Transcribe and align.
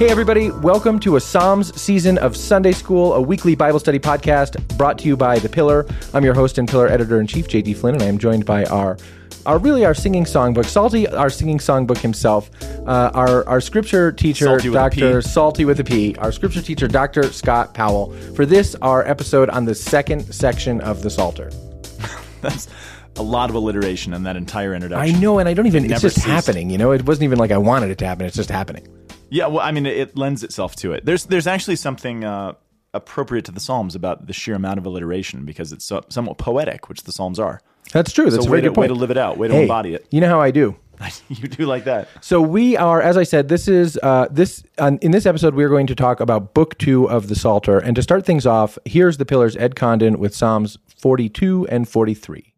Hey, 0.00 0.08
everybody, 0.08 0.50
welcome 0.50 0.98
to 1.00 1.16
a 1.16 1.20
Psalms 1.20 1.78
season 1.78 2.16
of 2.16 2.34
Sunday 2.34 2.72
School, 2.72 3.12
a 3.12 3.20
weekly 3.20 3.54
Bible 3.54 3.78
study 3.78 3.98
podcast 3.98 4.56
brought 4.78 4.96
to 5.00 5.06
you 5.06 5.14
by 5.14 5.38
The 5.38 5.50
Pillar. 5.50 5.86
I'm 6.14 6.24
your 6.24 6.32
host 6.32 6.56
and 6.56 6.66
Pillar 6.66 6.88
editor 6.88 7.20
in 7.20 7.26
chief, 7.26 7.48
JD 7.48 7.76
Flynn, 7.76 7.96
and 7.96 8.02
I 8.02 8.06
am 8.06 8.16
joined 8.16 8.46
by 8.46 8.64
our 8.64 8.96
our 9.44 9.58
really 9.58 9.84
our 9.84 9.92
singing 9.92 10.24
songbook, 10.24 10.64
Psalty, 10.64 11.06
our 11.06 11.28
singing 11.28 11.58
songbook 11.58 11.98
himself, 11.98 12.50
uh, 12.86 13.10
our 13.12 13.46
our 13.46 13.60
scripture 13.60 14.10
teacher, 14.10 14.46
Psalty 14.46 14.70
Doctor 14.70 15.20
Psalty 15.20 15.66
with 15.66 15.80
a 15.80 15.84
P, 15.84 16.16
our 16.16 16.32
scripture 16.32 16.62
teacher, 16.62 16.88
Doctor 16.88 17.30
Scott 17.30 17.74
Powell, 17.74 18.10
for 18.34 18.46
this 18.46 18.74
our 18.76 19.06
episode 19.06 19.50
on 19.50 19.66
the 19.66 19.74
second 19.74 20.32
section 20.34 20.80
of 20.80 21.02
the 21.02 21.10
Psalter. 21.10 21.50
That's 22.40 22.68
a 23.16 23.22
lot 23.22 23.50
of 23.50 23.54
alliteration 23.54 24.14
in 24.14 24.22
that 24.22 24.36
entire 24.36 24.72
introduction. 24.72 25.14
I 25.14 25.20
know, 25.20 25.40
and 25.40 25.46
I 25.46 25.52
don't 25.52 25.66
even. 25.66 25.84
It's 25.90 26.00
just 26.00 26.16
ceased. 26.16 26.26
happening. 26.26 26.70
You 26.70 26.78
know, 26.78 26.92
it 26.92 27.04
wasn't 27.04 27.24
even 27.24 27.38
like 27.38 27.50
I 27.50 27.58
wanted 27.58 27.90
it 27.90 27.98
to 27.98 28.06
happen. 28.06 28.24
It's 28.24 28.36
just 28.36 28.48
happening. 28.48 28.88
Yeah, 29.30 29.46
well, 29.46 29.60
I 29.60 29.70
mean, 29.70 29.86
it, 29.86 29.96
it 29.96 30.16
lends 30.16 30.42
itself 30.42 30.76
to 30.76 30.92
it. 30.92 31.04
There's 31.04 31.24
there's 31.24 31.46
actually 31.46 31.76
something 31.76 32.24
uh, 32.24 32.54
appropriate 32.92 33.44
to 33.46 33.52
the 33.52 33.60
Psalms 33.60 33.94
about 33.94 34.26
the 34.26 34.32
sheer 34.32 34.54
amount 34.54 34.78
of 34.78 34.86
alliteration 34.86 35.44
because 35.44 35.72
it's 35.72 35.84
so, 35.84 36.04
somewhat 36.08 36.38
poetic, 36.38 36.88
which 36.88 37.04
the 37.04 37.12
Psalms 37.12 37.38
are. 37.38 37.60
That's 37.92 38.12
true. 38.12 38.30
That's 38.30 38.44
so 38.44 38.50
a 38.50 38.52
way 38.52 38.58
very 38.58 38.62
to, 38.62 38.68
good 38.68 38.74
point. 38.74 38.90
way 38.90 38.94
to 38.94 39.00
live 39.00 39.10
it 39.10 39.16
out, 39.16 39.38
way 39.38 39.48
to 39.48 39.54
Hey, 39.54 39.62
embody 39.62 39.94
it. 39.94 40.06
You 40.10 40.20
know 40.20 40.28
how 40.28 40.40
I 40.40 40.50
do. 40.50 40.76
you 41.28 41.48
do 41.48 41.66
like 41.66 41.84
that. 41.84 42.08
So 42.20 42.42
we 42.42 42.76
are, 42.76 43.00
as 43.00 43.16
I 43.16 43.22
said, 43.22 43.48
this 43.48 43.68
is 43.68 43.98
uh, 44.02 44.28
this 44.30 44.62
in 44.78 45.10
this 45.12 45.26
episode 45.26 45.54
we 45.54 45.64
are 45.64 45.68
going 45.68 45.86
to 45.86 45.94
talk 45.94 46.20
about 46.20 46.52
Book 46.52 46.76
Two 46.78 47.08
of 47.08 47.28
the 47.28 47.34
Psalter, 47.34 47.78
and 47.78 47.96
to 47.96 48.02
start 48.02 48.26
things 48.26 48.46
off, 48.46 48.78
here's 48.84 49.16
the 49.16 49.24
Pillars 49.24 49.56
Ed 49.56 49.76
Condon 49.76 50.18
with 50.18 50.34
Psalms 50.34 50.78
42 50.98 51.66
and 51.68 51.88
43. 51.88 52.52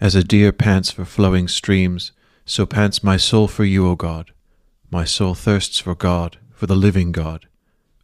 As 0.00 0.16
a 0.16 0.24
deer 0.24 0.50
pants 0.50 0.90
for 0.90 1.04
flowing 1.04 1.46
streams, 1.46 2.10
so 2.44 2.66
pants 2.66 3.04
my 3.04 3.16
soul 3.16 3.46
for 3.46 3.64
you, 3.64 3.86
O 3.86 3.94
God. 3.94 4.32
My 4.92 5.06
soul 5.06 5.34
thirsts 5.34 5.78
for 5.78 5.94
God, 5.94 6.36
for 6.52 6.66
the 6.66 6.76
living 6.76 7.12
God. 7.12 7.46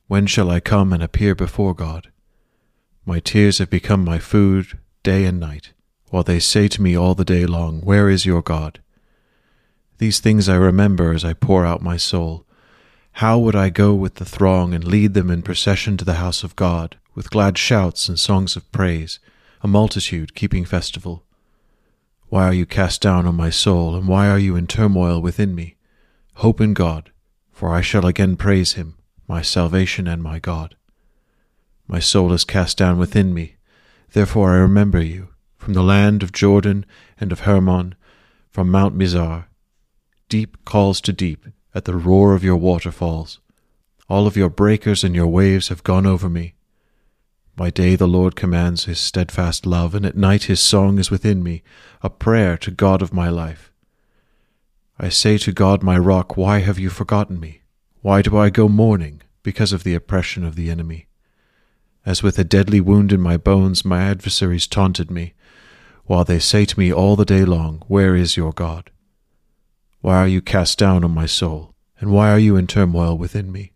When 0.06 0.26
shall 0.26 0.50
I 0.50 0.58
come 0.58 0.94
and 0.94 1.02
appear 1.02 1.34
before 1.34 1.74
God? 1.74 2.10
My 3.04 3.20
tears 3.20 3.58
have 3.58 3.68
become 3.68 4.02
my 4.02 4.18
food 4.18 4.78
day 5.02 5.26
and 5.26 5.38
night, 5.38 5.74
while 6.08 6.22
they 6.22 6.40
say 6.40 6.66
to 6.68 6.80
me 6.80 6.96
all 6.96 7.14
the 7.14 7.26
day 7.26 7.44
long, 7.44 7.82
Where 7.82 8.08
is 8.08 8.24
your 8.24 8.40
God? 8.40 8.80
These 9.98 10.20
things 10.20 10.48
I 10.48 10.56
remember 10.56 11.12
as 11.12 11.26
I 11.26 11.34
pour 11.34 11.66
out 11.66 11.82
my 11.82 11.98
soul. 11.98 12.46
How 13.12 13.38
would 13.38 13.54
I 13.54 13.68
go 13.68 13.92
with 13.94 14.14
the 14.14 14.24
throng 14.24 14.72
and 14.72 14.82
lead 14.82 15.12
them 15.12 15.30
in 15.30 15.42
procession 15.42 15.98
to 15.98 16.06
the 16.06 16.14
house 16.14 16.42
of 16.42 16.56
God, 16.56 16.96
with 17.14 17.28
glad 17.28 17.58
shouts 17.58 18.08
and 18.08 18.18
songs 18.18 18.56
of 18.56 18.72
praise, 18.72 19.18
a 19.60 19.68
multitude 19.68 20.34
keeping 20.34 20.64
festival? 20.64 21.22
Why 22.30 22.44
are 22.44 22.54
you 22.54 22.64
cast 22.64 23.02
down, 23.02 23.26
O 23.26 23.32
my 23.32 23.50
soul, 23.50 23.94
and 23.94 24.08
why 24.08 24.30
are 24.30 24.38
you 24.38 24.56
in 24.56 24.66
turmoil 24.66 25.20
within 25.20 25.54
me? 25.54 25.74
Hope 26.38 26.60
in 26.60 26.72
God, 26.72 27.10
for 27.50 27.74
I 27.74 27.80
shall 27.80 28.06
again 28.06 28.36
praise 28.36 28.74
him, 28.74 28.94
my 29.26 29.42
salvation 29.42 30.06
and 30.06 30.22
my 30.22 30.38
God. 30.38 30.76
My 31.88 31.98
soul 31.98 32.32
is 32.32 32.44
cast 32.44 32.78
down 32.78 32.96
within 32.96 33.34
me, 33.34 33.56
therefore 34.12 34.52
I 34.52 34.58
remember 34.58 35.02
you, 35.02 35.30
from 35.56 35.72
the 35.72 35.82
land 35.82 36.22
of 36.22 36.30
Jordan 36.30 36.86
and 37.20 37.32
of 37.32 37.40
Hermon, 37.40 37.96
from 38.52 38.70
Mount 38.70 38.96
Mizar. 38.96 39.46
Deep 40.28 40.64
calls 40.64 41.00
to 41.00 41.12
deep 41.12 41.44
at 41.74 41.86
the 41.86 41.96
roar 41.96 42.34
of 42.34 42.44
your 42.44 42.54
waterfalls. 42.56 43.40
All 44.08 44.28
of 44.28 44.36
your 44.36 44.48
breakers 44.48 45.02
and 45.02 45.16
your 45.16 45.26
waves 45.26 45.70
have 45.70 45.82
gone 45.82 46.06
over 46.06 46.28
me. 46.28 46.54
By 47.56 47.70
day 47.70 47.96
the 47.96 48.06
Lord 48.06 48.36
commands 48.36 48.84
his 48.84 49.00
steadfast 49.00 49.66
love, 49.66 49.92
and 49.92 50.06
at 50.06 50.16
night 50.16 50.44
his 50.44 50.60
song 50.60 51.00
is 51.00 51.10
within 51.10 51.42
me, 51.42 51.64
a 52.00 52.08
prayer 52.08 52.56
to 52.58 52.70
God 52.70 53.02
of 53.02 53.12
my 53.12 53.28
life. 53.28 53.72
I 55.00 55.10
say 55.10 55.38
to 55.38 55.52
God 55.52 55.84
my 55.84 55.96
rock, 55.96 56.36
Why 56.36 56.58
have 56.58 56.80
you 56.80 56.90
forgotten 56.90 57.38
me? 57.38 57.62
Why 58.00 58.20
do 58.20 58.36
I 58.36 58.50
go 58.50 58.68
mourning 58.68 59.22
because 59.44 59.72
of 59.72 59.84
the 59.84 59.94
oppression 59.94 60.44
of 60.44 60.56
the 60.56 60.70
enemy? 60.70 61.06
As 62.04 62.20
with 62.20 62.36
a 62.36 62.44
deadly 62.44 62.80
wound 62.80 63.12
in 63.12 63.20
my 63.20 63.36
bones, 63.36 63.84
my 63.84 64.02
adversaries 64.02 64.66
taunted 64.66 65.08
me, 65.08 65.34
while 66.06 66.24
they 66.24 66.40
say 66.40 66.64
to 66.64 66.78
me 66.78 66.92
all 66.92 67.14
the 67.14 67.24
day 67.24 67.44
long, 67.44 67.84
Where 67.86 68.16
is 68.16 68.36
your 68.36 68.52
God? 68.52 68.90
Why 70.00 70.16
are 70.16 70.26
you 70.26 70.40
cast 70.40 70.78
down, 70.78 71.04
O 71.04 71.08
my 71.08 71.26
soul, 71.26 71.74
and 72.00 72.10
why 72.10 72.30
are 72.32 72.38
you 72.38 72.56
in 72.56 72.66
turmoil 72.66 73.16
within 73.16 73.52
me? 73.52 73.74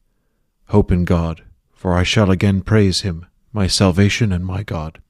Hope 0.69 0.91
in 0.91 1.05
God, 1.05 1.45
for 1.73 1.95
I 1.95 2.03
shall 2.03 2.33
again 2.33 2.63
praise 2.63 3.03
him, 3.03 3.27
my 3.53 3.69
salvation 3.69 4.33
and 4.33 4.45
my 4.45 4.65
God. 4.65 5.01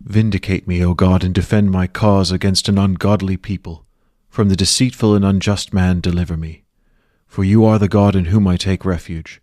Vindicate 0.00 0.66
me, 0.66 0.84
O 0.84 0.94
God, 0.94 1.22
and 1.22 1.32
defend 1.32 1.70
my 1.70 1.86
cause 1.86 2.32
against 2.32 2.68
an 2.68 2.76
ungodly 2.78 3.36
people. 3.36 3.84
From 4.30 4.48
the 4.48 4.56
deceitful 4.56 5.16
and 5.16 5.24
unjust 5.24 5.74
man 5.74 6.00
deliver 6.00 6.36
me. 6.36 6.62
For 7.26 7.42
you 7.42 7.64
are 7.64 7.80
the 7.80 7.88
God 7.88 8.14
in 8.14 8.26
whom 8.26 8.46
I 8.46 8.56
take 8.56 8.84
refuge. 8.84 9.42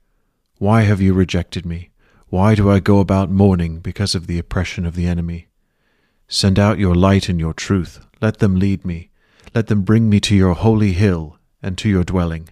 Why 0.59 0.83
have 0.83 1.01
you 1.01 1.13
rejected 1.13 1.65
me? 1.65 1.91
Why 2.29 2.55
do 2.55 2.71
I 2.71 2.79
go 2.79 2.99
about 2.99 3.29
mourning 3.29 3.79
because 3.79 4.15
of 4.15 4.27
the 4.27 4.39
oppression 4.39 4.85
of 4.85 4.95
the 4.95 5.05
enemy? 5.05 5.49
Send 6.29 6.57
out 6.57 6.79
your 6.79 6.95
light 6.95 7.27
and 7.27 7.37
your 7.37 7.53
truth. 7.53 7.99
Let 8.21 8.39
them 8.39 8.59
lead 8.59 8.85
me. 8.85 9.09
Let 9.53 9.67
them 9.67 9.81
bring 9.81 10.09
me 10.09 10.21
to 10.21 10.35
your 10.35 10.53
holy 10.53 10.93
hill 10.93 11.37
and 11.61 11.77
to 11.79 11.89
your 11.89 12.05
dwelling. 12.05 12.49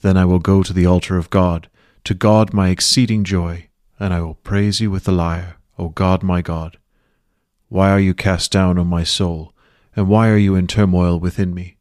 Then 0.00 0.16
I 0.16 0.24
will 0.24 0.38
go 0.38 0.62
to 0.62 0.72
the 0.72 0.86
altar 0.86 1.18
of 1.18 1.30
God, 1.30 1.68
to 2.04 2.14
God 2.14 2.54
my 2.54 2.70
exceeding 2.70 3.22
joy, 3.22 3.68
and 4.00 4.14
I 4.14 4.22
will 4.22 4.34
praise 4.34 4.80
you 4.80 4.90
with 4.90 5.04
the 5.04 5.12
lyre, 5.12 5.56
O 5.78 5.90
God 5.90 6.22
my 6.22 6.40
God. 6.40 6.78
Why 7.68 7.90
are 7.90 8.00
you 8.00 8.14
cast 8.14 8.50
down, 8.50 8.78
O 8.78 8.84
my 8.84 9.04
soul, 9.04 9.53
and 9.96 10.08
why 10.08 10.28
are 10.28 10.36
you 10.36 10.54
in 10.54 10.66
turmoil 10.66 11.18
within 11.18 11.54
me? 11.54 11.76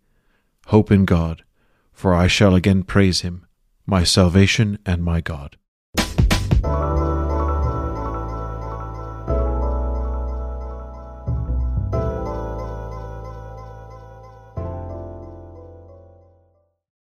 Hope 0.68 0.92
in 0.92 1.06
God, 1.06 1.44
for 1.92 2.14
I 2.14 2.28
shall 2.28 2.56
again 2.56 2.84
praise 2.84 3.22
him, 3.22 3.46
my 3.86 4.04
salvation 4.04 4.80
and 4.86 5.04
my 5.04 5.22
God. 5.22 5.58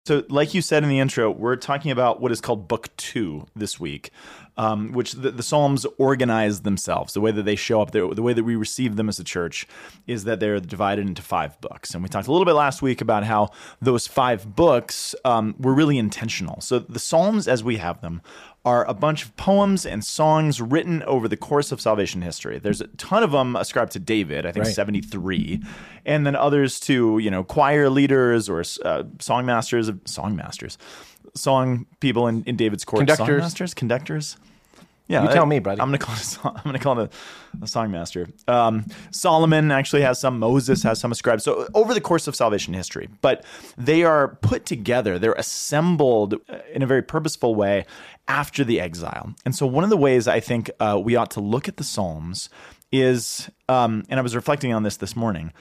So, 0.08 0.24
like 0.30 0.54
you 0.54 0.62
said 0.62 0.84
in 0.84 0.90
the 0.90 1.00
intro, 1.00 1.30
we're 1.30 1.56
talking 1.56 1.92
about 1.92 2.20
what 2.20 2.32
is 2.32 2.42
called 2.42 2.68
Book 2.68 2.90
Two 2.98 3.46
this 3.56 3.80
week, 3.80 4.10
um, 4.58 4.92
which 4.92 5.14
the, 5.14 5.32
the 5.32 5.44
Psalms 5.44 5.86
organize 5.98 6.62
themselves. 6.62 7.14
The 7.14 7.22
way 7.22 7.32
that 7.32 7.44
they 7.44 7.56
show 7.56 7.82
up, 7.82 7.92
the, 7.92 8.14
the 8.14 8.22
way 8.22 8.34
that 8.34 8.44
we 8.44 8.56
receive 8.56 8.96
them 8.96 9.10
as 9.10 9.20
a 9.20 9.24
church, 9.24 9.68
is 10.08 10.24
that 10.26 10.40
they're 10.40 10.60
divided 10.60 11.08
into 11.08 11.22
five 11.22 11.60
books. 11.62 11.94
And 11.94 12.04
we 12.04 12.10
talked 12.10 12.28
a 12.28 12.32
little 12.32 12.46
bit 12.46 12.54
last 12.54 12.82
week 12.82 13.02
about 13.02 13.24
how 13.24 13.50
those 13.82 14.08
five 14.08 14.56
books 14.56 15.16
um, 15.26 15.56
were 15.60 15.74
really 15.74 15.98
intentional. 15.98 16.62
So, 16.62 16.80
the 16.80 17.00
Psalms, 17.00 17.48
as 17.48 17.64
we 17.64 17.78
have 17.78 18.02
them, 18.02 18.22
are 18.64 18.86
a 18.88 18.94
bunch 18.94 19.26
of 19.26 19.36
poems 19.38 19.86
and 19.88 20.06
songs 20.06 20.62
written 20.62 21.02
over 21.04 21.28
the 21.28 21.38
course 21.38 21.72
of 21.72 21.82
salvation 21.82 22.22
history. 22.22 22.60
There's 22.60 22.80
a 22.80 22.88
ton 22.88 23.24
of 23.24 23.32
them 23.32 23.56
ascribed 23.56 23.92
to 23.94 24.00
David, 24.00 24.46
I 24.46 24.52
think 24.52 24.66
Right. 24.66 24.76
73, 24.76 25.64
and 26.06 26.28
then 26.28 26.36
others 26.36 26.80
to, 26.82 27.18
you 27.18 27.32
know, 27.32 27.44
choir 27.44 27.90
leaders 27.90 28.50
or 28.50 28.64
uh, 28.86 29.04
song 29.20 29.48
masters, 29.48 29.90
song 30.06 30.36
masters, 30.36 30.78
song 31.36 31.86
people 32.00 32.28
in, 32.28 32.44
in 32.46 32.56
David's 32.56 32.86
court. 32.86 33.02
Conductors. 33.02 33.28
Song 33.28 33.38
masters, 33.38 33.74
conductors. 33.74 34.38
Yeah, 35.08 35.24
You 35.24 35.30
tell 35.34 35.44
I- 35.44 35.48
me, 35.48 35.60
buddy. 35.60 35.82
I'm 35.82 35.88
gonna 35.88 35.98
call 35.98 36.16
it. 36.16 36.22
A 36.22 36.24
song, 36.24 36.54
I'm 36.56 36.64
gonna 36.64 36.80
call 36.80 37.00
it 37.00 37.12
a, 37.60 37.64
a 37.64 37.68
songmaster. 37.68 38.32
Um, 38.48 38.86
Solomon 39.12 39.70
actually 39.70 40.04
has 40.04 40.20
some. 40.22 40.40
Moses 40.40 40.84
has 40.84 41.00
some 41.02 41.12
ascribed. 41.12 41.42
So 41.42 41.68
over 41.74 41.94
the 41.94 42.00
course 42.00 42.28
of 42.28 42.36
salvation 42.36 42.74
history, 42.74 43.10
but 43.22 43.44
they 43.78 44.04
are 44.04 44.38
put 44.42 44.66
together. 44.66 45.20
They're 45.20 45.34
assembled 45.34 46.36
uh, 46.48 46.60
in 46.74 46.82
a 46.82 46.86
very 46.88 47.02
purposeful 47.02 47.56
way 47.56 47.86
after 48.30 48.64
the 48.64 48.80
exile. 48.80 49.34
And 49.44 49.54
so 49.54 49.66
one 49.68 49.84
of 49.84 49.90
the 49.90 49.98
ways 49.98 50.30
I 50.30 50.40
think 50.40 50.72
uh, 50.80 50.98
we 51.04 51.18
ought 51.18 51.32
to 51.32 51.42
look 51.42 51.68
at 51.68 51.76
the 51.76 51.84
Psalms 51.84 52.48
is, 52.94 53.50
um, 53.68 54.04
and 54.10 54.18
I 54.18 54.24
was 54.24 54.36
reflecting 54.36 54.72
on 54.74 54.84
this 54.84 54.96
this 54.98 55.16
morning, 55.16 55.52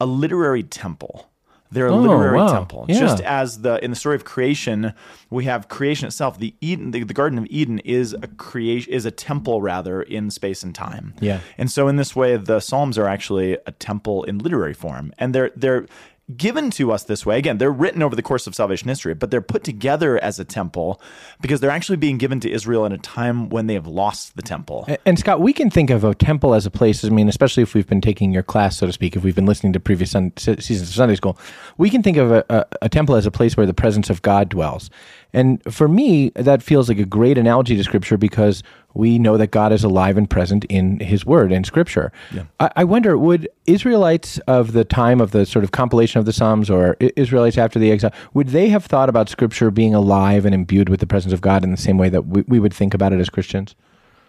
a 0.00 0.06
literary 0.06 0.62
temple. 0.62 1.28
They're 1.70 1.86
a 1.88 1.92
Oh, 1.92 2.00
literary 2.00 2.36
wow. 2.38 2.52
temple. 2.52 2.86
Yeah. 2.88 2.98
Just 3.00 3.22
as 3.22 3.62
the 3.62 3.82
in 3.84 3.90
the 3.90 3.96
story 3.96 4.16
of 4.16 4.24
creation, 4.24 4.92
we 5.30 5.44
have 5.44 5.68
creation 5.68 6.06
itself. 6.06 6.38
The 6.38 6.54
Eden, 6.60 6.90
the, 6.92 7.02
the 7.04 7.14
Garden 7.14 7.38
of 7.38 7.46
Eden, 7.50 7.78
is 7.80 8.12
a 8.14 8.28
creation, 8.28 8.92
is 8.92 9.04
a 9.04 9.10
temple 9.10 9.60
rather 9.62 10.02
in 10.02 10.30
space 10.30 10.62
and 10.62 10.74
time. 10.74 11.14
Yeah. 11.20 11.40
And 11.58 11.70
so 11.70 11.88
in 11.88 11.96
this 11.96 12.14
way, 12.14 12.36
the 12.36 12.60
Psalms 12.60 12.96
are 12.98 13.06
actually 13.08 13.54
a 13.66 13.72
temple 13.72 14.24
in 14.24 14.38
literary 14.38 14.74
form, 14.74 15.12
and 15.18 15.34
they're 15.34 15.50
they're 15.56 15.86
given 16.34 16.70
to 16.72 16.90
us 16.90 17.04
this 17.04 17.24
way. 17.24 17.38
Again, 17.38 17.58
they're 17.58 17.70
written 17.70 18.02
over 18.02 18.16
the 18.16 18.22
course 18.22 18.48
of 18.48 18.54
salvation 18.54 18.88
history, 18.88 19.14
but 19.14 19.30
they're 19.30 19.40
put 19.40 19.62
together 19.62 20.18
as 20.22 20.40
a 20.40 20.44
temple 20.44 21.00
because 21.40 21.60
they're 21.60 21.70
actually 21.70 21.96
being 21.96 22.18
given 22.18 22.40
to 22.40 22.50
Israel 22.50 22.84
in 22.84 22.90
a 22.92 22.98
time 22.98 23.48
when 23.48 23.68
they 23.68 23.74
have 23.74 23.86
lost 23.86 24.34
the 24.34 24.42
temple. 24.42 24.84
A- 24.88 24.98
And 25.06 25.18
Scott, 25.18 25.40
we 25.40 25.52
can 25.52 25.70
think 25.70 25.88
of 25.88 26.02
a 26.02 26.14
temple 26.16 26.54
as 26.54 26.66
a 26.66 26.70
place. 26.70 27.04
I 27.04 27.10
mean, 27.10 27.28
especially 27.28 27.62
if 27.62 27.74
we've 27.74 27.86
been 27.86 28.00
taking 28.00 28.32
your 28.32 28.42
class, 28.42 28.76
so 28.76 28.86
to 28.86 28.92
speak, 28.92 29.14
if 29.14 29.22
we've 29.22 29.36
been 29.36 29.46
listening 29.46 29.72
to 29.74 29.80
previous 29.80 30.10
sun, 30.10 30.32
seasons 30.36 30.82
of 30.82 30.88
Sunday 30.94 31.14
school, 31.14 31.38
we 31.78 31.90
can 31.90 32.02
think 32.02 32.16
of 32.16 32.32
a, 32.32 32.44
a, 32.48 32.66
a 32.82 32.88
temple 32.88 33.14
as 33.14 33.24
a 33.26 33.30
place 33.30 33.56
where 33.56 33.66
the 33.66 33.74
presence 33.74 34.10
of 34.10 34.20
God 34.22 34.48
dwells. 34.48 34.90
And 35.32 35.62
for 35.72 35.86
me, 35.86 36.30
that 36.30 36.60
feels 36.62 36.88
like 36.88 36.98
a 36.98 37.04
great 37.04 37.38
analogy 37.38 37.76
to 37.76 37.84
Scripture 37.84 38.16
because 38.16 38.62
we 38.96 39.18
know 39.18 39.36
that 39.36 39.48
God 39.48 39.72
is 39.72 39.84
alive 39.84 40.16
and 40.16 40.28
present 40.28 40.64
in 40.66 41.00
His 41.00 41.26
Word 41.26 41.52
in 41.52 41.64
Scripture. 41.64 42.12
I, 42.60 42.70
I 42.76 42.84
wonder, 42.84 43.18
would 43.18 43.48
Israelites 43.66 44.38
of 44.46 44.72
the 44.72 44.84
time 44.84 45.20
of 45.20 45.30
the 45.30 45.44
sort 45.44 45.64
of 45.64 45.72
compilation 45.72 46.18
of 46.18 46.24
the 46.26 46.32
Psalms, 46.32 46.70
or 46.70 46.96
I- 47.00 47.12
Israelites 47.16 47.58
after 47.58 47.78
the 47.78 47.90
exile, 47.90 48.12
would 48.34 48.48
they 48.48 48.68
have 48.68 48.84
thought 48.84 49.08
about 49.08 49.28
Scripture 49.28 49.70
being 49.70 49.94
alive 49.94 50.44
and 50.44 50.54
imbued 50.54 50.88
with 50.88 51.00
the 51.00 51.06
presence 51.06 51.32
of 51.32 51.40
God 51.40 51.64
in 51.64 51.70
the 51.70 51.76
same 51.76 51.98
way 51.98 52.08
that 52.08 52.26
we, 52.26 52.42
we 52.48 52.58
would 52.58 52.74
think 52.74 52.94
about 52.94 53.12
it 53.12 53.20
as 53.20 53.28
Christians? 53.28 53.74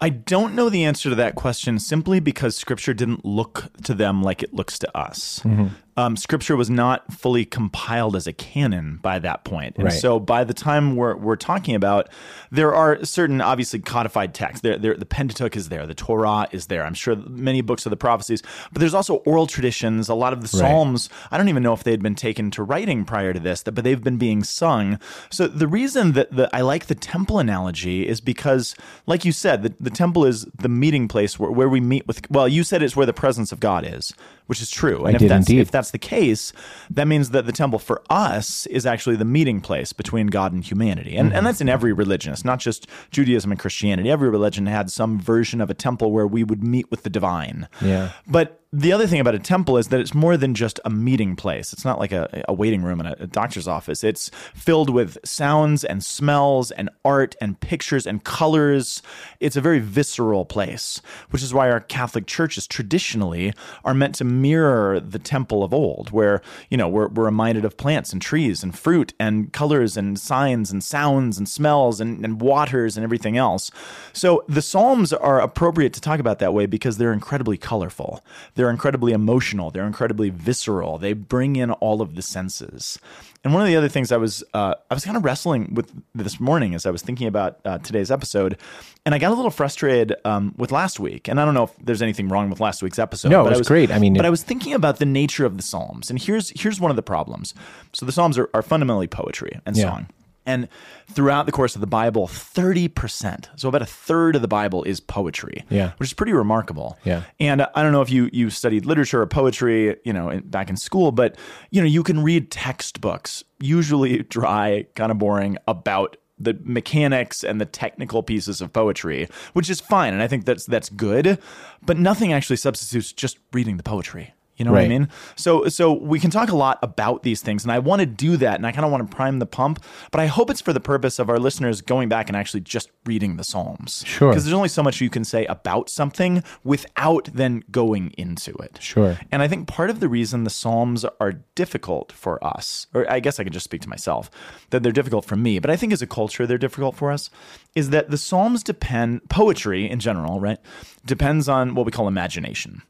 I 0.00 0.10
don't 0.10 0.54
know 0.54 0.68
the 0.68 0.84
answer 0.84 1.08
to 1.08 1.16
that 1.16 1.34
question 1.34 1.78
simply 1.78 2.20
because 2.20 2.56
Scripture 2.56 2.94
didn't 2.94 3.24
look 3.24 3.64
to 3.82 3.94
them 3.94 4.22
like 4.22 4.42
it 4.42 4.54
looks 4.54 4.78
to 4.78 4.96
us. 4.96 5.40
Mm-hmm. 5.40 5.68
Um, 5.98 6.16
scripture 6.16 6.56
was 6.56 6.70
not 6.70 7.12
fully 7.12 7.44
compiled 7.44 8.14
as 8.14 8.28
a 8.28 8.32
canon 8.32 9.00
by 9.02 9.18
that 9.18 9.42
point. 9.42 9.74
And 9.76 9.86
Right. 9.86 9.92
so 9.92 10.20
by 10.20 10.44
the 10.44 10.54
time 10.54 10.94
we're, 10.94 11.16
we're 11.16 11.34
talking 11.34 11.74
about, 11.74 12.08
there 12.52 12.72
are 12.72 13.04
certain 13.04 13.40
obviously 13.40 13.80
codified 13.80 14.32
texts. 14.32 14.60
There, 14.60 14.78
there, 14.78 14.94
the 14.94 15.04
Pentateuch 15.04 15.56
is 15.56 15.70
there, 15.70 15.88
the 15.88 15.94
Torah 15.96 16.46
is 16.52 16.66
there. 16.66 16.84
I'm 16.84 16.94
sure 16.94 17.16
many 17.16 17.62
books 17.62 17.84
of 17.84 17.90
the 17.90 17.96
prophecies, 17.96 18.42
but 18.72 18.78
there's 18.78 18.94
also 18.94 19.16
oral 19.26 19.48
traditions. 19.48 20.08
A 20.08 20.14
lot 20.14 20.32
of 20.32 20.38
the 20.40 20.58
Right. 20.58 20.68
Psalms, 20.70 21.10
I 21.32 21.36
don't 21.36 21.48
even 21.48 21.64
know 21.64 21.72
if 21.72 21.82
they'd 21.82 22.00
been 22.00 22.14
taken 22.14 22.52
to 22.52 22.62
writing 22.62 23.04
prior 23.04 23.32
to 23.32 23.40
this, 23.40 23.64
but 23.64 23.82
they've 23.82 24.02
been 24.02 24.18
being 24.18 24.44
sung. 24.44 25.00
So 25.30 25.48
the 25.48 25.66
reason 25.66 26.12
that 26.12 26.30
the, 26.30 26.48
I 26.54 26.60
like 26.60 26.86
the 26.86 26.94
temple 26.94 27.40
analogy 27.40 28.06
is 28.06 28.20
because, 28.20 28.76
like 29.06 29.24
you 29.24 29.32
said, 29.32 29.64
the, 29.64 29.74
the 29.80 29.90
temple 29.90 30.24
is 30.24 30.44
the 30.56 30.68
meeting 30.68 31.08
place 31.08 31.40
where, 31.40 31.50
where 31.50 31.68
we 31.68 31.80
meet 31.80 32.06
with. 32.06 32.30
Well, 32.30 32.46
you 32.46 32.62
said 32.62 32.84
it's 32.84 32.94
where 32.94 33.04
the 33.04 33.12
presence 33.12 33.50
of 33.50 33.58
God 33.58 33.84
is, 33.84 34.14
which 34.48 34.60
is 34.60 34.70
true. 34.70 35.04
And 35.06 35.14
if 35.14 35.20
did 35.20 35.30
that's 35.30 35.48
indeed. 35.48 35.60
if 35.60 35.70
that's 35.70 35.92
the 35.92 35.98
case, 35.98 36.52
that 36.90 37.06
means 37.06 37.30
that 37.30 37.46
the 37.46 37.52
temple 37.52 37.78
for 37.78 38.02
us 38.10 38.66
is 38.66 38.84
actually 38.84 39.16
the 39.16 39.24
meeting 39.24 39.60
place 39.60 39.92
between 39.92 40.26
God 40.26 40.52
and 40.52 40.64
humanity. 40.64 41.16
And, 41.16 41.28
Mm-hmm. 41.28 41.36
and 41.38 41.46
that's 41.46 41.60
in 41.60 41.68
every 41.68 41.92
religion. 41.92 42.32
It's 42.32 42.44
not 42.44 42.58
just 42.58 42.86
Judaism 43.10 43.50
and 43.52 43.60
Christianity. 43.60 44.10
Every 44.10 44.28
religion 44.30 44.66
had 44.66 44.90
some 44.90 45.20
version 45.20 45.60
of 45.60 45.70
a 45.70 45.74
temple 45.74 46.10
where 46.12 46.26
we 46.26 46.42
would 46.44 46.62
meet 46.64 46.90
with 46.90 47.02
the 47.04 47.10
divine. 47.10 47.68
Yeah. 47.80 48.10
But 48.26 48.60
the 48.70 48.92
other 48.92 49.06
thing 49.06 49.18
about 49.18 49.34
a 49.34 49.38
temple 49.38 49.78
is 49.78 49.88
that 49.88 49.98
it's 49.98 50.12
more 50.12 50.36
than 50.36 50.54
just 50.54 50.78
a 50.84 50.90
meeting 50.90 51.36
place. 51.36 51.72
It's 51.72 51.86
not 51.86 51.98
like 51.98 52.12
a, 52.12 52.44
a 52.48 52.52
waiting 52.52 52.82
room 52.82 53.00
in 53.00 53.06
a, 53.06 53.16
a 53.20 53.26
doctor's 53.26 53.66
office. 53.66 54.04
It's 54.04 54.30
filled 54.54 54.90
with 54.90 55.16
sounds 55.24 55.84
and 55.84 56.04
smells 56.04 56.70
and 56.72 56.90
art 57.02 57.34
and 57.40 57.58
pictures 57.60 58.06
and 58.06 58.22
colors. 58.24 59.00
It's 59.40 59.56
a 59.56 59.62
very 59.62 59.78
visceral 59.78 60.44
place, 60.44 61.00
which 61.30 61.42
is 61.42 61.54
why 61.54 61.70
our 61.70 61.80
Catholic 61.80 62.26
churches 62.26 62.66
traditionally 62.66 63.54
are 63.84 63.94
meant 63.94 64.16
to 64.16 64.24
mirror 64.24 65.00
the 65.00 65.18
temple 65.18 65.64
of 65.64 65.72
old, 65.72 66.10
where, 66.10 66.42
you 66.68 66.76
know, 66.76 66.88
we're, 66.88 67.08
we're 67.08 67.24
reminded 67.24 67.64
of 67.64 67.78
plants 67.78 68.12
and 68.12 68.20
trees 68.20 68.62
and 68.62 68.78
fruit 68.78 69.14
and 69.18 69.50
colors 69.50 69.96
and 69.96 70.18
signs 70.18 70.70
and 70.70 70.84
sounds 70.84 71.38
and 71.38 71.48
smells 71.48 72.02
and, 72.02 72.22
and 72.22 72.42
waters 72.42 72.98
and 72.98 73.04
everything 73.04 73.38
else. 73.38 73.70
So 74.12 74.44
the 74.46 74.60
Psalms 74.60 75.14
are 75.14 75.40
appropriate 75.40 75.94
to 75.94 76.02
talk 76.02 76.20
about 76.20 76.38
that 76.40 76.52
way 76.52 76.66
because 76.66 76.98
they're 76.98 77.14
incredibly 77.14 77.56
colorful. 77.56 78.22
They're 78.58 78.70
incredibly 78.70 79.12
emotional. 79.12 79.70
They're 79.70 79.86
incredibly 79.86 80.30
visceral. 80.30 80.98
They 80.98 81.12
bring 81.12 81.54
in 81.54 81.70
all 81.70 82.02
of 82.02 82.16
the 82.16 82.22
senses. 82.22 82.98
And 83.44 83.54
one 83.54 83.62
of 83.62 83.68
the 83.68 83.76
other 83.76 83.88
things 83.88 84.10
I 84.10 84.16
was 84.16 84.42
uh, 84.52 84.74
I 84.90 84.94
was 84.94 85.04
kind 85.04 85.16
of 85.16 85.24
wrestling 85.24 85.74
with 85.74 85.92
this 86.12 86.40
morning 86.40 86.74
as 86.74 86.84
I 86.84 86.90
was 86.90 87.00
thinking 87.00 87.28
about 87.28 87.60
uh, 87.64 87.78
today's 87.78 88.10
episode, 88.10 88.58
and 89.06 89.14
I 89.14 89.18
got 89.18 89.30
a 89.30 89.36
little 89.36 89.52
frustrated 89.52 90.16
um, 90.24 90.54
with 90.56 90.72
last 90.72 90.98
week. 90.98 91.28
And 91.28 91.40
I 91.40 91.44
don't 91.44 91.54
know 91.54 91.62
if 91.62 91.70
there's 91.80 92.02
anything 92.02 92.28
wrong 92.28 92.50
with 92.50 92.58
last 92.58 92.82
week's 92.82 92.98
episode. 92.98 93.28
No, 93.28 93.42
it 93.42 93.50
but 93.50 93.58
was 93.58 93.68
great. 93.68 93.92
I 93.92 94.00
mean, 94.00 94.14
but 94.14 94.24
it- 94.24 94.26
I 94.26 94.30
was 94.30 94.42
thinking 94.42 94.72
about 94.74 94.98
the 94.98 95.06
nature 95.06 95.46
of 95.46 95.56
the 95.56 95.62
Psalms, 95.62 96.10
and 96.10 96.20
here's 96.20 96.50
here's 96.60 96.80
one 96.80 96.90
of 96.90 96.96
the 96.96 97.02
problems. 97.04 97.54
So 97.92 98.06
the 98.06 98.12
Psalms 98.12 98.36
are, 98.38 98.50
are 98.54 98.62
fundamentally 98.62 99.06
poetry 99.06 99.60
and 99.66 99.76
Yeah. 99.76 99.84
song. 99.84 100.08
And 100.48 100.66
throughout 101.12 101.44
the 101.46 101.52
course 101.52 101.74
of 101.74 101.80
the 101.82 101.86
Bible, 101.86 102.26
30%, 102.26 103.48
so 103.56 103.68
about 103.68 103.82
a 103.82 103.86
third 103.86 104.34
of 104.34 104.42
the 104.42 104.48
Bible 104.48 104.82
is 104.84 104.98
poetry, 105.00 105.64
Yeah. 105.68 105.92
which 105.98 106.08
is 106.08 106.14
pretty 106.14 106.32
remarkable. 106.32 106.96
Yeah. 107.04 107.22
And 107.38 107.62
I 107.74 107.82
don't 107.82 107.92
know 107.92 108.00
if 108.02 108.10
you 108.10 108.30
you 108.32 108.50
studied 108.50 108.86
literature 108.86 109.20
or 109.20 109.26
poetry, 109.26 109.96
you 110.04 110.12
know, 110.12 110.30
in, 110.30 110.40
back 110.48 110.70
in 110.70 110.76
school, 110.76 111.12
but 111.12 111.36
you 111.70 111.80
know, 111.80 111.86
you 111.86 112.02
can 112.02 112.22
read 112.24 112.50
textbooks, 112.50 113.44
usually 113.60 114.22
dry, 114.22 114.86
kind 114.94 115.12
of 115.12 115.18
boring, 115.18 115.58
about 115.66 116.16
the 116.40 116.56
mechanics 116.62 117.42
and 117.42 117.60
the 117.60 117.66
technical 117.66 118.22
pieces 118.22 118.60
of 118.60 118.72
poetry, 118.72 119.28
which 119.54 119.68
is 119.68 119.80
fine, 119.80 120.12
and 120.14 120.22
I 120.22 120.28
think 120.28 120.44
that's 120.44 120.64
that's 120.66 120.88
good, 120.88 121.38
but 121.84 121.98
nothing 121.98 122.32
actually 122.32 122.56
substitutes 122.56 123.12
just 123.12 123.38
reading 123.52 123.76
the 123.76 123.82
poetry. 123.82 124.32
You 124.58 124.64
know 124.64 124.72
what 124.72 124.82
I 124.82 124.88
mean? 124.88 125.08
So 125.36 125.68
so 125.68 125.92
we 125.92 126.18
can 126.18 126.30
talk 126.30 126.50
a 126.50 126.56
lot 126.56 126.78
about 126.82 127.22
these 127.22 127.40
things, 127.40 127.64
and 127.64 127.72
I 127.72 127.78
want 127.78 128.00
to 128.00 128.06
do 128.06 128.36
that, 128.38 128.56
and 128.56 128.66
I 128.66 128.72
kind 128.72 128.84
of 128.84 128.90
want 128.90 129.08
to 129.08 129.16
prime 129.16 129.38
the 129.38 129.46
pump, 129.46 129.82
but 130.10 130.20
I 130.20 130.26
hope 130.26 130.50
it's 130.50 130.60
for 130.60 130.72
the 130.72 130.80
purpose 130.80 131.18
of 131.18 131.30
our 131.30 131.38
listeners 131.38 131.80
going 131.80 132.08
back 132.08 132.28
and 132.28 132.36
actually 132.36 132.60
just 132.60 132.90
reading 133.06 133.36
the 133.36 133.44
Psalms. 133.44 134.02
Sure. 134.04 134.30
Because 134.30 134.44
there's 134.44 134.54
only 134.54 134.68
so 134.68 134.82
much 134.82 135.00
you 135.00 135.10
can 135.10 135.24
say 135.24 135.46
about 135.46 135.88
something 135.88 136.42
without 136.64 137.28
then 137.32 137.62
going 137.70 138.12
into 138.18 138.52
it. 138.56 138.78
Sure. 138.80 139.18
And 139.30 139.42
I 139.42 139.48
think 139.48 139.68
part 139.68 139.90
of 139.90 140.00
the 140.00 140.08
reason 140.08 140.44
the 140.44 140.50
Psalms 140.50 141.04
are 141.20 141.32
difficult 141.54 142.10
for 142.10 142.44
us, 142.44 142.88
or 142.94 143.10
I 143.10 143.20
guess 143.20 143.38
I 143.38 143.44
can 143.44 143.52
just 143.52 143.64
speak 143.64 143.82
to 143.82 143.88
myself, 143.88 144.30
that 144.70 144.82
they're 144.82 144.92
difficult 144.92 145.24
for 145.24 145.36
me, 145.36 145.60
but 145.60 145.70
I 145.70 145.76
think 145.76 145.92
as 145.92 146.02
a 146.02 146.06
culture 146.06 146.46
they're 146.46 146.58
difficult 146.58 146.96
for 146.96 147.12
us, 147.12 147.30
is 147.74 147.90
that 147.90 148.10
the 148.10 148.18
Psalms 148.18 148.64
depend, 148.64 149.28
poetry 149.28 149.88
in 149.88 150.00
general, 150.00 150.40
right, 150.40 150.58
depends 151.06 151.48
on 151.48 151.74
what 151.74 151.86
we 151.86 151.92
call 151.92 152.08
imagination. 152.08 152.82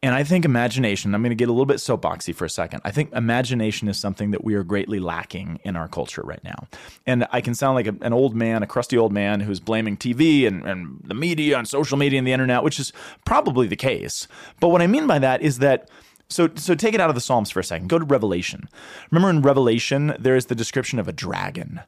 And 0.00 0.14
I 0.14 0.22
think 0.22 0.44
imagination, 0.44 1.12
I'm 1.12 1.22
going 1.22 1.30
to 1.30 1.36
get 1.36 1.48
a 1.48 1.52
little 1.52 1.66
bit 1.66 1.78
soapboxy 1.78 2.32
for 2.32 2.44
a 2.44 2.50
second. 2.50 2.82
I 2.84 2.92
think 2.92 3.12
imagination 3.12 3.88
is 3.88 3.98
something 3.98 4.30
that 4.30 4.44
we 4.44 4.54
are 4.54 4.62
greatly 4.62 5.00
lacking 5.00 5.58
in 5.64 5.74
our 5.74 5.88
culture 5.88 6.22
right 6.22 6.42
now. 6.44 6.68
And 7.04 7.26
I 7.32 7.40
can 7.40 7.56
sound 7.56 7.74
like 7.74 7.88
a, 7.88 7.96
an 8.02 8.12
old 8.12 8.36
man, 8.36 8.62
a 8.62 8.66
crusty 8.66 8.96
old 8.96 9.12
man 9.12 9.40
who's 9.40 9.58
blaming 9.58 9.96
TV 9.96 10.46
and, 10.46 10.64
and 10.64 11.00
the 11.02 11.14
media 11.14 11.58
and 11.58 11.66
social 11.66 11.98
media 11.98 12.18
and 12.18 12.26
the 12.26 12.32
internet, 12.32 12.62
which 12.62 12.78
is 12.78 12.92
probably 13.24 13.66
the 13.66 13.74
case. 13.74 14.28
But 14.60 14.68
what 14.68 14.82
I 14.82 14.86
mean 14.86 15.08
by 15.08 15.18
that 15.18 15.42
is 15.42 15.58
that 15.58 15.88
so, 16.30 16.48
so 16.54 16.74
take 16.74 16.94
it 16.94 17.00
out 17.00 17.08
of 17.08 17.14
the 17.14 17.20
Psalms 17.20 17.50
for 17.50 17.58
a 17.58 17.64
second. 17.64 17.88
Go 17.88 17.98
to 17.98 18.04
Revelation. 18.04 18.68
Remember 19.10 19.30
in 19.30 19.42
Revelation, 19.42 20.14
there 20.18 20.36
is 20.36 20.46
the 20.46 20.54
description 20.54 20.98
of 20.98 21.08
a 21.08 21.12
dragon. 21.12 21.80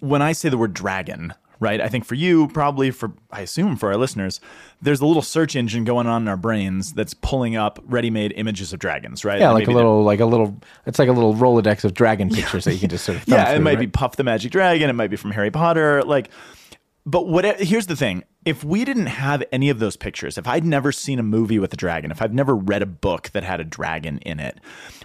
When 0.00 0.20
I 0.20 0.32
say 0.32 0.48
the 0.48 0.58
word 0.58 0.74
dragon, 0.74 1.32
right, 1.60 1.80
I 1.80 1.88
think 1.88 2.04
for 2.04 2.14
you, 2.14 2.48
probably 2.48 2.90
for, 2.90 3.12
I 3.30 3.40
assume 3.42 3.76
for 3.76 3.90
our 3.90 3.96
listeners, 3.96 4.40
there's 4.82 5.00
a 5.00 5.06
little 5.06 5.22
search 5.22 5.56
engine 5.56 5.84
going 5.84 6.06
on 6.06 6.22
in 6.22 6.28
our 6.28 6.36
brains 6.36 6.92
that's 6.92 7.14
pulling 7.14 7.56
up 7.56 7.78
ready-made 7.84 8.32
images 8.36 8.72
of 8.72 8.78
dragons, 8.78 9.24
right? 9.24 9.40
Yeah, 9.40 9.46
And 9.46 9.54
like 9.54 9.68
a 9.68 9.72
little, 9.72 10.02
like 10.02 10.20
a 10.20 10.26
little. 10.26 10.56
It's 10.86 10.98
like 10.98 11.08
a 11.08 11.12
little 11.12 11.34
Rolodex 11.34 11.84
of 11.84 11.94
dragon 11.94 12.30
pictures 12.30 12.64
that 12.64 12.74
you 12.74 12.80
can 12.80 12.90
just 12.90 13.04
sort 13.04 13.18
of. 13.18 13.24
yeah, 13.28 13.52
it 13.52 13.60
might 13.60 13.72
right? 13.72 13.80
be 13.80 13.86
Puff 13.86 14.16
the 14.16 14.24
Magic 14.24 14.52
Dragon. 14.52 14.90
It 14.90 14.94
might 14.94 15.10
be 15.10 15.16
from 15.16 15.30
Harry 15.30 15.50
Potter. 15.50 16.02
Like, 16.02 16.30
but 17.06 17.26
what? 17.26 17.60
Here's 17.60 17.86
the 17.86 17.96
thing: 17.96 18.24
if 18.44 18.62
we 18.62 18.84
didn't 18.84 19.06
have 19.06 19.42
any 19.52 19.70
of 19.70 19.78
those 19.78 19.96
pictures, 19.96 20.36
if 20.36 20.46
I'd 20.46 20.64
never 20.64 20.92
seen 20.92 21.18
a 21.18 21.22
movie 21.22 21.58
with 21.58 21.72
a 21.72 21.76
dragon, 21.76 22.10
if 22.10 22.20
I've 22.20 22.32
never 22.34 22.54
read 22.54 22.82
a 22.82 22.86
book 22.86 23.30
that 23.30 23.42
had 23.42 23.60
a 23.60 23.64
dragon 23.64 24.18
in 24.18 24.38
it, 24.38 24.58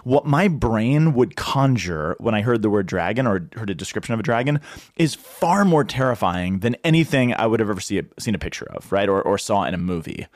what 0.04 0.26
my 0.26 0.48
brain 0.48 1.14
would 1.14 1.36
conjure 1.36 2.16
when 2.18 2.34
I 2.34 2.42
heard 2.42 2.62
the 2.62 2.70
word 2.70 2.86
dragon 2.86 3.26
or 3.26 3.48
heard 3.54 3.70
a 3.70 3.74
description 3.74 4.12
of 4.14 4.20
a 4.20 4.22
dragon 4.22 4.60
is 4.96 5.14
far 5.14 5.64
more 5.64 5.84
terrifying 5.84 6.60
than 6.60 6.74
anything 6.84 7.34
I 7.34 7.46
would 7.46 7.60
have 7.60 7.70
ever 7.70 7.80
see 7.80 7.98
a, 7.98 8.04
seen 8.18 8.34
a 8.34 8.38
picture 8.38 8.66
of, 8.70 8.90
right? 8.92 9.08
Or, 9.08 9.22
or 9.22 9.38
saw 9.38 9.64
in 9.64 9.74
a 9.74 9.78
movie. 9.78 10.26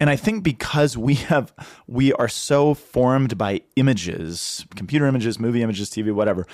And 0.00 0.10
I 0.10 0.16
think 0.16 0.42
because 0.42 0.96
we 0.96 1.14
have, 1.14 1.52
we 1.86 2.12
are 2.14 2.28
so 2.28 2.74
formed 2.74 3.38
by 3.38 3.62
images, 3.76 4.66
computer 4.74 5.06
images, 5.06 5.38
movie 5.38 5.62
images, 5.62 5.90
TV, 5.90 6.12
whatever, 6.12 6.46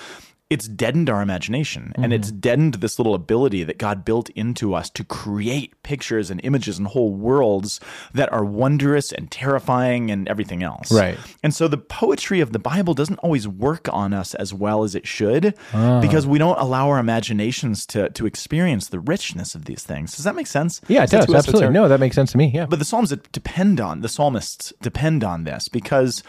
it's 0.51 0.67
deadened 0.67 1.09
our 1.09 1.21
imagination 1.21 1.93
and 1.95 2.11
it's 2.13 2.29
deadened 2.29 2.75
this 2.75 2.99
little 2.99 3.15
ability 3.15 3.63
that 3.63 3.77
God 3.77 4.03
built 4.05 4.29
into 4.31 4.75
us 4.75 4.89
to 4.91 5.03
create 5.03 5.81
pictures 5.81 6.29
and 6.29 6.41
images 6.43 6.77
and 6.77 6.87
whole 6.87 7.13
worlds 7.13 7.79
that 8.13 8.31
are 8.33 8.43
wondrous 8.43 9.11
and 9.13 9.31
terrifying 9.31 10.11
and 10.11 10.27
everything 10.27 10.61
else. 10.61 10.91
Right. 10.91 11.17
And 11.41 11.55
so 11.55 11.67
the 11.69 11.77
poetry 11.77 12.41
of 12.41 12.51
the 12.51 12.59
Bible 12.59 12.93
doesn't 12.93 13.17
always 13.19 13.47
work 13.47 13.87
on 13.93 14.13
us 14.13 14.35
as 14.35 14.53
well 14.53 14.83
as 14.83 14.93
it 14.93 15.07
should 15.07 15.55
Ah. 15.73 16.01
because 16.01 16.27
we 16.27 16.37
don't 16.37 16.59
allow 16.59 16.89
our 16.89 16.99
imaginations 16.99 17.85
to 17.87 18.09
to 18.09 18.25
experience 18.25 18.89
the 18.89 18.99
richness 18.99 19.55
of 19.55 19.65
these 19.65 19.83
things. 19.83 20.15
Does 20.15 20.25
that 20.25 20.35
make 20.35 20.47
sense? 20.47 20.81
Yeah, 20.89 21.01
it 21.03 21.13
Is 21.13 21.25
does 21.25 21.33
absolutely. 21.33 21.69
No, 21.69 21.87
that 21.87 21.99
makes 22.01 22.15
sense 22.15 22.31
to 22.33 22.37
me. 22.37 22.51
Yeah, 22.53 22.65
But 22.65 22.79
the 22.79 22.85
Psalms 22.85 23.13
depend 23.31 23.79
on 23.79 24.01
the 24.01 24.09
psalmists 24.09 24.73
depend 24.81 25.23
on 25.23 25.45
this 25.45 25.69
because 25.69 26.23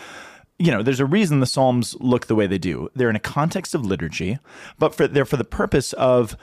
you 0.62 0.70
know 0.70 0.82
there's 0.82 1.00
a 1.00 1.06
reason 1.06 1.40
the 1.40 1.46
Psalms 1.46 1.96
look 1.98 2.26
the 2.26 2.36
way 2.36 2.46
they 2.46 2.58
do. 2.58 2.88
They're 2.94 3.10
in 3.10 3.16
a 3.16 3.20
context 3.20 3.74
of 3.74 3.84
liturgy, 3.84 4.38
but 4.78 4.94
for 4.94 5.08
they're 5.08 5.24
for 5.24 5.36
the 5.36 5.44
purpose 5.44 5.92
of 5.94 6.36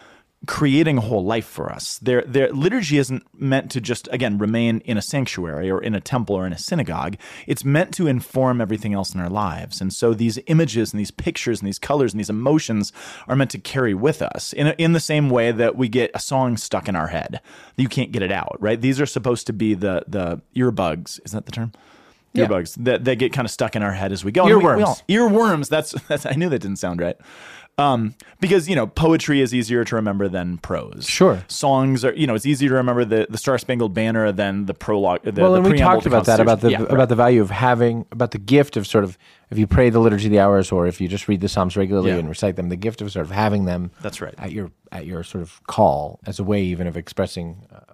creating 0.45 0.97
a 0.97 1.01
whole 1.01 1.23
life 1.23 1.45
for 1.45 1.71
us. 1.71 1.99
Their 1.99 2.23
their 2.23 2.51
liturgy 2.51 2.97
isn't 2.97 3.23
meant 3.33 3.71
to 3.71 3.79
just 3.79 4.09
again 4.11 4.37
remain 4.37 4.79
in 4.79 4.97
a 4.97 5.01
sanctuary 5.01 5.71
or 5.71 5.81
in 5.81 5.95
a 5.95 6.01
temple 6.01 6.35
or 6.35 6.45
in 6.45 6.51
a 6.51 6.57
synagogue. 6.57 7.15
It's 7.47 7.63
meant 7.63 7.93
to 7.93 8.07
inform 8.07 8.59
everything 8.59 8.93
else 8.93 9.13
in 9.13 9.21
our 9.21 9.29
lives. 9.29 9.79
And 9.79 9.93
so 9.93 10.13
these 10.13 10.37
images 10.47 10.91
and 10.91 10.99
these 10.99 11.11
pictures 11.11 11.61
and 11.61 11.67
these 11.67 11.79
colors 11.79 12.11
and 12.11 12.19
these 12.19 12.29
emotions 12.29 12.91
are 13.29 13.37
meant 13.37 13.51
to 13.51 13.57
carry 13.57 13.93
with 13.93 14.21
us 14.21 14.51
in 14.51 14.67
a, 14.67 14.75
in 14.77 14.91
the 14.91 14.99
same 14.99 15.29
way 15.29 15.53
that 15.53 15.77
we 15.77 15.87
get 15.87 16.11
a 16.13 16.19
song 16.19 16.57
stuck 16.57 16.89
in 16.89 16.95
our 16.97 17.07
head. 17.07 17.39
You 17.77 17.87
can't 17.87 18.11
get 18.11 18.21
it 18.21 18.33
out, 18.33 18.57
right? 18.59 18.81
These 18.81 18.99
are 18.99 19.05
supposed 19.05 19.47
to 19.47 19.53
be 19.53 19.75
the 19.75 20.03
the 20.07 20.41
earbugs. 20.57 21.21
Is 21.23 21.31
that 21.31 21.45
the 21.45 21.53
term? 21.53 21.71
Yeah. 22.33 22.45
Earbugs 22.45 22.75
that, 22.83 23.05
that 23.05 23.15
get 23.15 23.33
kind 23.33 23.45
of 23.45 23.51
stuck 23.51 23.75
in 23.75 23.81
our 23.83 23.91
head 23.91 24.11
as 24.11 24.23
we 24.23 24.31
go. 24.31 24.45
And 24.45 24.57
we- 24.57 24.63
we 24.63 24.63
Earworms. 24.63 25.03
earworms. 25.09 25.69
That's 25.69 25.91
that's. 26.07 26.25
I 26.25 26.31
knew 26.33 26.49
that 26.49 26.59
didn't 26.59 26.77
sound 26.77 27.01
right. 27.01 27.17
Um, 27.77 28.13
because 28.41 28.67
you 28.67 28.75
know 28.75 28.87
poetry 28.87 29.39
is 29.39 29.55
easier 29.55 29.85
to 29.85 29.95
remember 29.95 30.27
than 30.27 30.57
prose. 30.57 31.05
Sure. 31.07 31.45
songs 31.47 32.03
are 32.03 32.13
you 32.13 32.27
know 32.27 32.35
it's 32.35 32.45
easier 32.45 32.67
to 32.67 32.75
remember 32.75 33.05
the, 33.05 33.25
the 33.29 33.37
Star 33.37 33.57
Spangled 33.57 33.93
Banner 33.93 34.33
than 34.33 34.65
the 34.65 34.73
prologue. 34.73 35.21
The, 35.23 35.41
well, 35.41 35.53
the 35.53 35.59
and 35.61 35.71
we 35.71 35.77
talked 35.77 36.05
about 36.05 36.25
that 36.25 36.41
about 36.41 36.59
the 36.59 36.71
Yeah, 36.71 36.81
about 36.81 36.97
right. 36.97 37.09
the 37.09 37.15
value 37.15 37.41
of 37.41 37.51
having 37.51 38.05
about 38.11 38.31
the 38.31 38.37
gift 38.37 38.75
of 38.75 38.85
sort 38.85 39.05
of 39.05 39.17
if 39.49 39.57
you 39.57 39.65
pray 39.65 39.89
the 39.89 39.99
liturgy 39.99 40.25
of 40.25 40.31
the 40.31 40.39
hours 40.41 40.73
or 40.73 40.87
if 40.87 40.99
you 40.99 41.07
just 41.07 41.29
read 41.29 41.39
the 41.39 41.47
psalms 41.47 41.77
regularly 41.77 42.11
Yeah. 42.11 42.17
and 42.17 42.27
recite 42.27 42.57
them, 42.57 42.67
the 42.67 42.75
gift 42.75 43.01
of 43.01 43.13
sort 43.13 43.25
of 43.25 43.31
having 43.31 43.63
them. 43.63 43.91
That's 44.01 44.19
right. 44.19 44.35
At 44.37 44.51
your 44.51 44.71
at 44.91 45.05
your 45.05 45.23
sort 45.23 45.41
of 45.41 45.63
call 45.67 46.19
as 46.25 46.37
a 46.37 46.43
way 46.43 46.61
even 46.63 46.85
of 46.85 46.97
expressing 46.97 47.65
uh, 47.73 47.88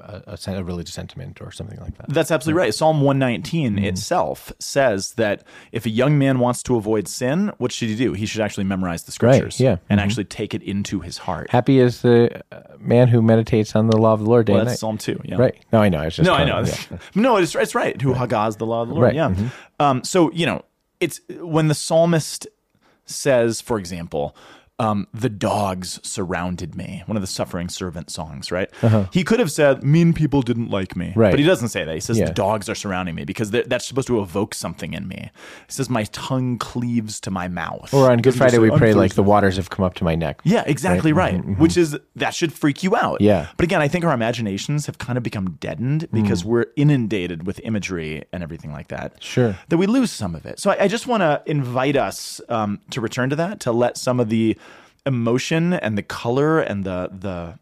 a, 0.00 0.38
a, 0.46 0.64
religious 0.64 0.94
sentiment 0.94 1.40
or 1.40 1.50
something 1.50 1.78
like 1.80 1.96
that. 1.98 2.08
That's 2.08 2.30
absolutely 2.30 2.60
right. 2.60 2.74
Psalm 2.74 3.00
119 3.00 3.76
Mm-hmm. 3.76 3.84
itself 3.84 4.52
says 4.58 5.12
that 5.14 5.44
if 5.72 5.86
a 5.86 5.90
young 5.90 6.18
man 6.18 6.38
wants 6.38 6.62
to 6.64 6.76
avoid 6.76 7.08
sin, 7.08 7.52
what 7.58 7.72
should 7.72 7.88
he 7.88 7.96
do? 7.96 8.12
He 8.12 8.26
should 8.26 8.40
actually 8.40 8.64
memorize 8.64 9.04
the 9.04 9.10
Right, 9.24 9.34
scriptures 9.36 9.60
yeah. 9.60 9.76
and 9.88 10.00
Mhm. 10.00 10.04
actually 10.04 10.24
take 10.24 10.54
it 10.54 10.62
into 10.62 11.00
his 11.00 11.18
heart. 11.18 11.50
Happy 11.50 11.78
is 11.78 12.02
the 12.02 12.42
uh, 12.52 12.60
man 12.78 13.08
who 13.08 13.20
meditates 13.22 13.74
on 13.76 13.88
the 13.88 13.96
law 13.96 14.12
of 14.12 14.20
the 14.20 14.26
Lord 14.30 14.46
day 14.46 14.52
Well, 14.52 14.60
and 14.60 14.68
that's 14.68 14.82
night. 14.82 14.86
Psalm 14.86 14.98
2. 14.98 15.20
Yeah. 15.24 15.36
Right. 15.36 15.54
No, 15.72 15.80
I 15.80 15.88
know. 15.88 16.00
I 16.00 16.08
just 16.08 16.20
No, 16.20 16.34
I 16.34 16.44
know. 16.44 16.60
yeah. 16.64 16.98
no, 17.14 17.36
it's, 17.36 17.54
it's 17.54 17.74
right. 17.74 18.00
Who 18.00 18.14
hagas 18.14 18.58
the 18.58 18.66
law 18.66 18.82
of 18.82 18.88
the 18.88 18.94
Lord. 18.94 19.04
Right, 19.04 19.14
Mm-hmm. 19.16 19.44
Yeah. 19.44 19.50
Um, 19.90 20.04
so, 20.04 20.30
you 20.32 20.46
know, 20.46 20.62
it's 21.00 21.20
when 21.40 21.68
the 21.68 21.74
psalmist 21.74 22.46
says, 23.06 23.60
for 23.60 23.78
example, 23.78 24.36
um, 24.78 25.08
the 25.12 25.28
dogs 25.28 25.98
surrounded 26.02 26.74
me. 26.76 27.02
One 27.06 27.16
of 27.16 27.20
the 27.20 27.26
suffering 27.26 27.68
servant 27.68 28.10
songs, 28.10 28.52
right? 28.52 28.70
He 29.12 29.24
could 29.24 29.40
have 29.40 29.50
said, 29.50 29.82
mean 29.82 30.12
people 30.12 30.42
didn't 30.42 30.70
like 30.70 30.94
me. 30.96 31.08
Uh-huh. 31.08 31.20
Right. 31.20 31.30
But 31.30 31.40
he 31.40 31.46
doesn't 31.46 31.68
say 31.68 31.84
that. 31.84 31.94
He 31.94 32.00
says, 32.00 32.18
Yeah. 32.18 32.26
the 32.26 32.32
dogs 32.32 32.68
are 32.68 32.74
surrounding 32.74 33.14
me 33.14 33.24
because 33.24 33.50
that's 33.50 33.86
supposed 33.86 34.06
to 34.08 34.20
evoke 34.20 34.54
something 34.54 34.94
in 34.94 35.08
me. 35.08 35.30
He 35.66 35.72
says, 35.72 35.90
my 35.90 36.04
tongue 36.04 36.58
cleaves 36.58 37.20
to 37.20 37.30
my 37.30 37.48
mouth. 37.48 37.92
Or 37.92 38.10
on 38.10 38.18
Good 38.18 38.34
Friday 38.36 38.58
we 38.58 38.68
say, 38.68 38.72
"On 38.74 38.78
pray 38.78 38.94
like 38.94 39.14
the 39.14 39.22
waters 39.22 39.56
have 39.56 39.70
come 39.70 39.84
up 39.84 39.94
to 39.94 40.04
my 40.04 40.14
neck. 40.14 40.40
Yeah, 40.44 40.62
exactly 40.66 41.12
right. 41.12 41.38
Which 41.58 41.76
is 41.76 41.96
that 42.16 42.34
should 42.34 42.52
freak 42.52 42.82
you 42.82 42.94
out. 42.94 43.14
Mm-hmm. 43.16 43.24
Yeah. 43.24 43.48
But 43.56 43.64
again, 43.64 43.80
I 43.80 43.88
think 43.88 44.04
our 44.04 44.12
imaginations 44.14 44.86
have 44.86 44.98
kind 44.98 45.16
of 45.16 45.22
become 45.24 45.52
deadened 45.60 46.08
because 46.12 46.44
we're 46.44 46.66
inundated 46.76 47.46
with 47.46 47.60
imagery 47.64 48.24
and 48.32 48.42
everything 48.42 48.72
like 48.72 48.88
that. 48.88 49.16
Mm. 49.16 49.22
Sure. 49.22 49.58
That 49.68 49.76
we 49.76 49.86
lose 49.86 50.12
some 50.12 50.34
of 50.34 50.46
it. 50.46 50.60
So 50.60 50.70
I, 50.70 50.84
I 50.84 50.88
just 50.88 51.06
want 51.06 51.22
to 51.22 51.42
invite 51.46 51.96
us 51.96 52.40
um, 52.48 52.80
to 52.90 53.00
return 53.00 53.30
to 53.30 53.36
that, 53.36 53.60
to 53.60 53.72
let 53.72 53.96
some 53.96 54.20
of 54.20 54.28
the 54.28 54.56
emotion 55.08 55.72
and 55.72 55.98
the 55.98 56.02
color 56.02 56.60
and 56.60 56.84
the 56.84 57.10
the 57.12 57.58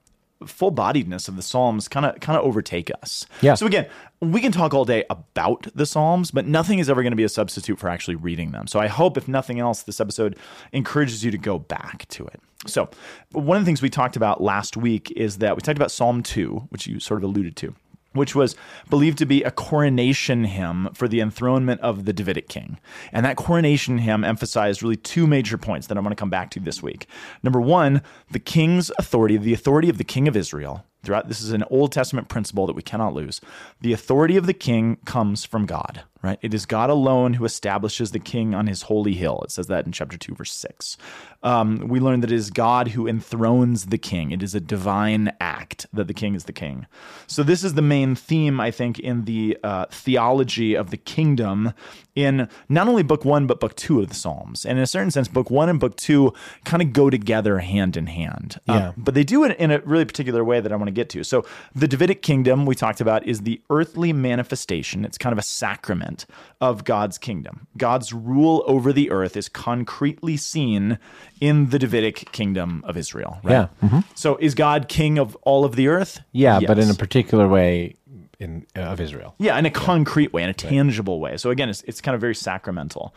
full 0.47 0.71
bodiedness 0.71 1.29
of 1.29 1.37
the 1.37 1.43
psalms 1.43 1.89
kind 1.89 2.05
of 2.05 2.21
kind 2.21 2.39
of 2.39 2.45
overtake 2.45 2.91
us. 3.03 3.27
Yeah. 3.41 3.55
So 3.55 3.67
again, 3.67 3.87
we 4.21 4.41
can 4.41 4.53
talk 4.53 4.75
all 4.75 4.85
day 4.85 5.05
about 5.09 5.67
the 5.75 5.87
psalms, 5.87 6.31
but 6.31 6.47
nothing 6.47 6.79
is 6.79 6.91
ever 6.91 7.03
going 7.03 7.13
to 7.13 7.17
be 7.17 7.25
a 7.25 7.29
substitute 7.29 7.79
for 7.79 7.89
actually 7.89 8.17
reading 8.17 8.53
them. 8.53 8.67
So 8.67 8.79
I 8.79 8.87
hope 8.87 9.17
if 9.17 9.29
nothing 9.29 9.61
else 9.61 9.83
this 9.83 10.01
episode 10.01 10.37
encourages 10.73 11.25
you 11.25 11.31
to 11.31 11.39
go 11.39 11.59
back 11.59 12.07
to 12.09 12.27
it. 12.27 12.41
So, 12.67 12.89
one 13.33 13.57
of 13.57 13.63
the 13.63 13.67
things 13.67 13.81
we 13.81 13.91
talked 13.91 14.17
about 14.17 14.43
last 14.43 14.77
week 14.77 15.13
is 15.13 15.39
that 15.39 15.55
we 15.55 15.61
talked 15.61 15.79
about 15.79 15.93
Psalm 15.93 16.23
2, 16.23 16.67
which 16.71 16.87
you 16.87 16.99
sort 16.99 17.23
of 17.23 17.25
alluded 17.25 17.55
to 17.57 17.75
which 18.17 18.35
was 18.35 18.57
believed 18.91 19.19
to 19.19 19.27
be 19.27 19.43
a 19.43 19.51
coronation 19.51 20.45
hymn 20.45 20.89
for 20.95 21.07
the 21.07 21.21
enthronement 21.21 21.81
of 21.81 22.05
the 22.05 22.13
Davidic 22.13 22.49
king. 22.49 22.79
And 23.13 23.25
that 23.25 23.37
coronation 23.37 23.99
hymn 23.99 24.25
emphasized 24.25 24.83
really 24.83 24.97
two 24.97 25.27
major 25.27 25.59
points 25.59 25.87
that 25.87 25.97
I'm 25.97 26.05
going 26.05 26.15
to 26.15 26.21
come 26.21 26.31
back 26.31 26.51
to 26.51 26.61
this 26.61 26.83
week. 26.83 27.07
Number 27.43 27.61
one, 27.61 28.03
the 28.31 28.39
king's 28.39 28.91
authority, 28.99 29.37
the 29.37 29.55
authority 29.55 29.89
of 29.89 29.99
the 29.99 30.05
king 30.05 30.29
of 30.29 30.37
Israel. 30.37 30.85
Throughout, 31.03 31.29
this 31.29 31.41
is 31.41 31.53
an 31.53 31.63
Old 31.71 31.93
Testament 31.93 32.29
principle 32.29 32.67
that 32.67 32.75
we 32.75 32.83
cannot 32.83 33.15
lose. 33.15 33.41
The 33.81 33.93
authority 33.93 34.37
of 34.37 34.47
the 34.47 34.53
king 34.53 34.97
comes 35.05 35.45
from 35.45 35.65
God, 35.65 36.03
right? 36.27 36.39
It 36.43 36.53
is 36.53 36.67
God 36.67 36.91
alone 36.91 37.35
who 37.35 37.45
establishes 37.45 38.11
the 38.11 38.19
king 38.19 38.55
on 38.55 38.67
his 38.67 38.83
holy 38.83 39.15
hill. 39.15 39.41
It 39.45 39.51
says 39.53 39.69
that 39.69 39.87
in 39.87 39.93
chapter 39.93 40.19
2, 40.19 40.35
verse 40.35 40.53
6. 40.53 40.97
Um, 41.43 41.87
we 41.89 42.01
learn 42.01 42.21
that 42.21 42.33
it 42.33 42.35
is 42.35 42.51
God 42.51 42.89
who 42.89 43.07
enthrones 43.07 43.87
the 43.87 43.99
king. 43.99 44.33
It 44.33 44.43
is 44.43 44.55
a 44.55 44.61
divine 44.61 45.33
act 45.41 45.87
that 45.93 46.09
the 46.09 46.15
king 46.15 46.35
is 46.35 46.45
the 46.45 46.53
king. 46.53 46.87
So, 47.29 47.43
this 47.43 47.63
is 47.63 47.75
the 47.75 47.83
main 47.83 48.15
theme, 48.15 48.59
I 48.59 48.71
think, 48.71 48.99
in 48.99 49.25
the 49.27 49.57
uh, 49.63 49.87
theology 49.91 50.75
of 50.75 50.91
the 50.91 50.97
kingdom 50.97 51.73
in 52.17 52.49
not 52.71 52.89
only 52.89 53.03
book 53.03 53.25
one, 53.25 53.47
but 53.47 53.61
book 53.61 53.77
two 53.77 54.01
of 54.01 54.09
the 54.09 54.15
Psalms. 54.15 54.65
And 54.65 54.79
in 54.79 54.83
a 54.83 54.87
certain 54.87 55.11
sense, 55.11 55.29
book 55.29 55.51
one 55.51 55.69
and 55.69 55.79
book 55.79 55.97
two 55.97 56.33
kind 56.65 56.83
of 56.83 56.93
go 56.95 57.11
together 57.11 57.59
hand 57.59 57.97
in 57.97 58.07
hand. 58.07 58.59
Uh, 58.67 58.73
Yeah. 58.73 58.93
but 58.97 59.15
they 59.15 59.23
do 59.23 59.45
it 59.45 59.57
in 59.59 59.71
a 59.71 59.81
really 59.81 60.07
particular 60.07 60.43
way 60.43 60.61
that 60.61 60.73
I 60.73 60.77
want 60.77 60.89
to 60.89 60.93
get 60.93 61.11
to. 61.11 61.23
So, 61.23 61.45
the 61.75 61.87
Davidic 61.87 62.23
kingdom 62.23 62.65
we 62.67 62.75
talked 62.75 63.01
about 63.03 63.27
is 63.27 63.43
the 63.43 63.61
earthly 63.71 64.13
manifestation, 64.15 65.05
it's 65.05 65.19
kind 65.19 65.33
of 65.33 65.39
a 65.39 65.43
sacrament 65.43 66.16
of 66.61 66.85
God's 66.85 67.19
kingdom. 67.19 67.67
God's 67.77 68.13
rule 68.13 68.65
over 68.67 68.93
the 68.93 69.11
earth 69.11 69.37
is 69.37 69.49
concretely 69.49 70.37
seen 70.37 70.99
in 71.41 71.71
the 71.71 71.79
Davidic 71.79 72.33
kingdom 72.33 72.83
of 72.87 72.97
Israel, 72.97 73.39
right? 73.43 73.53
Yeah. 73.53 73.69
Mm-hmm. 73.83 74.01
So, 74.15 74.37
is 74.37 74.55
God 74.55 74.89
king 74.89 75.19
of 75.19 75.37
all 75.43 75.65
of 75.65 75.77
the 75.77 75.89
earth? 75.89 76.21
Yeah, 76.33 76.61
but 76.67 76.79
in 76.79 76.91
a 76.91 76.95
particular 76.95 77.49
way 77.49 77.97
in 78.39 78.67
uh, 78.77 78.81
of 78.81 79.01
Israel. 79.01 79.35
Yeah, 79.39 79.59
in 79.59 79.67
a 79.67 79.71
concrete 79.71 80.33
way, 80.33 80.43
in 80.43 80.49
a 80.49 80.55
tangible 80.55 81.21
way. 81.21 81.37
So 81.37 81.51
again, 81.51 81.69
it's, 81.69 81.83
it's 81.83 82.01
kind 82.01 82.15
of 82.15 82.21
very 82.21 82.35
sacramental. 82.35 83.15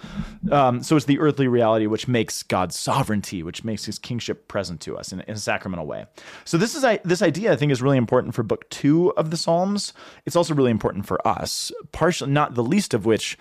Um, 0.52 0.82
so 0.84 0.96
it's 0.96 1.06
the 1.06 1.20
earthly 1.20 1.48
reality 1.48 1.88
which 1.88 2.08
makes 2.08 2.44
God's 2.44 2.80
sovereignty, 2.80 3.44
which 3.44 3.64
makes 3.64 3.86
His 3.86 4.00
kingship 4.00 4.48
present 4.48 4.82
to 4.82 4.98
us 4.98 5.12
in, 5.12 5.22
in 5.22 5.34
a 5.34 5.38
sacramental 5.38 5.86
way. 5.86 6.06
So 6.46 6.58
this 6.58 6.76
is 6.76 6.84
I, 6.84 7.00
this 7.04 7.22
idea 7.22 7.52
I 7.52 7.56
think 7.56 7.72
is 7.72 7.82
really 7.82 7.98
important 7.98 8.34
for 8.34 8.44
Book 8.44 8.70
Two 8.70 9.12
of 9.12 9.32
the 9.32 9.38
Psalms. 9.38 9.94
It's 10.26 10.36
also 10.36 10.54
really 10.54 10.72
important 10.72 11.06
for 11.06 11.26
us, 11.28 11.72
partially 11.92 12.32
not 12.32 12.56
the 12.56 12.64
least 12.64 12.94
of 12.94 13.06
which. 13.06 13.38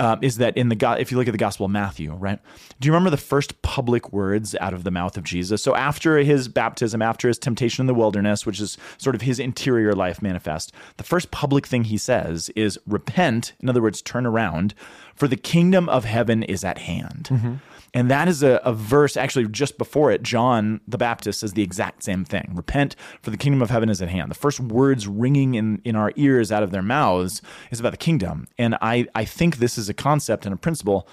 Um, 0.00 0.18
is 0.20 0.38
that 0.38 0.56
in 0.56 0.68
the 0.68 0.96
if 0.98 1.12
you 1.12 1.18
look 1.18 1.28
at 1.28 1.32
the 1.32 1.38
Gospel 1.38 1.66
of 1.66 1.70
Matthew, 1.70 2.12
right? 2.14 2.40
Do 2.80 2.86
you 2.86 2.92
remember 2.92 3.10
the 3.10 3.16
first 3.16 3.62
public 3.62 4.12
words 4.12 4.56
out 4.60 4.74
of 4.74 4.82
the 4.82 4.90
mouth 4.90 5.16
of 5.16 5.22
Jesus? 5.22 5.62
So 5.62 5.76
after 5.76 6.16
his 6.18 6.48
baptism, 6.48 7.00
after 7.00 7.28
his 7.28 7.38
temptation 7.38 7.82
in 7.82 7.86
the 7.86 7.94
wilderness, 7.94 8.44
which 8.44 8.60
is 8.60 8.76
sort 8.98 9.14
of 9.14 9.22
his 9.22 9.38
interior 9.38 9.92
life 9.92 10.20
manifest, 10.20 10.72
the 10.96 11.04
first 11.04 11.30
public 11.30 11.66
thing 11.68 11.84
he 11.84 11.98
says 11.98 12.50
is 12.56 12.80
repent. 12.86 13.52
In 13.60 13.68
other 13.68 13.82
words, 13.82 14.02
turn 14.02 14.26
around, 14.26 14.74
for 15.14 15.28
the 15.28 15.36
kingdom 15.36 15.88
of 15.88 16.04
heaven 16.04 16.42
is 16.42 16.64
at 16.64 16.78
hand. 16.78 17.28
And 17.94 18.10
that 18.10 18.26
is 18.26 18.42
a, 18.42 18.60
a 18.64 18.72
verse 18.72 19.16
actually 19.16 19.46
just 19.48 19.76
before 19.76 20.10
it. 20.10 20.22
John 20.22 20.80
the 20.88 20.98
Baptist 20.98 21.40
says 21.40 21.52
the 21.52 21.62
exact 21.62 22.02
same 22.02 22.24
thing. 22.24 22.52
Repent, 22.54 22.96
for 23.20 23.30
the 23.30 23.36
kingdom 23.36 23.60
of 23.60 23.70
heaven 23.70 23.88
is 23.88 24.00
at 24.00 24.08
hand. 24.08 24.30
The 24.30 24.36
first 24.36 24.60
words 24.60 25.06
ringing 25.06 25.54
in, 25.54 25.80
in 25.84 25.94
our 25.94 26.12
ears 26.16 26.50
out 26.50 26.62
of 26.62 26.70
their 26.70 26.82
mouths 26.82 27.42
is 27.70 27.80
about 27.80 27.92
the 27.92 27.98
kingdom. 27.98 28.48
And 28.58 28.76
I, 28.80 29.06
I 29.14 29.24
think 29.24 29.56
this 29.56 29.76
is 29.76 29.88
a 29.88 29.94
concept 29.94 30.46
and 30.46 30.54
a 30.54 30.58
principle 30.58 31.06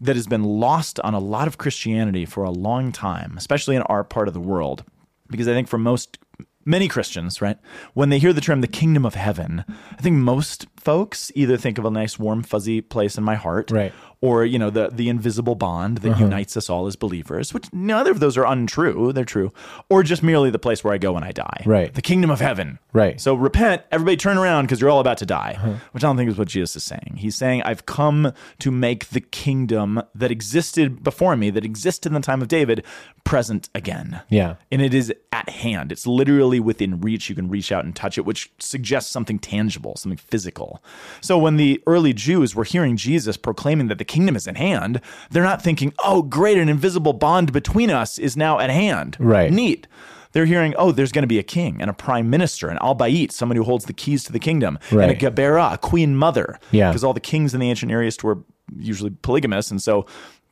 that 0.00 0.16
has 0.16 0.26
been 0.26 0.42
lost 0.42 0.98
on 1.00 1.14
a 1.14 1.20
lot 1.20 1.46
of 1.46 1.58
Christianity 1.58 2.24
for 2.24 2.42
a 2.42 2.50
long 2.50 2.90
time, 2.90 3.34
especially 3.36 3.76
in 3.76 3.82
our 3.82 4.02
part 4.02 4.26
of 4.26 4.34
the 4.34 4.40
world. 4.40 4.84
Because 5.30 5.46
I 5.46 5.52
think 5.52 5.68
for 5.68 5.78
most 5.78 6.18
many 6.64 6.88
Christians, 6.88 7.40
right, 7.40 7.58
when 7.92 8.08
they 8.08 8.18
hear 8.18 8.32
the 8.32 8.40
term 8.40 8.60
the 8.60 8.66
kingdom 8.66 9.06
of 9.06 9.14
heaven, 9.14 9.64
I 9.68 10.02
think 10.02 10.16
most 10.16 10.66
folks 10.84 11.32
either 11.34 11.56
think 11.56 11.78
of 11.78 11.84
a 11.84 11.90
nice 11.90 12.18
warm 12.18 12.42
fuzzy 12.42 12.80
place 12.80 13.16
in 13.16 13.24
my 13.24 13.34
heart 13.36 13.70
Right. 13.70 13.92
or 14.20 14.44
you 14.44 14.58
know 14.58 14.70
the 14.70 14.90
the 14.92 15.08
invisible 15.08 15.54
bond 15.54 15.98
that 15.98 16.10
uh-huh. 16.12 16.24
unites 16.24 16.56
us 16.56 16.68
all 16.68 16.86
as 16.86 16.94
believers 16.96 17.54
which 17.54 17.66
neither 17.72 18.10
of 18.10 18.20
those 18.20 18.36
are 18.36 18.44
untrue 18.46 19.12
they're 19.12 19.24
true 19.24 19.50
or 19.88 20.02
just 20.02 20.22
merely 20.22 20.50
the 20.50 20.58
place 20.58 20.84
where 20.84 20.92
i 20.92 20.98
go 20.98 21.12
when 21.12 21.24
i 21.24 21.32
die 21.32 21.62
Right. 21.64 21.92
the 21.94 22.02
kingdom 22.02 22.30
of 22.30 22.40
heaven 22.40 22.78
Right. 22.92 23.20
so 23.20 23.34
repent 23.34 23.82
everybody 23.90 24.16
turn 24.18 24.36
around 24.36 24.64
because 24.66 24.80
you're 24.80 24.90
all 24.90 25.00
about 25.00 25.18
to 25.18 25.26
die 25.26 25.54
uh-huh. 25.56 25.74
which 25.92 26.04
i 26.04 26.06
don't 26.06 26.16
think 26.18 26.30
is 26.30 26.36
what 26.38 26.48
jesus 26.48 26.76
is 26.76 26.84
saying 26.84 27.14
he's 27.16 27.34
saying 27.34 27.62
i've 27.62 27.86
come 27.86 28.32
to 28.58 28.70
make 28.70 29.08
the 29.10 29.20
kingdom 29.20 30.02
that 30.14 30.30
existed 30.30 31.02
before 31.02 31.34
me 31.36 31.48
that 31.50 31.64
existed 31.64 32.10
in 32.10 32.14
the 32.14 32.20
time 32.20 32.42
of 32.42 32.48
david 32.48 32.84
present 33.24 33.70
again 33.74 34.20
Yeah. 34.28 34.56
and 34.70 34.82
it 34.82 34.92
is 34.92 35.12
at 35.32 35.48
hand. 35.48 35.90
It's 35.90 36.06
literally 36.06 36.60
within 36.60 37.00
reach. 37.00 37.28
You 37.28 37.34
can 37.34 37.48
reach 37.48 37.72
out 37.72 37.84
and 37.84 37.96
touch 37.96 38.16
it, 38.18 38.24
which 38.24 38.52
suggests 38.60 39.10
something 39.10 39.38
tangible, 39.40 39.96
something 39.96 40.16
physical. 40.18 40.73
So 41.20 41.38
when 41.38 41.56
the 41.56 41.82
early 41.86 42.12
Jews 42.12 42.54
were 42.54 42.64
hearing 42.64 42.96
Jesus 42.96 43.36
proclaiming 43.36 43.88
that 43.88 43.98
the 43.98 44.04
kingdom 44.04 44.36
is 44.36 44.46
at 44.48 44.56
hand, 44.56 45.00
they're 45.30 45.42
not 45.42 45.62
thinking, 45.62 45.92
oh, 46.04 46.22
great, 46.22 46.58
an 46.58 46.68
invisible 46.68 47.12
bond 47.12 47.52
between 47.52 47.90
us 47.90 48.18
is 48.18 48.36
now 48.36 48.58
at 48.58 48.70
hand. 48.70 49.16
Right. 49.18 49.50
Neat. 49.52 49.86
They're 50.32 50.46
hearing, 50.46 50.74
oh, 50.76 50.90
there's 50.90 51.12
going 51.12 51.22
to 51.22 51.28
be 51.28 51.38
a 51.38 51.44
king 51.44 51.80
and 51.80 51.88
a 51.88 51.94
prime 51.94 52.28
minister, 52.28 52.68
an 52.68 52.76
al 52.80 52.94
Bait, 52.94 53.30
someone 53.30 53.56
who 53.56 53.62
holds 53.62 53.84
the 53.84 53.92
keys 53.92 54.24
to 54.24 54.32
the 54.32 54.40
kingdom, 54.40 54.78
and 54.90 55.00
a 55.00 55.06
Right. 55.06 55.18
Gebera, 55.18 55.74
a 55.74 55.78
queen 55.78 56.16
mother. 56.16 56.58
Yeah. 56.72 56.90
Because 56.90 57.04
all 57.04 57.12
the 57.12 57.20
kings 57.20 57.54
in 57.54 57.60
the 57.60 57.70
ancient 57.70 57.88
Near 57.88 58.02
East 58.02 58.24
were 58.24 58.38
usually 58.76 59.10
polygamous. 59.10 59.70
And 59.70 59.80
so 59.80 60.06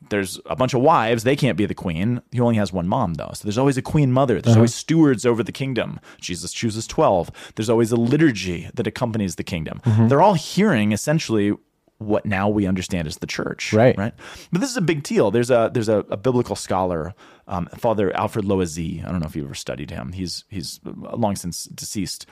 there's 0.09 0.39
a 0.45 0.55
bunch 0.55 0.73
of 0.73 0.81
wives. 0.81 1.23
They 1.23 1.35
can't 1.35 1.57
be 1.57 1.65
the 1.65 1.73
queen. 1.73 2.21
He 2.31 2.39
only 2.39 2.55
has 2.55 2.73
one 2.73 2.87
mom, 2.87 3.15
though. 3.15 3.31
So 3.33 3.43
there's 3.43 3.57
always 3.57 3.77
a 3.77 3.81
queen 3.81 4.11
mother. 4.11 4.41
There's 4.41 4.55
always 4.55 4.75
stewards 4.75 5.25
over 5.25 5.43
the 5.43 5.51
kingdom. 5.51 5.99
Jesus 6.19 6.51
chooses 6.53 6.87
12. 6.87 7.31
There's 7.55 7.69
always 7.69 7.91
a 7.91 7.95
liturgy 7.95 8.69
that 8.73 8.87
accompanies 8.87 9.35
the 9.35 9.43
kingdom. 9.43 9.81
They're 10.07 10.21
all 10.21 10.35
hearing 10.35 10.91
essentially 10.91 11.53
what 11.99 12.25
now 12.25 12.49
we 12.49 12.65
understand 12.67 13.07
as 13.07 13.17
the 13.17 13.27
church. 13.27 13.71
Right. 13.73 13.97
Right. 13.97 14.13
But 14.51 14.61
this 14.61 14.69
is 14.69 14.77
a 14.77 14.81
big 14.81 15.03
deal. 15.03 15.31
There's 15.31 15.49
a 15.51 15.69
there's 15.73 15.89
a, 15.89 15.99
a 16.09 16.17
biblical 16.17 16.55
scholar, 16.55 17.13
um, 17.47 17.67
Father 17.77 18.15
Alfred 18.15 18.45
Loisy. 18.45 19.05
I 19.05 19.11
don't 19.11 19.19
know 19.21 19.27
if 19.27 19.35
you've 19.35 19.45
ever 19.45 19.55
studied 19.55 19.89
him. 19.89 20.11
He's 20.11 20.43
he's 20.49 20.79
long 20.83 21.35
since 21.35 21.65
deceased. 21.65 22.25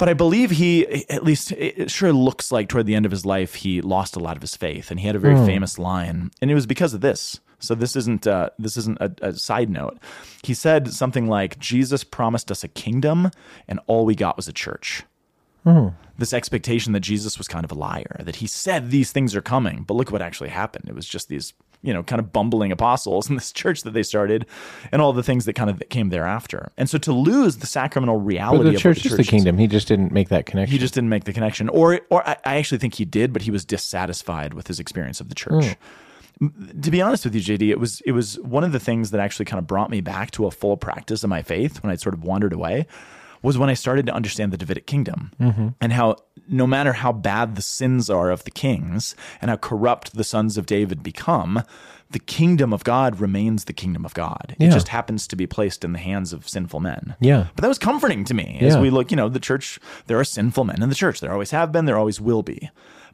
But 0.00 0.08
I 0.08 0.14
believe 0.14 0.50
he, 0.50 1.04
at 1.10 1.22
least 1.24 1.52
it 1.52 1.90
sure 1.90 2.10
looks 2.10 2.50
like 2.50 2.68
toward 2.68 2.86
the 2.86 2.94
end 2.94 3.04
of 3.04 3.12
his 3.12 3.26
life, 3.26 3.56
he 3.56 3.82
lost 3.82 4.16
a 4.16 4.18
lot 4.18 4.34
of 4.34 4.40
his 4.40 4.56
faith. 4.56 4.90
And 4.90 4.98
he 4.98 5.06
had 5.06 5.14
a 5.14 5.18
very 5.18 5.36
famous 5.46 5.78
line. 5.78 6.30
And 6.40 6.50
it 6.50 6.54
was 6.54 6.66
because 6.66 6.94
of 6.94 7.02
this 7.02 7.38
So 7.60 7.74
this 7.74 7.94
isn't 7.94 8.26
uh, 8.26 8.50
this 8.58 8.76
isn't 8.76 8.98
a, 9.00 9.14
a 9.20 9.34
side 9.34 9.70
note. 9.70 9.98
He 10.42 10.54
said 10.54 10.92
something 10.92 11.28
like 11.28 11.58
Jesus 11.58 12.02
promised 12.02 12.50
us 12.50 12.64
a 12.64 12.68
kingdom, 12.68 13.30
and 13.68 13.78
all 13.86 14.04
we 14.04 14.14
got 14.14 14.36
was 14.36 14.48
a 14.48 14.52
church. 14.52 15.04
This 16.18 16.32
expectation 16.32 16.92
that 16.94 17.00
Jesus 17.00 17.38
was 17.38 17.46
kind 17.46 17.64
of 17.64 17.70
a 17.70 17.74
liar, 17.74 18.16
that 18.20 18.36
he 18.36 18.46
said 18.46 18.90
these 18.90 19.12
things 19.12 19.36
are 19.36 19.42
coming, 19.42 19.84
but 19.86 19.94
look 19.94 20.10
what 20.10 20.22
actually 20.22 20.48
happened. 20.50 20.86
It 20.88 20.94
was 20.94 21.06
just 21.06 21.28
these 21.28 21.52
you 21.82 21.94
know, 21.94 22.02
kind 22.02 22.20
of 22.20 22.32
bumbling 22.32 22.70
apostles 22.72 23.28
in 23.30 23.36
this 23.36 23.52
church 23.60 23.82
that 23.82 23.92
they 23.92 24.02
started, 24.02 24.46
and 24.92 25.00
all 25.00 25.12
the 25.12 25.22
things 25.22 25.44
that 25.46 25.54
kind 25.54 25.70
of 25.70 25.82
came 25.88 26.10
thereafter. 26.10 26.72
And 26.76 26.90
so 26.90 26.98
to 26.98 27.12
lose 27.12 27.56
the 27.58 27.66
sacramental 27.66 28.18
reality 28.20 28.64
the 28.64 28.74
of 28.76 28.80
church 28.80 29.02
the 29.02 29.06
is 29.08 29.16
church 29.16 29.26
the 29.26 29.30
kingdom. 29.30 29.56
He 29.58 29.66
just 29.66 29.88
didn't 29.88 30.12
make 30.12 30.28
that 30.28 30.46
connection. 30.46 30.72
he 30.72 30.78
just 30.78 30.94
didn't 30.94 31.08
make 31.08 31.24
the 31.24 31.32
connection, 31.32 31.68
or 31.70 32.00
or 32.10 32.26
I, 32.28 32.36
I 32.44 32.56
actually 32.56 32.78
think 32.78 32.94
he 32.94 33.04
did, 33.04 33.32
but 33.32 33.42
he 33.42 33.50
was 33.50 33.64
dissatisfied 33.64 34.54
with 34.54 34.66
his 34.66 34.78
experience 34.80 35.20
of 35.20 35.28
the 35.28 35.34
church. 35.34 35.76
M- 36.42 36.70
To 36.82 36.90
be 36.90 37.02
honest 37.02 37.24
with 37.24 37.34
you, 37.34 37.40
JD, 37.40 37.70
it 37.70 37.78
was 37.78 38.00
it 38.02 38.12
was 38.12 38.38
one 38.40 38.64
of 38.64 38.72
the 38.72 38.80
things 38.80 39.10
that 39.10 39.20
actually 39.20 39.44
kind 39.46 39.58
of 39.58 39.66
brought 39.66 39.90
me 39.90 40.00
back 40.00 40.30
to 40.32 40.46
a 40.46 40.50
full 40.50 40.76
practice 40.76 41.22
of 41.24 41.30
my 41.30 41.42
faith 41.42 41.82
when 41.82 41.90
I 41.92 41.96
sort 41.96 42.14
of 42.14 42.24
wandered 42.24 42.52
away. 42.52 42.86
Was 43.42 43.56
when 43.56 43.70
I 43.70 43.74
started 43.74 44.06
to 44.06 44.12
understand 44.14 44.52
the 44.52 44.56
Davidic 44.58 44.86
kingdom 44.86 45.32
mm-hmm. 45.40 45.68
and 45.80 45.92
how 45.92 46.16
no 46.48 46.66
matter 46.66 46.92
how 46.92 47.12
bad 47.12 47.54
the 47.56 47.62
sins 47.62 48.10
are 48.10 48.30
of 48.30 48.44
the 48.44 48.50
kings 48.50 49.14
and 49.40 49.50
how 49.50 49.56
corrupt 49.56 50.14
the 50.14 50.24
sons 50.24 50.58
of 50.58 50.66
David 50.66 51.02
become, 51.02 51.62
the 52.10 52.18
kingdom 52.18 52.72
of 52.72 52.82
God 52.84 53.20
remains 53.20 53.64
the 53.64 53.72
kingdom 53.72 54.04
of 54.04 54.12
God. 54.14 54.56
It 54.58 54.64
Yeah. 54.64 54.70
just 54.70 54.88
happens 54.88 55.26
to 55.28 55.36
be 55.36 55.46
placed 55.46 55.84
in 55.84 55.92
the 55.92 55.98
hands 56.00 56.32
of 56.32 56.48
sinful 56.48 56.80
men. 56.80 57.14
Yeah. 57.20 57.46
But 57.54 57.62
that 57.62 57.68
was 57.68 57.78
comforting 57.78 58.24
to 58.24 58.34
me 58.34 58.58
as 58.60 58.74
Yeah. 58.74 58.80
we 58.80 58.90
look, 58.90 59.10
you 59.10 59.16
know, 59.16 59.28
the 59.28 59.38
church, 59.40 59.78
there 60.06 60.18
are 60.18 60.24
sinful 60.24 60.64
men 60.64 60.82
in 60.82 60.88
the 60.88 60.94
church. 60.94 61.20
There 61.20 61.32
always 61.32 61.52
have 61.52 61.70
been, 61.72 61.84
there 61.84 61.98
always 61.98 62.20
will 62.20 62.42
be. 62.42 62.68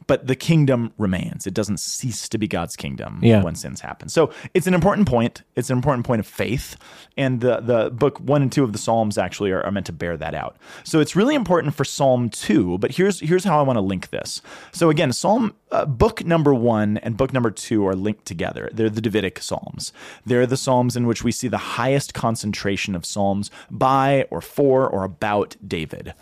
But 0.06 0.26
the 0.26 0.36
kingdom 0.36 0.92
remains. 0.98 1.46
It 1.46 1.54
doesn't 1.54 1.80
cease 1.80 2.28
to 2.28 2.38
be 2.38 2.46
God's 2.46 2.76
kingdom 2.76 3.18
Yeah. 3.22 3.42
when 3.42 3.54
sins 3.56 3.80
happen. 3.80 4.08
So 4.08 4.30
it's 4.54 4.66
an 4.66 4.74
important 4.74 5.08
point. 5.08 5.42
It's 5.56 5.68
an 5.70 5.76
important 5.76 6.06
point 6.06 6.20
of 6.20 6.26
faith. 6.26 6.76
And 7.16 7.40
the, 7.40 7.60
the 7.60 7.90
book 7.90 8.18
one 8.20 8.42
and 8.42 8.52
two 8.52 8.62
of 8.62 8.72
the 8.72 8.78
Psalms 8.78 9.18
actually 9.18 9.50
are, 9.50 9.62
are 9.62 9.70
meant 9.72 9.86
to 9.86 9.92
bear 9.92 10.16
that 10.16 10.34
out. 10.34 10.56
So 10.84 11.00
it's 11.00 11.16
really 11.16 11.34
important 11.34 11.74
for 11.74 11.84
Psalm 11.84 12.28
two. 12.30 12.78
But 12.78 12.92
here's 12.92 13.20
here's 13.20 13.44
how 13.44 13.58
I 13.58 13.62
want 13.62 13.76
to 13.78 13.80
link 13.80 14.10
this. 14.10 14.42
So 14.72 14.90
again, 14.90 15.12
Psalm 15.12 15.54
uh, 15.72 15.84
book 15.86 16.24
number 16.24 16.54
one 16.54 16.98
and 16.98 17.16
book 17.16 17.32
number 17.32 17.50
two 17.50 17.86
are 17.88 17.94
linked 17.96 18.24
together. 18.26 18.70
They're 18.72 18.88
the 18.90 19.00
Davidic 19.00 19.40
Psalms. 19.40 19.92
They're 20.24 20.46
the 20.46 20.56
Psalms 20.56 20.96
in 20.96 21.06
which 21.08 21.24
we 21.24 21.32
see 21.32 21.48
the 21.48 21.58
highest 21.58 22.14
concentration 22.14 22.94
of 22.94 23.04
Psalms 23.04 23.50
by 23.70 24.26
or 24.30 24.40
for 24.40 24.88
or 24.88 25.02
about 25.04 25.56
David. 25.66 26.14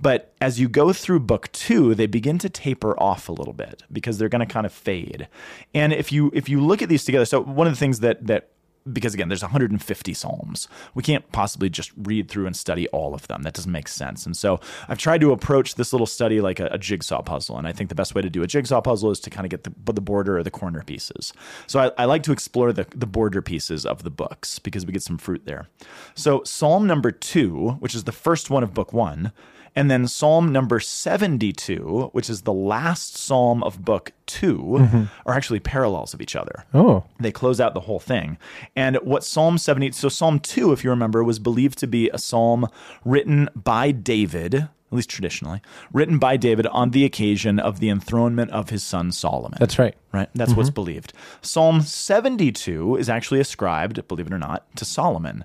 But 0.00 0.32
as 0.40 0.60
you 0.60 0.68
go 0.68 0.92
through 0.92 1.20
book 1.20 1.50
two, 1.52 1.94
they 1.94 2.06
begin 2.06 2.38
to 2.38 2.48
taper 2.48 2.98
off 3.00 3.28
a 3.28 3.32
little 3.32 3.54
bit 3.54 3.82
because 3.90 4.18
they're 4.18 4.28
going 4.28 4.46
to 4.46 4.52
kind 4.52 4.66
of 4.66 4.72
fade. 4.72 5.28
And 5.74 5.92
if 5.92 6.12
you 6.12 6.30
if 6.34 6.48
you 6.48 6.60
look 6.60 6.82
at 6.82 6.88
these 6.88 7.04
together, 7.04 7.24
so 7.24 7.40
one 7.40 7.66
of 7.66 7.72
the 7.72 7.78
things 7.78 8.00
that 8.00 8.26
that 8.26 8.50
because 8.92 9.14
again, 9.14 9.28
there's 9.28 9.42
150 9.42 10.14
psalms. 10.14 10.68
We 10.94 11.02
can't 11.02 11.30
possibly 11.32 11.68
just 11.68 11.92
read 11.96 12.28
through 12.28 12.46
and 12.46 12.56
study 12.56 12.86
all 12.88 13.14
of 13.14 13.26
them. 13.26 13.42
That 13.42 13.54
doesn't 13.54 13.72
make 13.72 13.88
sense. 13.88 14.26
And 14.26 14.36
so 14.36 14.60
I've 14.88 14.98
tried 14.98 15.20
to 15.22 15.32
approach 15.32 15.74
this 15.74 15.92
little 15.92 16.06
study 16.06 16.40
like 16.40 16.60
a, 16.60 16.66
a 16.66 16.78
jigsaw 16.78 17.22
puzzle. 17.22 17.58
And 17.58 17.66
I 17.66 17.72
think 17.72 17.88
the 17.88 17.94
best 17.94 18.14
way 18.14 18.22
to 18.22 18.30
do 18.30 18.42
a 18.42 18.46
jigsaw 18.46 18.80
puzzle 18.80 19.10
is 19.10 19.20
to 19.20 19.30
kind 19.30 19.44
of 19.44 19.50
get 19.50 19.64
the, 19.64 19.92
the 19.92 20.00
border 20.00 20.38
or 20.38 20.42
the 20.42 20.50
corner 20.50 20.82
pieces. 20.82 21.32
So 21.66 21.80
I, 21.80 22.02
I 22.02 22.04
like 22.04 22.22
to 22.24 22.32
explore 22.32 22.72
the, 22.72 22.86
the 22.94 23.06
border 23.06 23.42
pieces 23.42 23.84
of 23.84 24.02
the 24.02 24.10
books 24.10 24.58
because 24.58 24.86
we 24.86 24.92
get 24.92 25.02
some 25.02 25.18
fruit 25.18 25.44
there. 25.46 25.68
So 26.14 26.42
Psalm 26.44 26.86
number 26.86 27.10
two, 27.10 27.70
which 27.80 27.94
is 27.94 28.04
the 28.04 28.12
first 28.12 28.50
one 28.50 28.62
of 28.62 28.72
book 28.72 28.92
one, 28.92 29.32
and 29.76 29.90
then 29.90 30.08
Psalm 30.08 30.50
number 30.50 30.80
72, 30.80 32.10
which 32.12 32.30
is 32.30 32.42
the 32.42 32.52
last 32.52 33.16
psalm 33.16 33.62
of 33.62 33.84
book 33.84 34.12
2 34.26 34.56
mm-hmm. 34.56 35.04
are 35.26 35.34
actually 35.34 35.60
parallels 35.60 36.14
of 36.14 36.20
each 36.20 36.34
other 36.34 36.64
Oh, 36.74 37.04
they 37.20 37.30
close 37.30 37.60
out 37.60 37.74
the 37.74 37.80
whole 37.80 38.00
thing. 38.00 38.38
And 38.74 38.96
what 38.96 39.22
Psalm 39.22 39.58
70, 39.58 39.92
so 39.92 40.08
Psalm 40.08 40.40
2, 40.40 40.72
if 40.72 40.82
you 40.82 40.90
remember, 40.90 41.22
was 41.22 41.38
believed 41.38 41.78
to 41.78 41.86
be 41.86 42.08
a 42.10 42.18
psalm 42.18 42.66
written 43.04 43.48
by 43.54 43.92
David, 43.92 44.54
at 44.54 44.68
least 44.90 45.10
traditionally, 45.10 45.60
written 45.92 46.18
by 46.18 46.36
David 46.36 46.66
on 46.68 46.90
the 46.90 47.04
occasion 47.04 47.58
of 47.58 47.80
the 47.80 47.90
enthronement 47.90 48.50
of 48.52 48.70
his 48.70 48.82
son 48.82 49.12
Solomon. 49.12 49.58
that's 49.60 49.78
right. 49.78 49.94
Right? 50.12 50.30
That's 50.34 50.54
what's 50.54 50.70
mm-hmm. 50.70 50.74
believed. 50.74 51.12
Psalm 51.42 51.82
72 51.82 52.96
is 52.96 53.10
actually 53.10 53.40
ascribed, 53.40 54.06
believe 54.08 54.26
it 54.26 54.32
or 54.32 54.38
not, 54.38 54.74
to 54.76 54.86
Solomon. 54.86 55.44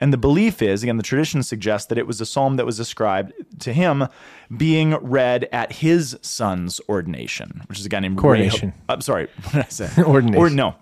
And 0.00 0.12
the 0.12 0.18
belief 0.18 0.62
is, 0.62 0.82
again, 0.82 0.96
the 0.96 1.02
tradition 1.02 1.42
suggests 1.42 1.88
that 1.88 1.98
it 1.98 2.06
was 2.06 2.20
a 2.20 2.26
psalm 2.26 2.56
that 2.56 2.64
was 2.64 2.80
ascribed 2.80 3.32
to 3.60 3.72
him 3.72 4.06
being 4.56 4.94
read 4.96 5.48
at 5.52 5.72
his 5.72 6.18
son's 6.22 6.80
ordination, 6.88 7.62
which 7.66 7.78
is 7.78 7.86
a 7.86 7.88
guy 7.88 8.00
named 8.00 8.16
Coronation. 8.16 8.72
I'm 8.88 9.02
sorry, 9.02 9.28
what 9.42 9.52
did 9.52 9.64
I 9.66 9.68
say? 9.68 9.90
Ordination. 10.02 10.36
Or 10.40 10.48
no, 10.48 10.74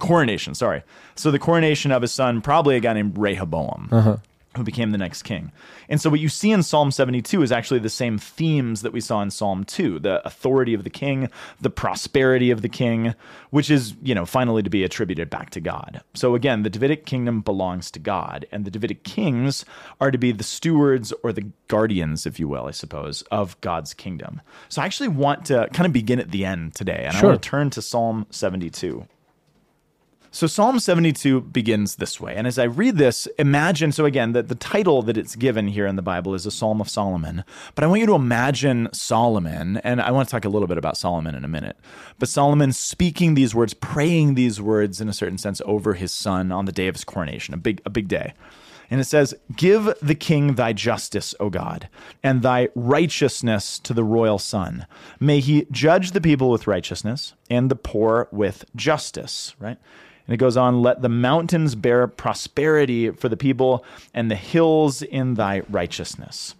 coronation, 0.00 0.54
sorry. 0.54 0.82
So 1.14 1.30
the 1.30 1.38
coronation 1.38 1.92
of 1.92 2.02
his 2.02 2.12
son, 2.12 2.40
probably 2.40 2.76
a 2.76 2.80
guy 2.80 2.92
named 2.92 3.16
Rehoboam. 3.16 3.88
Uh-huh. 3.92 4.16
Who 4.56 4.62
became 4.62 4.92
the 4.92 4.98
next 4.98 5.22
king. 5.22 5.50
And 5.88 6.00
so, 6.00 6.10
what 6.10 6.20
you 6.20 6.28
see 6.28 6.52
in 6.52 6.62
Psalm 6.62 6.90
72 6.90 7.42
is 7.42 7.50
actually 7.50 7.80
the 7.80 7.90
same 7.90 8.18
themes 8.18 8.82
that 8.82 8.92
we 8.92 9.00
saw 9.00 9.20
in 9.20 9.30
Psalm 9.30 9.64
2 9.64 9.98
the 9.98 10.24
authority 10.26 10.74
of 10.74 10.84
the 10.84 10.90
king, 10.90 11.28
the 11.60 11.70
prosperity 11.70 12.50
of 12.50 12.62
the 12.62 12.68
king, 12.68 13.14
which 13.50 13.70
is, 13.70 13.94
you 14.02 14.14
know, 14.14 14.24
finally 14.24 14.62
to 14.62 14.70
be 14.70 14.84
attributed 14.84 15.28
back 15.30 15.50
to 15.50 15.60
God. 15.60 16.02
So, 16.14 16.34
again, 16.34 16.62
the 16.62 16.70
Davidic 16.70 17.04
kingdom 17.04 17.40
belongs 17.40 17.90
to 17.92 17.98
God, 17.98 18.46
and 18.52 18.64
the 18.64 18.70
Davidic 18.70 19.02
kings 19.02 19.64
are 20.00 20.10
to 20.10 20.18
be 20.18 20.32
the 20.32 20.44
stewards 20.44 21.12
or 21.22 21.32
the 21.32 21.50
guardians, 21.68 22.26
if 22.26 22.38
you 22.38 22.46
will, 22.46 22.66
I 22.66 22.72
suppose, 22.72 23.22
of 23.30 23.60
God's 23.60 23.92
kingdom. 23.94 24.40
So, 24.68 24.82
I 24.82 24.84
actually 24.86 25.08
want 25.08 25.46
to 25.46 25.68
kind 25.72 25.86
of 25.86 25.92
begin 25.92 26.20
at 26.20 26.30
the 26.30 26.44
end 26.44 26.74
today, 26.74 27.04
and 27.04 27.14
Sure. 27.14 27.30
I 27.30 27.32
want 27.32 27.42
to 27.42 27.48
turn 27.48 27.70
to 27.70 27.82
Psalm 27.82 28.26
72. 28.30 29.06
So 30.34 30.48
Psalm 30.48 30.80
72 30.80 31.42
begins 31.42 31.94
this 31.94 32.20
way. 32.20 32.34
And 32.34 32.48
as 32.48 32.58
I 32.58 32.64
read 32.64 32.96
this, 32.96 33.28
imagine 33.38 33.92
so 33.92 34.04
again 34.04 34.32
that 34.32 34.48
the 34.48 34.56
title 34.56 35.00
that 35.02 35.16
it's 35.16 35.36
given 35.36 35.68
here 35.68 35.86
in 35.86 35.94
the 35.94 36.02
Bible 36.02 36.34
is 36.34 36.44
a 36.44 36.50
Psalm 36.50 36.80
of 36.80 36.88
Solomon. 36.88 37.44
But 37.76 37.84
I 37.84 37.86
want 37.86 38.00
you 38.00 38.06
to 38.08 38.16
imagine 38.16 38.88
Solomon, 38.92 39.76
and 39.84 40.00
I 40.00 40.10
want 40.10 40.28
to 40.28 40.32
talk 40.32 40.44
a 40.44 40.48
little 40.48 40.66
bit 40.66 40.76
about 40.76 40.96
Solomon 40.96 41.36
in 41.36 41.44
a 41.44 41.48
minute. 41.48 41.76
But 42.18 42.28
Solomon 42.28 42.72
speaking 42.72 43.34
these 43.34 43.54
words, 43.54 43.74
praying 43.74 44.34
these 44.34 44.60
words 44.60 45.00
in 45.00 45.08
a 45.08 45.12
certain 45.12 45.38
sense 45.38 45.62
over 45.64 45.94
his 45.94 46.10
son 46.10 46.50
on 46.50 46.64
the 46.64 46.72
day 46.72 46.88
of 46.88 46.96
his 46.96 47.04
coronation, 47.04 47.54
a 47.54 47.56
big 47.56 47.80
a 47.86 47.90
big 47.90 48.08
day. 48.08 48.34
And 48.90 49.00
it 49.00 49.04
says, 49.04 49.36
Give 49.54 49.94
the 50.02 50.16
king 50.16 50.56
thy 50.56 50.72
justice, 50.72 51.36
O 51.38 51.48
God, 51.48 51.88
and 52.24 52.42
thy 52.42 52.70
righteousness 52.74 53.78
to 53.78 53.94
the 53.94 54.02
royal 54.02 54.40
son. 54.40 54.88
May 55.20 55.38
he 55.38 55.68
judge 55.70 56.10
the 56.10 56.20
people 56.20 56.50
with 56.50 56.66
righteousness 56.66 57.34
and 57.48 57.70
the 57.70 57.76
poor 57.76 58.26
with 58.32 58.64
justice, 58.74 59.54
right? 59.60 59.78
And 60.26 60.34
it 60.34 60.38
goes 60.38 60.56
on, 60.56 60.82
let 60.82 61.02
the 61.02 61.08
mountains 61.08 61.74
bear 61.74 62.06
prosperity 62.06 63.10
for 63.10 63.28
the 63.28 63.36
people 63.36 63.84
and 64.12 64.30
the 64.30 64.36
hills 64.36 65.02
in 65.02 65.34
thy 65.34 65.62
righteousness. 65.68 66.54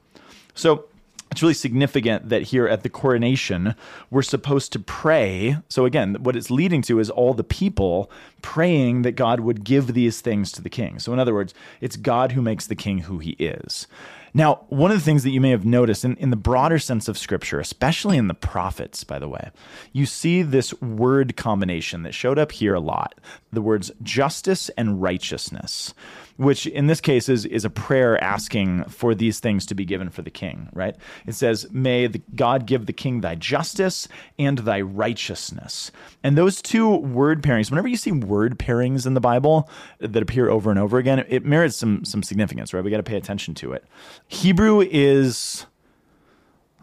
So 0.55 0.87
it's 1.35 1.43
really 1.43 1.55
significant 1.55 2.29
that 2.29 2.43
here 2.43 2.69
at 2.69 2.85
the 2.85 2.89
coronation, 2.89 3.75
we're 4.09 4.23
supposed 4.23 4.73
to 4.73 4.79
pray. 4.79 5.57
So, 5.69 5.85
again, 5.85 6.15
what 6.21 6.37
it's 6.37 6.49
leading 6.49 6.81
to 6.83 7.01
is 7.01 7.11
all 7.11 7.35
the 7.35 7.43
people 7.43 8.09
praying 8.41 9.03
that 9.03 9.17
God 9.17 9.41
would 9.41 9.65
give 9.65 9.95
these 9.95 10.21
things 10.21 10.53
to 10.53 10.63
the 10.63 10.71
king. 10.71 11.01
So, 11.01 11.13
in 11.13 11.19
other 11.19 11.35
words, 11.35 11.53
it's 11.81 11.97
God 11.97 12.33
who 12.33 12.41
makes 12.41 12.69
the 12.69 12.77
king 12.77 12.99
who 12.99 13.19
he 13.19 13.31
is. 13.33 13.89
Now, 14.37 14.65
one 14.69 14.91
of 14.91 14.99
the 14.99 15.05
things 15.05 15.23
that 15.23 15.31
you 15.31 15.41
may 15.41 15.51
have 15.51 15.65
noticed 15.65 16.05
in, 16.05 16.17
in 16.17 16.31
the 16.31 16.37
broader 16.37 16.81
sense 16.81 17.07
of 17.07 17.17
scripture, 17.17 17.61
especially 17.61 18.19
in 18.19 18.27
the 18.27 18.35
prophets, 18.35 19.05
by 19.05 19.21
the 19.21 19.29
way, 19.29 19.51
you 19.93 20.07
see 20.07 20.43
this 20.43 20.75
word 20.83 21.37
combination 21.37 22.03
that 22.03 22.15
showed 22.15 22.39
up 22.39 22.51
here 22.51 22.75
a 22.75 22.81
lot. 22.81 23.15
The 23.53 23.63
words 23.63 23.93
justice 24.03 24.71
and 24.71 25.01
righteousness 25.01 25.95
which 26.37 26.67
in 26.67 26.87
this 26.87 27.01
case 27.01 27.29
is, 27.29 27.45
is 27.47 27.65
a 27.65 27.71
prayer 27.71 28.23
asking 28.23 28.85
for 28.85 29.15
these 29.15 29.41
things 29.41 29.67
to 29.67 29.75
be 29.75 29.85
given 29.85 30.11
for 30.11 30.23
the 30.23 30.31
king, 30.31 30.69
right? 30.73 30.97
It 31.27 31.35
says, 31.35 31.67
May 31.71 32.07
the 32.07 32.23
God 32.35 32.67
give 32.67 32.87
the 32.87 32.93
king 32.93 33.21
thy 33.21 33.35
justice 33.35 34.09
and 34.39 34.59
thy 34.59 34.81
righteousness. 34.81 35.93
And 36.23 36.37
those 36.37 36.61
two 36.61 36.97
word 36.97 37.43
pairings, 37.43 37.71
whenever 37.71 37.89
you 37.89 37.97
see 37.97 38.13
word 38.13 38.59
pairings 38.59 39.07
in 39.07 39.15
the 39.15 39.21
Bible 39.21 39.69
that 39.99 40.23
appear 40.23 40.49
over 40.49 40.71
and 40.71 40.79
over 40.79 40.99
again, 40.99 41.25
it 41.29 41.45
merits 41.45 41.77
some 41.77 42.05
some 42.05 42.23
significance, 42.23 42.75
right? 42.75 42.83
We 42.83 42.91
got 42.91 42.99
to 42.99 43.03
pay 43.03 43.17
attention 43.17 43.55
to 43.55 43.73
it. 43.73 43.85
Hebrew 44.27 44.81
is 44.81 45.67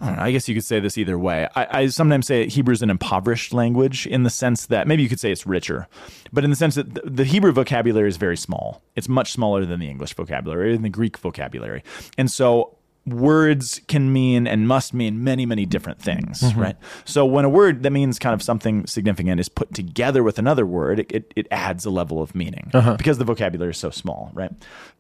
I 0.02 0.08
don't 0.08 0.16
know. 0.18 0.24
I 0.24 0.32
guess 0.32 0.50
you 0.50 0.56
could 0.56 0.66
say 0.66 0.80
this 0.80 0.98
either 0.98 1.18
way. 1.18 1.48
I, 1.56 1.80
I 1.82 1.88
sometimes 1.88 2.26
say 2.26 2.48
Hebrew 2.48 2.74
is 2.74 2.82
an 2.82 2.90
impoverished 2.90 3.54
language 3.54 4.08
in 4.08 4.24
the 4.24 4.32
sense 4.32 4.66
that 4.66 4.88
maybe 4.88 5.04
you 5.04 5.10
could 5.10 5.20
say 5.20 5.32
it's 5.32 5.46
richer, 5.46 5.88
but 6.34 6.44
in 6.44 6.50
the 6.50 6.56
sense 6.56 6.76
that 6.76 6.96
the, 6.96 7.02
the 7.02 7.24
Hebrew 7.24 7.52
vocabulary 7.52 8.10
is 8.10 8.18
very 8.18 8.38
small. 8.38 8.82
It's 8.96 9.08
much 9.08 9.32
smaller 9.32 9.64
than 9.64 9.80
the 9.80 9.90
English 9.90 10.16
vocabulary 10.16 10.76
and 10.76 10.84
the 10.84 10.90
Greek 10.90 11.20
vocabulary. 11.20 11.84
And 12.18 12.32
so 12.32 12.78
words 13.06 13.82
can 13.88 14.14
mean 14.14 14.46
and 14.46 14.68
must 14.68 14.94
mean 14.94 15.24
many, 15.24 15.46
many 15.46 15.66
different 15.66 16.00
things, 16.00 16.42
mm-hmm. 16.42 16.60
right? 16.60 16.76
So 17.04 17.26
when 17.26 17.46
a 17.46 17.50
word 17.50 17.82
that 17.84 17.92
means 17.92 18.20
kind 18.20 18.34
of 18.34 18.44
something 18.44 18.86
significant 18.86 19.40
is 19.40 19.50
put 19.50 19.74
together 19.74 20.24
with 20.24 20.38
another 20.38 20.66
word, 20.66 21.00
it, 21.00 21.12
it, 21.12 21.34
it 21.36 21.48
adds 21.50 21.86
a 21.86 21.90
level 21.90 22.22
of 22.22 22.36
meaning 22.36 22.70
uh-huh. 22.74 22.98
because 22.98 23.18
the 23.18 23.26
vocabulary 23.26 23.72
is 23.72 23.78
so 23.78 23.90
small, 23.90 24.30
right? 24.34 24.52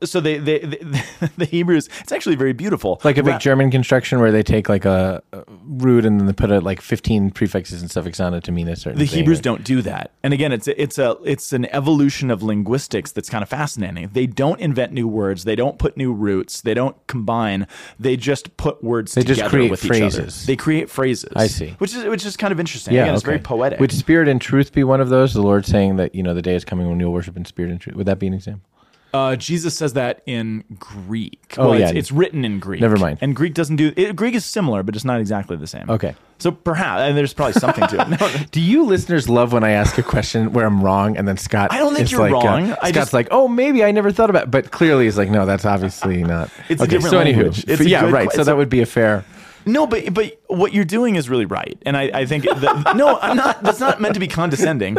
So 0.04 0.20
they, 0.20 0.40
they, 0.40 0.60
they 0.60 1.04
the 1.38 1.46
Hebrews, 1.46 1.90
it's 2.00 2.12
actually 2.12 2.36
very 2.36 2.54
beautiful. 2.54 3.00
Like 3.04 3.18
a 3.18 3.24
big 3.24 3.40
German 3.40 3.70
construction 3.70 4.20
where 4.20 4.32
they 4.32 4.44
take 4.44 4.68
like 4.68 4.86
a, 4.86 5.22
a 5.32 5.44
root 5.64 6.06
and 6.06 6.20
then 6.20 6.26
they 6.26 6.34
put 6.34 6.52
a, 6.52 6.60
like 6.60 6.82
15 6.82 7.32
prefixes 7.32 7.82
and 7.82 7.92
suffixes 7.92 8.20
on 8.20 8.34
it 8.34 8.44
to 8.46 8.52
mean 8.52 8.68
a 8.68 8.76
certain 8.76 8.98
thing. 8.98 9.06
the 9.06 9.10
thing. 9.10 9.20
Hebrews 9.20 9.38
right? 9.40 9.44
don't 9.44 9.64
do 9.64 9.82
that. 9.84 10.12
And 10.24 10.34
again, 10.34 10.52
it's 10.52 10.68
a, 10.68 10.82
it's 10.82 10.98
a 10.98 11.18
it's 11.24 11.54
an 11.54 11.66
evolution 11.66 12.32
of 12.32 12.42
linguistics 12.42 13.12
that's 13.12 13.30
kind 13.30 13.44
of 13.44 13.50
fascinating. 13.50 14.10
They 14.12 14.26
don't 14.26 14.60
invent 14.60 14.92
new 14.92 15.08
words. 15.08 15.44
They 15.44 15.56
don't 15.56 15.78
put 15.78 15.98
new 15.98 16.14
roots. 16.14 16.62
They 16.62 16.74
don't 16.74 16.96
combine. 17.08 17.68
They 18.02 18.18
just 18.18 18.58
put 18.58 18.84
words 18.84 19.14
They 19.14 19.24
just 19.24 19.44
create 19.46 19.70
with 19.70 19.86
each 19.86 19.88
phrases. 19.90 20.20
other. 20.20 20.48
They 20.48 20.56
create 20.56 20.90
phrases. 20.90 21.32
I 21.36 21.46
see. 21.46 21.76
Which 21.78 21.94
is 21.94 22.04
which 22.06 22.26
is 22.26 22.36
kind 22.36 22.52
of 22.52 22.60
interesting. 22.60 22.96
Yeah, 22.96 23.04
again, 23.04 23.14
it's 23.14 23.24
very 23.24 23.38
poetic. 23.38 23.80
Would 23.80 23.92
spirit 23.92 24.28
and 24.28 24.42
truth 24.42 24.74
be 24.74 24.84
one 24.84 25.02
of 25.02 25.10
those? 25.10 25.36
The 25.36 25.42
Lord 25.44 25.68
saying 25.68 25.98
that, 25.98 26.16
you 26.16 26.24
know, 26.24 26.34
the 26.34 26.42
day 26.42 26.56
is 26.56 26.66
coming 26.66 26.90
when 26.90 27.00
you'll 27.00 27.14
worship 27.14 27.38
in 27.38 27.46
spirit 27.46 27.70
and 27.72 27.80
truth. 27.80 27.96
Would 27.96 28.08
that 28.08 28.18
be 28.18 28.26
an 28.26 28.34
example? 28.34 28.68
Uh, 29.14 29.36
Jesus 29.36 29.76
says 29.78 29.94
that 29.94 30.22
in 30.26 30.64
Greek. 30.80 31.56
Oh, 31.58 31.70
well, 31.72 31.80
yeah. 31.80 31.88
it's, 31.90 31.98
it's 31.98 32.12
written 32.12 32.46
in 32.46 32.60
Greek. 32.60 32.80
Never 32.82 32.98
mind. 32.98 33.18
And 33.22 33.36
Greek 33.36 33.54
doesn't 33.54 33.76
do 33.76 33.92
it, 33.96 34.16
Greek 34.16 34.36
is 34.36 34.46
similar, 34.46 34.84
but 34.84 34.96
it's 34.96 35.04
not 35.06 35.20
exactly 35.20 35.58
the 35.58 35.68
same. 35.68 35.90
Okay. 35.90 36.16
So 36.40 36.50
perhaps, 36.52 37.02
and 37.02 37.18
there's 37.18 37.34
probably 37.34 37.54
something 37.54 37.86
to 37.88 38.02
it. 38.02 38.08
No, 38.20 38.46
Do 38.52 38.62
you 38.62 38.84
listeners 38.86 39.30
love 39.30 39.54
when 39.54 39.64
I 39.64 39.72
ask 39.72 39.98
a 39.98 40.04
question 40.04 40.54
where 40.54 40.66
I'm 40.66 40.82
wrong 40.82 41.18
and 41.18 41.28
then 41.28 41.38
Scott? 41.38 41.72
I 41.72 41.78
don't 41.78 41.94
think 41.94 42.06
is 42.06 42.12
you're 42.12 42.22
like, 42.30 42.44
uh, 42.44 42.48
wrong. 42.48 42.72
I 42.72 42.76
Scott's 42.76 42.92
just- 42.94 43.14
like, 43.14 43.28
oh, 43.32 43.48
maybe 43.48 43.84
I 43.84 43.92
never 43.92 44.12
thought 44.12 44.30
about. 44.30 44.44
it. 44.44 44.52
But 44.52 44.72
clearly, 44.72 45.06
he's 45.06 45.18
like, 45.18 45.30
no, 45.30 45.46
that's 45.46 45.66
obviously 45.66 46.24
not. 46.24 46.50
It's 46.70 46.82
a 46.82 46.86
okay, 46.86 46.92
different 46.92 47.12
so 47.12 47.18
language. 47.18 47.66
Anywho, 47.66 47.70
It's 47.70 47.82
a 47.82 47.90
yeah, 47.90 48.10
right. 48.10 48.32
So 48.32 48.44
that 48.44 48.58
would 48.58 48.70
be 48.70 48.82
a 48.82 48.86
fair. 48.86 49.24
No, 49.66 49.86
but 49.86 50.14
but 50.14 50.42
what 50.48 50.74
you're 50.74 50.86
doing 50.86 51.16
is 51.16 51.30
really 51.30 51.46
right, 51.46 51.78
and 51.86 51.96
I, 51.96 52.04
I 52.14 52.26
think 52.26 52.44
that, 52.46 52.96
no, 52.96 53.20
I'm 53.20 53.38
not. 53.38 53.62
That's 53.64 53.80
not 53.80 54.02
meant 54.02 54.14
to 54.16 54.20
be 54.20 54.28
condescending, 54.28 54.98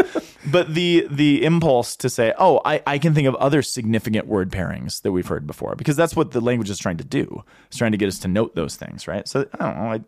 but 0.51 0.73
the 0.73 1.07
the 1.11 1.45
impulse 1.45 1.97
to 1.97 2.11
say, 2.11 2.33
oh, 2.39 2.61
I, 2.65 2.83
I 2.87 2.99
can 2.99 3.15
think 3.15 3.27
of 3.29 3.35
other 3.37 3.63
significant 3.63 4.27
word 4.27 4.51
pairings 4.51 5.03
that 5.03 5.13
we've 5.13 5.27
heard 5.27 5.47
before, 5.47 5.75
because 5.75 5.97
that's 5.97 6.15
what 6.15 6.31
the 6.31 6.41
language 6.41 6.71
is 6.71 6.79
trying 6.79 6.99
to 6.99 7.05
do. 7.05 7.45
It's 7.67 7.77
trying 7.77 7.93
to 7.93 7.99
get 7.99 8.09
us 8.09 8.19
to 8.21 8.29
note 8.29 8.55
those 8.55 8.77
things, 8.77 9.09
right? 9.09 9.27
So 9.27 9.47
I 9.59 9.65
don't 9.65 9.77
know, 9.77 9.93
I, 9.93 10.01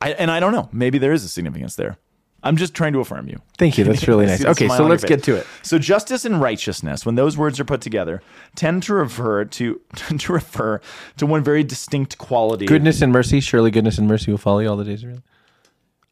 I 0.00 0.12
and 0.12 0.30
I 0.30 0.40
don't 0.40 0.52
know. 0.52 0.68
Maybe 0.72 0.98
there 0.98 1.12
is 1.12 1.24
a 1.24 1.28
significance 1.28 1.76
there. 1.76 1.98
I'm 2.46 2.56
just 2.56 2.74
trying 2.74 2.92
to 2.92 3.00
affirm 3.00 3.28
you. 3.28 3.40
Thank 3.58 3.76
you. 3.76 3.84
That's 3.84 4.06
really 4.06 4.26
nice. 4.32 4.44
Okay, 4.44 4.68
so 4.68 4.86
let's 4.86 5.04
get 5.04 5.22
to 5.24 5.36
it. 5.36 5.46
So 5.62 5.78
justice 5.78 6.24
and 6.24 6.40
righteousness, 6.40 7.04
when 7.04 7.16
those 7.16 7.36
words 7.36 7.58
are 7.60 7.64
put 7.64 7.80
together, 7.80 8.22
tend 8.54 8.82
to 8.84 8.94
refer 8.94 9.44
to 9.44 9.80
to 10.18 10.32
refer 10.32 10.80
to 11.16 11.26
one 11.26 11.42
very 11.42 11.64
distinct 11.64 12.18
quality. 12.18 12.66
Goodness 12.66 13.02
and 13.02 13.12
mercy, 13.12 13.40
surely 13.40 13.70
goodness 13.70 13.98
and 13.98 14.08
mercy 14.08 14.30
will 14.30 14.38
follow 14.38 14.60
you 14.60 14.68
all 14.68 14.76
the 14.76 14.84
days 14.84 15.00
of 15.00 15.04
your 15.04 15.14
life. 15.14 15.22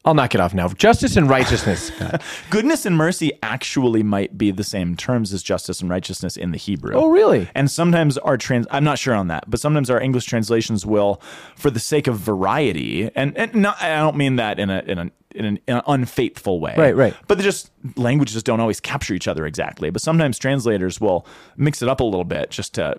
I'll 0.05 0.13
knock 0.13 0.35
it 0.35 0.41
off 0.41 0.53
now. 0.53 0.67
Justice 0.67 1.17
and 1.17 1.27
righteousness. 1.27 1.91
Goodness 2.51 2.85
and 2.85 2.95
mercy 2.95 3.31
actually 3.41 4.03
might 4.03 4.37
be 4.37 4.51
the 4.51 4.63
same 4.63 4.95
terms 4.95 5.33
as 5.33 5.41
justice 5.41 5.81
and 5.81 5.89
righteousness 5.89 6.37
in 6.37 6.51
the 6.51 6.59
Hebrew. 6.59 6.93
Oh, 6.93 7.07
really? 7.07 7.49
And 7.55 7.71
sometimes 7.71 8.19
our 8.19 8.37
trans 8.37 8.67
I'm 8.69 8.83
not 8.83 8.99
sure 8.99 9.15
on 9.15 9.29
that, 9.29 9.49
but 9.49 9.59
sometimes 9.59 9.89
our 9.89 9.99
English 9.99 10.25
translations 10.25 10.85
will, 10.85 11.19
for 11.55 11.71
the 11.71 11.79
sake 11.79 12.05
of 12.05 12.19
variety, 12.19 13.09
and, 13.15 13.35
and 13.35 13.55
not, 13.55 13.81
I 13.81 13.97
don't 13.97 14.15
mean 14.15 14.35
that 14.35 14.59
in 14.59 14.69
a 14.69 14.83
in 14.85 14.99
a 14.99 15.11
in 15.35 15.59
an, 15.67 15.81
unfaithful 15.87 16.59
way. 16.59 16.73
Right, 16.77 16.95
right. 16.95 17.13
But 17.27 17.39
just 17.39 17.71
languages 17.95 18.41
don't 18.43 18.59
always 18.59 18.79
capture 18.79 19.13
each 19.13 19.27
other 19.27 19.45
exactly. 19.45 19.89
But 19.91 20.01
sometimes 20.01 20.39
translators 20.39 20.99
will 20.99 21.25
mix 21.57 21.81
it 21.81 21.89
up 21.89 21.99
a 21.99 22.03
little 22.03 22.23
bit 22.23 22.49
just 22.49 22.73
to 22.75 22.95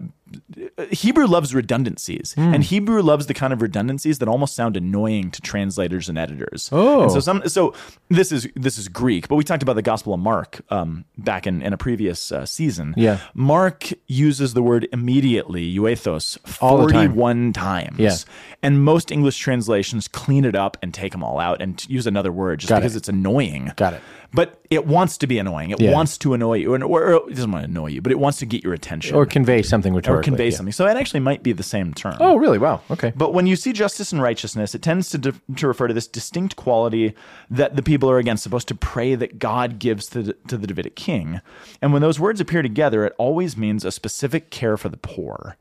Hebrew 0.91 1.27
loves 1.27 1.55
redundancies, 1.55 2.33
Hmm. 2.35 2.53
and 2.55 2.65
Hebrew 2.65 3.01
loves 3.01 3.27
the 3.27 3.35
kind 3.35 3.53
of 3.53 3.63
redundancies 3.63 4.19
that 4.19 4.29
almost 4.29 4.55
sound 4.57 4.77
annoying 4.77 5.31
to 5.31 5.41
translators 5.41 6.09
and 6.09 6.19
editors. 6.19 6.69
Oh. 6.73 7.03
and 7.05 7.13
so 7.13 7.21
some 7.21 7.43
so 7.49 7.75
this 8.09 8.33
is 8.33 8.49
this 8.57 8.77
is 8.77 8.89
Greek, 8.89 9.29
but 9.29 9.37
we 9.37 9.45
talked 9.45 9.63
about 9.63 9.77
the 9.77 9.83
Gospel 9.83 10.15
of 10.15 10.21
Mark 10.21 10.61
um, 10.71 11.05
back 11.17 11.47
in, 11.47 11.63
in 11.63 11.73
a 11.73 11.77
previous 11.77 12.33
uh, 12.33 12.45
season. 12.45 12.93
Yeah. 12.97 13.19
Mark 13.35 13.91
uses 14.09 14.55
the 14.55 14.63
word 14.63 14.89
immediately, 14.93 15.73
euethos, 15.75 16.35
the 16.43 16.49
time. 16.53 16.59
forty-one 16.59 17.53
times. 17.53 17.99
Yeah. 17.99 18.17
and 18.63 18.83
most 18.83 19.13
English 19.13 19.39
translations 19.39 20.09
clean 20.09 20.45
it 20.45 20.57
up 20.57 20.77
and 20.83 20.93
take 20.93 21.13
them 21.13 21.23
all 21.23 21.39
out 21.39 21.63
and 21.63 21.89
use 21.89 22.07
another 22.07 22.26
word 22.33 22.61
just 22.61 22.69
Got 22.69 22.81
because 22.81 22.95
it. 22.95 22.99
it's 22.99 23.09
annoying. 23.09 23.73
Got 23.77 23.95
it. 23.95 24.03
But 24.35 24.61
it 24.71 24.87
wants 24.87 25.17
to 25.19 25.27
be 25.27 25.39
annoying. 25.39 25.71
It 25.71 25.81
Yeah. 25.81 25.93
wants 25.93 26.19
to 26.19 26.35
annoy 26.35 26.55
you, 26.59 26.75
and 26.75 26.83
or, 26.85 27.03
or 27.05 27.29
it 27.31 27.35
doesn't 27.37 27.51
want 27.51 27.65
to 27.65 27.71
annoy 27.71 27.87
you, 27.87 28.03
but 28.03 28.13
it 28.13 28.19
wants 28.19 28.39
to 28.41 28.47
get 28.47 28.63
your 28.65 28.75
attention 28.75 29.15
or 29.15 29.25
convey 29.25 29.63
something 29.63 29.93
or 29.93 29.97
rhetorically. 29.97 30.25
convey 30.25 30.49
yeah. 30.51 30.57
something. 30.57 30.73
So 30.73 30.87
it 30.87 30.97
actually 30.97 31.21
might 31.21 31.43
be 31.43 31.53
the 31.53 31.63
same 31.63 31.95
term. 31.95 32.17
Oh, 32.21 32.37
really? 32.37 32.59
Wow. 32.59 32.83
Okay. 32.91 33.13
But 33.17 33.33
when 33.33 33.47
you 33.47 33.57
see 33.57 33.73
justice 33.73 34.13
and 34.13 34.21
righteousness, 34.21 34.75
it 34.75 34.83
tends 34.83 35.09
to, 35.11 35.19
de- 35.19 35.35
to 35.57 35.67
refer 35.69 35.87
to 35.87 35.95
this 35.95 36.09
distinct 36.09 36.57
quality 36.57 37.15
that 37.51 37.77
the 37.77 37.83
people 37.83 38.11
are 38.11 38.19
again 38.19 38.37
supposed 38.37 38.69
to 38.69 38.75
pray 38.75 39.15
that 39.15 39.39
God 39.39 39.79
gives 39.79 40.07
to 40.09 40.23
the, 40.23 40.33
to 40.49 40.59
the 40.59 40.67
Davidic 40.67 40.97
king. 40.97 41.41
And 41.81 41.93
when 41.93 42.03
those 42.03 42.21
words 42.21 42.41
appear 42.41 42.63
together, 42.63 43.07
it 43.07 43.15
always 43.19 43.57
means 43.57 43.85
a 43.85 43.93
specific 43.93 44.51
care 44.51 44.77
for 44.77 44.89
the 44.89 44.99
poor. 44.99 45.57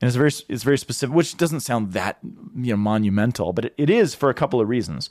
And 0.00 0.08
it's 0.08 0.16
very 0.16 0.32
it's 0.48 0.64
very 0.64 0.78
specific, 0.78 1.14
which 1.14 1.36
doesn't 1.36 1.60
sound 1.60 1.92
that 1.92 2.18
you 2.56 2.72
know 2.72 2.76
monumental, 2.76 3.52
but 3.52 3.66
it, 3.66 3.74
it 3.78 3.88
is 3.88 4.16
for 4.16 4.30
a 4.30 4.34
couple 4.34 4.60
of 4.60 4.68
reasons. 4.68 5.08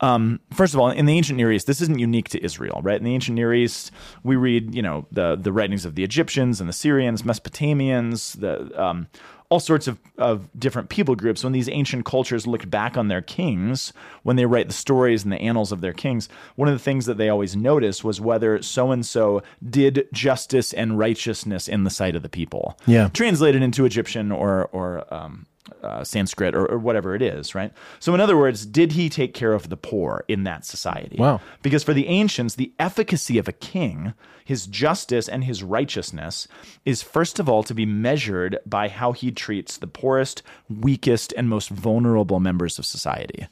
Um, 0.00 0.40
first 0.52 0.74
of 0.74 0.80
all, 0.80 0.90
in 0.90 1.06
the 1.06 1.14
ancient 1.14 1.36
Near 1.36 1.52
East, 1.52 1.66
this 1.66 1.80
isn't 1.80 1.98
unique 1.98 2.28
to 2.30 2.42
Israel, 2.42 2.80
right? 2.82 2.98
In 2.98 3.04
the 3.04 3.14
ancient 3.14 3.34
Near 3.34 3.52
East, 3.52 3.90
we 4.22 4.36
read, 4.36 4.74
you 4.74 4.82
know, 4.82 5.06
the 5.12 5.36
the 5.36 5.52
writings 5.52 5.84
of 5.84 5.94
the 5.94 6.04
Egyptians 6.04 6.60
and 6.60 6.68
the 6.68 6.74
Syrians, 6.74 7.22
Mesopotamians, 7.22 8.40
the 8.40 8.82
um, 8.82 9.08
all 9.50 9.60
sorts 9.60 9.88
of, 9.88 9.98
of 10.16 10.48
different 10.58 10.88
people 10.88 11.16
groups. 11.16 11.42
When 11.42 11.52
these 11.52 11.68
ancient 11.68 12.04
cultures 12.04 12.46
looked 12.46 12.70
back 12.70 12.96
on 12.96 13.08
their 13.08 13.20
kings, 13.20 13.92
when 14.22 14.36
they 14.36 14.46
write 14.46 14.68
the 14.68 14.72
stories 14.72 15.24
and 15.24 15.32
the 15.32 15.40
annals 15.40 15.72
of 15.72 15.80
their 15.80 15.92
kings, 15.92 16.28
one 16.54 16.68
of 16.68 16.74
the 16.74 16.82
things 16.82 17.04
that 17.06 17.18
they 17.18 17.28
always 17.28 17.56
noticed 17.56 18.04
was 18.04 18.20
whether 18.20 18.62
so 18.62 18.92
and 18.92 19.04
so 19.04 19.42
did 19.68 20.08
justice 20.12 20.72
and 20.72 20.98
righteousness 20.98 21.66
in 21.66 21.82
the 21.82 21.90
sight 21.90 22.14
of 22.14 22.22
the 22.22 22.28
people. 22.28 22.78
Yeah. 22.86 23.08
translated 23.08 23.62
into 23.62 23.84
Egyptian 23.84 24.32
or 24.32 24.66
or 24.72 25.12
um, 25.12 25.46
uh, 25.82 26.04
Sanskrit 26.04 26.54
or, 26.54 26.66
or 26.66 26.78
whatever 26.78 27.14
it 27.14 27.22
is, 27.22 27.54
right? 27.54 27.72
So, 27.98 28.14
in 28.14 28.20
other 28.20 28.36
words, 28.36 28.66
did 28.66 28.92
he 28.92 29.08
take 29.08 29.34
care 29.34 29.52
of 29.52 29.68
the 29.68 29.76
poor 29.76 30.24
in 30.28 30.44
that 30.44 30.64
society? 30.64 31.16
Wow. 31.18 31.40
Because 31.62 31.84
for 31.84 31.94
the 31.94 32.06
ancients, 32.06 32.54
the 32.54 32.72
efficacy 32.78 33.38
of 33.38 33.48
a 33.48 33.52
king, 33.52 34.14
his 34.44 34.66
justice 34.66 35.28
and 35.28 35.44
his 35.44 35.62
righteousness, 35.62 36.48
is 36.84 37.02
first 37.02 37.38
of 37.38 37.48
all 37.48 37.62
to 37.62 37.74
be 37.74 37.86
measured 37.86 38.58
by 38.66 38.88
how 38.88 39.12
he 39.12 39.30
treats 39.30 39.76
the 39.76 39.86
poorest, 39.86 40.42
weakest, 40.68 41.32
and 41.36 41.48
most 41.48 41.68
vulnerable 41.68 42.40
members 42.40 42.78
of 42.78 42.86
society. 42.86 43.46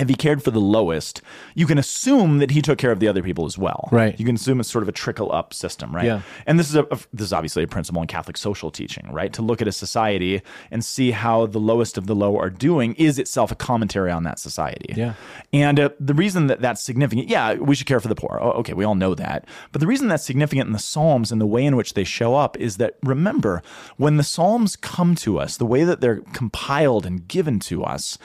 If 0.00 0.08
he 0.08 0.16
cared 0.16 0.42
for 0.42 0.50
the 0.50 0.60
lowest, 0.60 1.22
you 1.54 1.66
can 1.66 1.78
assume 1.78 2.38
that 2.38 2.50
he 2.50 2.60
took 2.60 2.78
care 2.78 2.90
of 2.90 2.98
the 2.98 3.06
other 3.06 3.22
people 3.22 3.44
as 3.46 3.56
well. 3.56 3.88
Right. 3.92 4.18
You 4.18 4.26
can 4.26 4.34
assume 4.34 4.58
it's 4.58 4.68
sort 4.68 4.82
of 4.82 4.88
a 4.88 4.92
trickle 4.92 5.30
up 5.30 5.54
system, 5.54 5.94
right? 5.94 6.04
Yeah. 6.04 6.22
And 6.46 6.58
this 6.58 6.68
is 6.68 6.74
a, 6.74 6.82
a- 6.90 6.98
this 7.12 7.26
is 7.26 7.32
obviously 7.32 7.62
a 7.62 7.68
principle 7.68 8.02
in 8.02 8.08
Catholic 8.08 8.36
social 8.36 8.72
teaching, 8.72 9.08
right? 9.12 9.32
To 9.34 9.42
look 9.42 9.62
at 9.62 9.68
a 9.68 9.72
society 9.72 10.42
and 10.72 10.84
see 10.84 11.12
how 11.12 11.46
the 11.46 11.60
lowest 11.60 11.96
of 11.96 12.08
the 12.08 12.14
low 12.16 12.36
are 12.38 12.50
doing 12.50 12.94
is 12.94 13.20
itself 13.20 13.52
a 13.52 13.54
commentary 13.54 14.10
on 14.10 14.24
that 14.24 14.40
society. 14.40 14.94
Yeah. 14.96 15.14
And 15.52 15.78
uh, 15.78 15.90
the 16.00 16.14
reason 16.14 16.48
that 16.48 16.60
that's 16.60 16.82
significant, 16.82 17.28
yeah, 17.28 17.54
we 17.54 17.76
should 17.76 17.86
care 17.86 18.00
for 18.00 18.08
the 18.08 18.16
poor. 18.16 18.40
Oh, 18.42 18.50
okay, 18.52 18.72
we 18.72 18.84
all 18.84 18.96
know 18.96 19.14
that. 19.14 19.46
But 19.70 19.80
the 19.80 19.86
reason 19.86 20.08
that's 20.08 20.24
significant 20.24 20.66
in 20.66 20.72
the 20.72 20.78
Psalms 20.80 21.30
and 21.30 21.40
the 21.40 21.46
way 21.46 21.64
in 21.64 21.76
which 21.76 21.94
they 21.94 22.02
show 22.04 22.34
up 22.34 22.56
is 22.58 22.78
that 22.78 22.96
remember, 23.04 23.62
when 23.96 24.16
the 24.16 24.24
Psalms 24.24 24.74
come 24.74 25.14
to 25.16 25.38
us, 25.38 25.56
the 25.56 25.66
way 25.66 25.84
that 25.84 26.00
they're 26.00 26.20
compiled 26.32 27.06
and 27.06 27.28
given 27.28 27.60
to 27.60 27.84
us, 27.84 28.18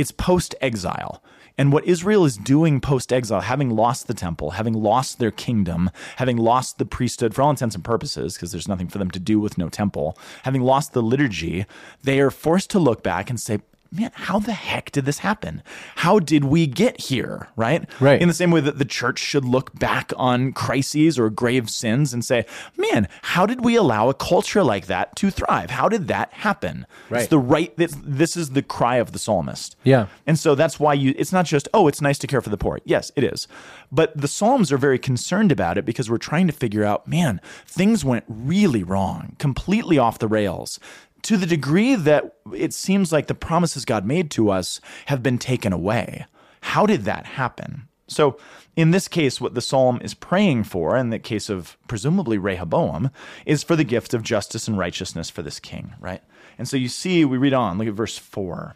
it's 0.00 0.10
post 0.10 0.54
exile. 0.60 1.22
And 1.58 1.74
what 1.74 1.84
Israel 1.84 2.24
is 2.24 2.38
doing 2.38 2.80
post 2.80 3.12
exile, 3.12 3.42
having 3.42 3.68
lost 3.68 4.06
the 4.06 4.14
temple, 4.14 4.52
having 4.52 4.72
lost 4.72 5.18
their 5.18 5.30
kingdom, 5.30 5.90
having 6.16 6.38
lost 6.38 6.78
the 6.78 6.86
priesthood 6.86 7.34
for 7.34 7.42
all 7.42 7.50
intents 7.50 7.74
and 7.74 7.84
purposes, 7.84 8.34
because 8.34 8.50
there's 8.50 8.68
nothing 8.68 8.88
for 8.88 8.96
them 8.96 9.10
to 9.10 9.18
do 9.18 9.38
with 9.38 9.58
no 9.58 9.68
temple, 9.68 10.16
having 10.44 10.62
lost 10.62 10.94
the 10.94 11.02
liturgy, 11.02 11.66
they 12.02 12.18
are 12.18 12.30
forced 12.30 12.70
to 12.70 12.78
look 12.78 13.02
back 13.02 13.28
and 13.28 13.38
say, 13.38 13.60
man, 13.92 14.10
how 14.14 14.38
the 14.38 14.52
heck 14.52 14.90
did 14.90 15.04
this 15.04 15.18
happen? 15.18 15.62
How 15.96 16.18
did 16.18 16.44
we 16.44 16.66
get 16.66 17.00
here? 17.00 17.48
Right? 17.56 17.88
Right. 18.00 18.20
In 18.20 18.28
the 18.28 18.34
same 18.34 18.50
way 18.50 18.60
that 18.60 18.78
the 18.78 18.84
church 18.84 19.18
should 19.18 19.44
look 19.44 19.78
back 19.78 20.12
on 20.16 20.52
crises 20.52 21.18
or 21.18 21.30
grave 21.30 21.68
sins 21.70 22.12
and 22.12 22.24
say, 22.24 22.46
man, 22.76 23.08
how 23.22 23.46
did 23.46 23.64
we 23.64 23.76
allow 23.76 24.08
a 24.08 24.14
culture 24.14 24.62
like 24.62 24.86
that 24.86 25.16
to 25.16 25.30
thrive? 25.30 25.70
How 25.70 25.88
did 25.88 26.08
that 26.08 26.32
happen? 26.32 26.86
Right. 27.08 27.22
It's 27.22 27.30
the 27.30 27.38
right, 27.38 27.76
this, 27.76 27.96
this 28.02 28.36
is 28.36 28.50
the 28.50 28.62
cry 28.62 28.96
of 28.96 29.12
the 29.12 29.18
psalmist. 29.18 29.76
Yeah. 29.84 30.06
And 30.26 30.38
so 30.38 30.54
that's 30.54 30.78
why 30.78 30.94
you, 30.94 31.14
it's 31.16 31.32
not 31.32 31.46
just, 31.46 31.68
oh, 31.74 31.88
it's 31.88 32.00
nice 32.00 32.18
to 32.18 32.26
care 32.26 32.40
for 32.40 32.50
the 32.50 32.56
poor. 32.56 32.80
Yes, 32.84 33.10
it 33.16 33.24
is. 33.24 33.48
But 33.92 34.16
the 34.16 34.28
Psalms 34.28 34.70
are 34.70 34.78
very 34.78 34.98
concerned 34.98 35.50
about 35.50 35.76
it 35.76 35.84
because 35.84 36.08
we're 36.08 36.18
trying 36.18 36.46
to 36.46 36.52
figure 36.52 36.84
out, 36.84 37.08
man, 37.08 37.40
things 37.66 38.04
went 38.04 38.24
really 38.28 38.84
wrong, 38.84 39.34
completely 39.38 39.98
off 39.98 40.18
the 40.18 40.28
rails. 40.28 40.78
To 41.22 41.36
the 41.36 41.46
degree 41.46 41.94
that 41.94 42.36
it 42.54 42.72
seems 42.72 43.12
like 43.12 43.26
the 43.26 43.34
promises 43.34 43.84
God 43.84 44.06
made 44.06 44.30
to 44.32 44.50
us 44.50 44.80
have 45.06 45.22
been 45.22 45.38
taken 45.38 45.72
away. 45.72 46.26
How 46.62 46.86
did 46.86 47.04
that 47.04 47.26
happen? 47.26 47.88
So, 48.06 48.38
in 48.76 48.90
this 48.90 49.08
case, 49.08 49.40
what 49.40 49.54
the 49.54 49.60
psalm 49.60 50.00
is 50.02 50.14
praying 50.14 50.64
for, 50.64 50.96
in 50.96 51.10
the 51.10 51.18
case 51.18 51.48
of 51.48 51.76
presumably 51.86 52.38
Rehoboam, 52.38 53.10
is 53.46 53.62
for 53.62 53.76
the 53.76 53.84
gift 53.84 54.14
of 54.14 54.22
justice 54.22 54.66
and 54.66 54.76
righteousness 54.78 55.30
for 55.30 55.42
this 55.42 55.60
king, 55.60 55.94
right? 56.00 56.22
And 56.58 56.68
so 56.68 56.76
you 56.76 56.88
see, 56.88 57.24
we 57.24 57.38
read 57.38 57.52
on, 57.52 57.78
look 57.78 57.88
at 57.88 57.94
verse 57.94 58.18
4. 58.18 58.74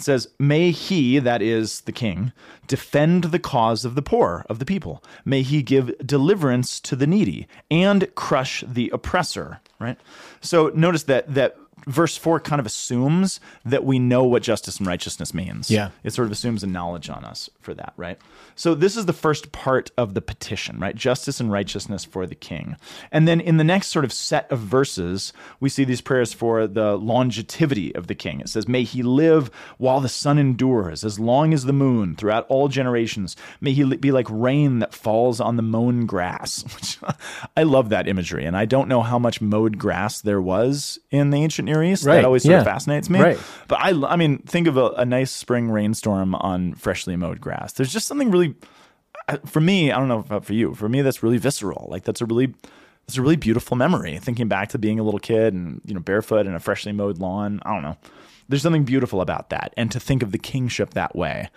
It 0.00 0.04
says, 0.04 0.28
May 0.38 0.70
he, 0.70 1.18
that 1.18 1.42
is 1.42 1.82
the 1.82 1.92
king, 1.92 2.32
defend 2.66 3.24
the 3.24 3.38
cause 3.38 3.84
of 3.84 3.94
the 3.94 4.02
poor, 4.02 4.46
of 4.48 4.58
the 4.58 4.64
people. 4.64 5.04
May 5.26 5.42
he 5.42 5.62
give 5.62 5.92
deliverance 5.98 6.80
to 6.80 6.96
the 6.96 7.06
needy 7.06 7.46
and 7.70 8.12
crush 8.14 8.64
the 8.66 8.88
oppressor, 8.94 9.60
right? 9.78 9.98
So 10.40 10.72
notice 10.74 11.02
that, 11.02 11.34
that 11.34 11.58
verse 11.86 12.16
4 12.16 12.40
kind 12.40 12.60
of 12.60 12.66
assumes 12.66 13.40
that 13.64 13.84
we 13.84 13.98
know 13.98 14.24
what 14.24 14.42
justice 14.42 14.78
and 14.78 14.86
righteousness 14.86 15.34
means. 15.34 15.70
Yeah. 15.70 15.90
It 16.04 16.12
sort 16.12 16.26
of 16.26 16.32
assumes 16.32 16.62
a 16.62 16.66
knowledge 16.66 17.08
on 17.08 17.24
us 17.24 17.50
for 17.60 17.74
that, 17.74 17.92
right? 17.96 18.18
So 18.54 18.74
this 18.74 18.96
is 18.96 19.06
the 19.06 19.12
first 19.12 19.52
part 19.52 19.90
of 19.96 20.14
the 20.14 20.20
petition, 20.20 20.78
right? 20.78 20.94
Justice 20.94 21.40
and 21.40 21.50
righteousness 21.50 22.04
for 22.04 22.26
the 22.26 22.34
king. 22.34 22.76
And 23.10 23.26
then 23.26 23.40
in 23.40 23.56
the 23.56 23.64
next 23.64 23.88
sort 23.88 24.04
of 24.04 24.12
set 24.12 24.50
of 24.50 24.58
verses, 24.58 25.32
we 25.60 25.68
see 25.68 25.84
these 25.84 26.00
prayers 26.00 26.32
for 26.32 26.66
the 26.66 26.96
longevity 26.96 27.94
of 27.94 28.06
the 28.06 28.14
king. 28.14 28.40
It 28.40 28.48
says, 28.48 28.68
May 28.68 28.82
he 28.82 29.02
live 29.02 29.50
while 29.78 30.00
the 30.00 30.08
sun 30.08 30.38
endures, 30.38 31.04
as 31.04 31.18
long 31.18 31.54
as 31.54 31.64
the 31.64 31.72
moon, 31.72 32.16
throughout 32.16 32.46
all 32.48 32.68
generations. 32.68 33.36
May 33.60 33.72
he 33.72 33.96
be 33.96 34.12
like 34.12 34.26
rain 34.28 34.80
that 34.80 34.94
falls 34.94 35.40
on 35.40 35.56
the 35.56 35.62
mown 35.62 36.06
grass. 36.06 36.64
I 37.56 37.62
love 37.62 37.88
that 37.90 38.08
imagery. 38.08 38.44
And 38.44 38.56
I 38.56 38.64
don't 38.64 38.88
know 38.88 39.02
how 39.02 39.18
much 39.18 39.40
mowed 39.40 39.78
grass 39.78 40.20
there 40.20 40.40
was 40.40 40.98
in 41.10 41.30
the 41.30 41.38
ancient 41.38 41.68
Near 41.70 41.82
East. 41.84 42.04
Right, 42.04 42.16
That 42.16 42.24
always 42.24 42.42
sort 42.42 42.52
yeah. 42.52 42.58
of 42.58 42.64
fascinates 42.64 43.08
me. 43.08 43.20
Right. 43.20 43.38
But 43.68 43.80
I, 43.80 43.90
I 43.90 44.16
mean, 44.16 44.38
think 44.38 44.66
of 44.66 44.76
a, 44.76 44.88
a 44.90 45.04
nice 45.04 45.30
spring 45.30 45.70
rainstorm 45.70 46.34
on 46.34 46.74
freshly 46.74 47.16
mowed 47.16 47.40
grass. 47.40 47.72
There's 47.72 47.92
just 47.92 48.06
something 48.06 48.30
really, 48.30 48.54
uh, 49.28 49.38
for 49.46 49.60
me, 49.60 49.92
I 49.92 49.98
don't 49.98 50.08
know 50.08 50.18
about 50.18 50.44
for 50.44 50.54
you. 50.54 50.74
For 50.74 50.88
me, 50.88 51.02
that's 51.02 51.22
really 51.22 51.38
visceral. 51.38 51.86
Like 51.90 52.04
that's 52.04 52.20
a 52.20 52.26
really, 52.26 52.54
that's 53.06 53.16
a 53.16 53.22
really 53.22 53.36
beautiful 53.36 53.76
memory. 53.76 54.18
Thinking 54.18 54.48
back 54.48 54.68
to 54.70 54.78
being 54.78 54.98
a 54.98 55.02
little 55.02 55.20
kid 55.20 55.54
and 55.54 55.80
you 55.84 55.94
know 55.94 56.00
barefoot 56.00 56.46
in 56.46 56.54
a 56.54 56.60
freshly 56.60 56.92
mowed 56.92 57.18
lawn. 57.18 57.60
I 57.64 57.72
don't 57.72 57.82
know. 57.82 57.96
There's 58.48 58.62
something 58.62 58.84
beautiful 58.84 59.20
about 59.20 59.50
that, 59.50 59.72
and 59.76 59.92
to 59.92 60.00
think 60.00 60.22
of 60.24 60.32
the 60.32 60.38
kingship 60.38 60.94
that 60.94 61.14
way. 61.14 61.48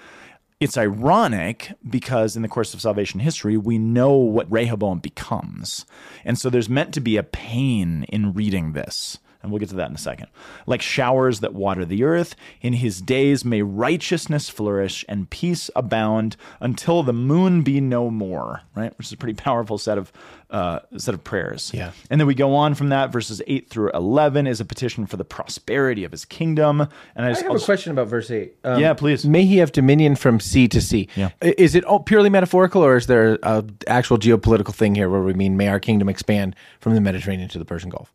It's 0.59 0.77
ironic 0.77 1.73
because 1.89 2.37
in 2.37 2.41
the 2.41 2.47
course 2.47 2.73
of 2.73 2.79
salvation 2.81 3.19
history, 3.19 3.57
we 3.57 3.77
know 3.77 4.13
what 4.13 4.49
Rehoboam 4.49 4.99
becomes. 4.99 5.85
And 6.23 6.37
so 6.37 6.49
there's 6.49 6.69
meant 6.69 6.93
to 6.93 7.01
be 7.01 7.17
a 7.17 7.23
pain 7.23 8.05
in 8.07 8.31
reading 8.31 8.71
this. 8.71 9.17
And 9.43 9.51
we'll 9.51 9.59
get 9.59 9.69
to 9.69 9.75
that 9.75 9.89
in 9.89 9.95
a 9.95 9.99
second. 9.99 10.27
Like 10.65 10.81
showers 10.81 11.41
that 11.41 11.53
water 11.53 11.83
the 11.83 12.03
earth, 12.05 12.35
in 12.61 12.73
his 12.73 13.01
days 13.01 13.43
may 13.43 13.61
righteousness 13.61 14.49
flourish 14.49 15.03
and 15.09 15.29
peace 15.29 15.69
abound 15.75 16.37
until 16.61 17.03
the 17.03 17.13
moon 17.13 17.61
be 17.61 17.81
no 17.81 18.09
more. 18.09 18.61
Right, 18.73 18.97
which 18.97 19.07
is 19.07 19.13
a 19.13 19.17
pretty 19.17 19.35
powerful 19.35 19.77
set 19.77 19.97
of 19.97 20.11
uh, 20.49 20.79
set 20.97 21.13
of 21.13 21.23
prayers. 21.23 21.71
Yeah. 21.73 21.91
And 22.09 22.21
then 22.21 22.27
we 22.27 22.35
go 22.35 22.55
on 22.55 22.73
from 22.75 22.89
that. 22.89 23.11
Verses 23.11 23.41
eight 23.47 23.69
through 23.69 23.91
eleven 23.93 24.47
is 24.47 24.61
a 24.61 24.65
petition 24.65 25.05
for 25.07 25.17
the 25.17 25.25
prosperity 25.25 26.03
of 26.03 26.11
his 26.11 26.25
kingdom. 26.25 26.81
And 27.15 27.25
I 27.25 27.29
I 27.29 27.31
just, 27.31 27.41
have 27.41 27.51
I'll 27.51 27.57
a 27.57 27.61
question 27.61 27.91
about 27.91 28.07
verse 28.07 28.29
8. 28.29 28.53
Um, 28.63 28.79
Yeah, 28.79 28.93
please. 28.93 29.25
May 29.25 29.45
he 29.45 29.57
have 29.57 29.71
dominion 29.71 30.15
from 30.15 30.39
sea 30.39 30.67
to 30.69 30.79
sea. 30.79 31.09
Yeah. 31.15 31.29
Is 31.41 31.75
it 31.75 31.83
all 31.83 31.99
purely 31.99 32.29
metaphorical, 32.29 32.83
or 32.85 32.95
is 32.95 33.07
there 33.07 33.39
an 33.43 33.77
actual 33.87 34.17
geopolitical 34.17 34.73
thing 34.73 34.95
here 34.95 35.09
where 35.09 35.21
we 35.21 35.33
mean, 35.33 35.57
may 35.57 35.67
our 35.67 35.79
kingdom 35.79 36.07
expand 36.09 36.55
from 36.79 36.93
the 36.93 37.01
Mediterranean 37.01 37.49
to 37.49 37.59
the 37.59 37.65
Persian 37.65 37.89
Gulf? 37.89 38.13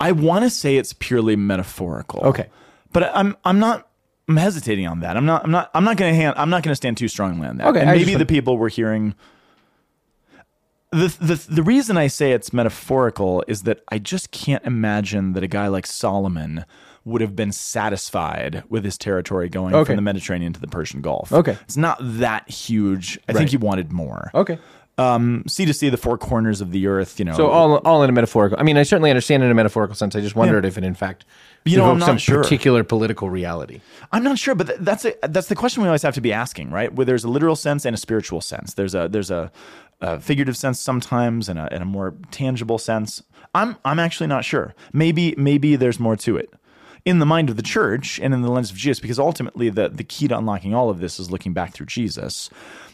I 0.00 0.12
want 0.12 0.44
to 0.44 0.50
say 0.50 0.76
it's 0.76 0.92
purely 0.92 1.36
metaphorical. 1.36 2.20
Okay. 2.20 2.48
but 2.92 3.04
I'm 3.16 3.36
I'm 3.44 3.58
not. 3.58 3.88
I'm 4.28 4.36
hesitating 4.36 4.86
on 4.88 5.00
that. 5.00 5.16
I'm 5.16 5.24
not. 5.26 5.44
I'm 5.44 5.50
not. 5.50 5.70
I'm 5.74 5.84
not 5.84 5.96
going 5.96 6.12
to 6.12 6.16
hand. 6.16 6.34
I'm 6.36 6.50
not 6.50 6.62
going 6.62 6.72
to 6.72 6.76
stand 6.76 6.96
too 6.96 7.08
strongly 7.08 7.46
on 7.46 7.58
that. 7.58 7.68
Okay, 7.68 7.80
And 7.80 7.90
maybe 7.90 8.14
the 8.14 8.26
people 8.26 8.58
we're 8.58 8.68
hearing. 8.68 9.14
The, 10.92 11.08
the 11.20 11.54
the 11.54 11.62
reason 11.62 11.96
I 11.96 12.06
say 12.06 12.32
it's 12.32 12.52
metaphorical 12.52 13.44
is 13.48 13.64
that 13.64 13.82
I 13.90 13.98
just 13.98 14.30
can't 14.30 14.64
imagine 14.64 15.32
that 15.32 15.42
a 15.42 15.48
guy 15.48 15.66
like 15.68 15.84
Solomon 15.86 16.64
would 17.04 17.20
have 17.20 17.36
been 17.36 17.52
satisfied 17.52 18.62
with 18.68 18.84
his 18.84 18.96
territory 18.96 19.48
going 19.48 19.74
Okay. 19.74 19.86
from 19.90 19.96
the 19.96 20.02
Mediterranean 20.02 20.52
to 20.52 20.60
the 20.60 20.66
Persian 20.68 21.00
Gulf. 21.02 21.32
Okay. 21.32 21.56
it's 21.62 21.76
not 21.76 21.98
that 22.00 22.48
huge. 22.50 23.18
I 23.28 23.32
Right. 23.32 23.38
think 23.38 23.50
he 23.50 23.56
wanted 23.56 23.92
more. 23.92 24.30
Okay. 24.34 24.58
Um, 24.98 25.44
sea 25.46 25.66
to 25.66 25.74
see 25.74 25.90
the 25.90 25.98
four 25.98 26.16
corners 26.16 26.62
of 26.62 26.70
the 26.70 26.86
earth. 26.86 27.18
You 27.18 27.26
know, 27.26 27.36
So 27.36 27.48
all, 27.48 27.76
all 27.84 28.02
in 28.02 28.08
a 28.08 28.14
metaphorical. 28.14 28.58
I 28.58 28.62
mean, 28.62 28.78
I 28.78 28.82
certainly 28.82 29.10
understand 29.10 29.42
in 29.42 29.50
a 29.50 29.54
metaphorical 29.54 29.94
sense. 29.94 30.16
I 30.16 30.22
just 30.22 30.34
wondered 30.34 30.64
if 30.64 30.78
it, 30.78 30.84
in 30.84 30.94
fact, 30.94 31.26
You 31.66 31.76
know, 31.76 31.90
I'm 31.90 31.98
not 31.98 32.06
some 32.06 32.16
sure. 32.18 32.42
particular 32.42 32.82
political 32.82 33.28
reality. 33.28 33.82
I'm 34.10 34.22
not 34.22 34.38
sure, 34.38 34.54
but 34.54 34.68
th- 34.68 34.78
that's 34.80 35.04
a, 35.04 35.12
that's 35.28 35.48
the 35.48 35.54
question 35.54 35.82
we 35.82 35.88
always 35.88 36.00
have 36.00 36.14
to 36.14 36.22
be 36.22 36.32
asking, 36.32 36.70
right? 36.70 36.90
Where 36.90 37.04
there's 37.04 37.24
a 37.24 37.28
literal 37.28 37.56
sense 37.56 37.84
and 37.84 37.92
a 37.92 37.98
spiritual 37.98 38.40
sense. 38.40 38.72
There's 38.72 38.94
a 38.94 39.06
there's 39.06 39.30
a, 39.30 39.52
a 40.00 40.18
figurative 40.18 40.56
sense 40.56 40.80
sometimes, 40.80 41.50
and 41.50 41.58
a, 41.58 41.68
and 41.70 41.82
a 41.82 41.86
more 41.86 42.14
tangible 42.30 42.78
sense. 42.78 43.22
I'm 43.54 43.76
I'm 43.84 43.98
actually 43.98 44.28
not 44.28 44.46
sure. 44.46 44.74
Maybe 44.94 45.34
maybe 45.36 45.76
there's 45.76 46.00
more 46.00 46.16
to 46.16 46.38
it 46.38 46.54
in 47.04 47.18
the 47.18 47.26
mind 47.26 47.50
of 47.50 47.56
the 47.56 47.62
church 47.62 48.18
and 48.18 48.32
in 48.32 48.40
the 48.40 48.50
lens 48.50 48.70
of 48.70 48.78
Jesus, 48.78 48.98
because 49.00 49.18
ultimately 49.18 49.68
the 49.68 49.90
the 49.90 50.04
key 50.04 50.26
to 50.28 50.38
unlocking 50.38 50.74
all 50.74 50.88
of 50.88 51.00
this 51.00 51.20
is 51.20 51.30
looking 51.30 51.52
back 51.52 51.74
through 51.74 51.86
Jesus, 51.86 52.48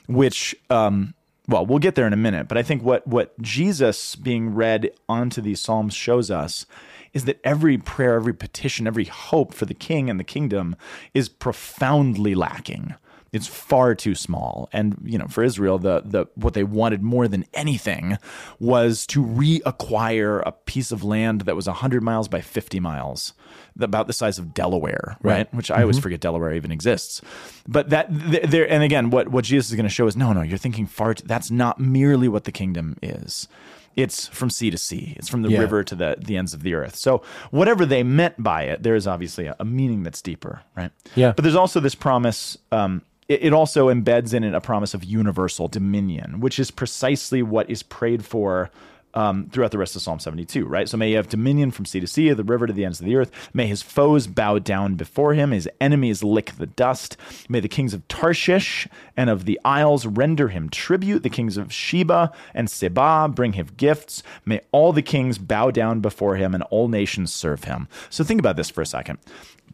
which. 0.08 0.56
Um, 0.68 1.14
well, 1.48 1.66
we'll 1.66 1.78
get 1.78 1.96
there 1.96 2.06
in 2.06 2.12
a 2.12 2.16
minute, 2.16 2.48
but 2.48 2.56
I 2.56 2.62
think 2.62 2.82
what 2.82 3.06
what 3.06 3.40
Jesus 3.40 4.14
being 4.14 4.54
read 4.54 4.90
onto 5.08 5.40
these 5.40 5.60
psalms 5.60 5.94
shows 5.94 6.30
us 6.30 6.66
is 7.12 7.24
that 7.24 7.40
every 7.44 7.76
prayer, 7.78 8.14
every 8.14 8.32
petition, 8.32 8.86
every 8.86 9.04
hope 9.04 9.52
for 9.52 9.66
the 9.66 9.74
king 9.74 10.08
and 10.08 10.18
the 10.18 10.24
kingdom 10.24 10.76
is 11.14 11.28
profoundly 11.28 12.34
lacking. 12.34 12.94
It's 13.32 13.46
far 13.46 13.94
too 13.94 14.14
small. 14.14 14.68
And, 14.74 14.96
you 15.04 15.16
know, 15.16 15.26
for 15.26 15.42
Israel, 15.42 15.78
the 15.78 16.02
the 16.04 16.26
what 16.34 16.52
they 16.54 16.64
wanted 16.64 17.02
more 17.02 17.28
than 17.28 17.46
anything 17.54 18.18
was 18.58 19.06
to 19.08 19.24
reacquire 19.24 20.42
a 20.44 20.52
piece 20.52 20.92
of 20.92 21.02
land 21.02 21.42
that 21.42 21.56
was 21.56 21.66
100 21.66 22.02
miles 22.02 22.28
by 22.28 22.40
50 22.40 22.78
miles, 22.80 23.32
about 23.80 24.06
the 24.06 24.12
size 24.12 24.38
of 24.38 24.52
Delaware, 24.52 25.16
right? 25.22 25.52
Which 25.54 25.70
I 25.70 25.80
always 25.82 25.98
forget 25.98 26.20
Delaware 26.20 26.52
even 26.54 26.70
exists. 26.72 27.22
But 27.66 27.90
that 27.90 28.08
there 28.10 28.70
and 28.70 28.82
again 28.82 29.10
what 29.10 29.28
what 29.28 29.44
Jesus 29.44 29.70
is 29.70 29.76
going 29.76 29.84
to 29.84 29.90
show 29.94 30.06
is 30.06 30.16
no, 30.16 30.32
no, 30.32 30.42
you're 30.42 30.58
thinking 30.58 30.86
far 30.86 31.14
t- 31.14 31.24
that's 31.26 31.50
not 31.50 31.80
merely 31.80 32.28
what 32.28 32.44
the 32.44 32.52
kingdom 32.52 32.96
is 33.02 33.48
it's 33.94 34.26
from 34.28 34.48
sea 34.48 34.70
to 34.70 34.78
sea. 34.78 35.12
It's 35.18 35.28
from 35.28 35.42
the 35.42 35.50
Yeah. 35.50 35.58
river 35.58 35.84
to 35.84 35.94
the, 35.94 36.16
the 36.18 36.38
ends 36.38 36.54
of 36.54 36.62
the 36.62 36.72
earth. 36.72 36.96
So 36.96 37.20
whatever 37.50 37.84
they 37.84 38.02
meant 38.02 38.42
by 38.42 38.62
it, 38.62 38.82
there 38.82 38.94
is 38.94 39.06
obviously 39.06 39.44
a, 39.48 39.56
a 39.60 39.66
meaning 39.66 40.02
that's 40.02 40.22
deeper, 40.22 40.62
right? 40.74 40.90
Yeah. 41.14 41.32
But 41.36 41.42
there's 41.42 41.54
also 41.54 41.78
this 41.78 41.94
promise. 41.94 42.56
Um, 42.70 43.02
it, 43.32 43.44
it 43.44 43.52
also 43.52 43.88
embeds 43.88 44.34
in 44.34 44.44
it 44.44 44.54
a 44.54 44.60
promise 44.60 44.94
of 44.94 45.04
universal 45.04 45.68
dominion, 45.68 46.40
which 46.40 46.58
is 46.58 46.70
precisely 46.70 47.42
what 47.42 47.70
is 47.70 47.82
prayed 47.82 48.24
for. 48.24 48.70
Um, 49.14 49.50
throughout 49.50 49.72
the 49.72 49.78
rest 49.78 49.94
of 49.94 50.00
Psalm 50.00 50.18
72, 50.18 50.64
right? 50.64 50.88
So 50.88 50.96
may 50.96 51.08
he 51.08 51.12
have 51.16 51.28
dominion 51.28 51.70
from 51.70 51.84
sea 51.84 52.00
to 52.00 52.06
sea, 52.06 52.32
the 52.32 52.42
river 52.42 52.66
to 52.66 52.72
the 52.72 52.86
ends 52.86 52.98
of 52.98 53.04
the 53.04 53.16
earth. 53.16 53.30
May 53.52 53.66
his 53.66 53.82
foes 53.82 54.26
bow 54.26 54.58
down 54.58 54.94
before 54.94 55.34
him, 55.34 55.50
his 55.50 55.68
enemies 55.82 56.24
lick 56.24 56.52
the 56.56 56.64
dust. 56.64 57.18
May 57.46 57.60
the 57.60 57.68
kings 57.68 57.92
of 57.92 58.08
Tarshish 58.08 58.88
and 59.14 59.28
of 59.28 59.44
the 59.44 59.60
isles 59.66 60.06
render 60.06 60.48
him 60.48 60.70
tribute. 60.70 61.24
The 61.24 61.28
kings 61.28 61.58
of 61.58 61.74
Sheba 61.74 62.32
and 62.54 62.70
Seba 62.70 63.28
bring 63.28 63.52
him 63.52 63.66
gifts. 63.76 64.22
May 64.46 64.62
all 64.72 64.94
the 64.94 65.02
kings 65.02 65.36
bow 65.36 65.70
down 65.70 66.00
before 66.00 66.36
him 66.36 66.54
and 66.54 66.62
all 66.70 66.88
nations 66.88 67.34
serve 67.34 67.64
him. 67.64 67.88
So 68.08 68.24
think 68.24 68.40
about 68.40 68.56
this 68.56 68.70
for 68.70 68.80
a 68.80 68.86
second. 68.86 69.18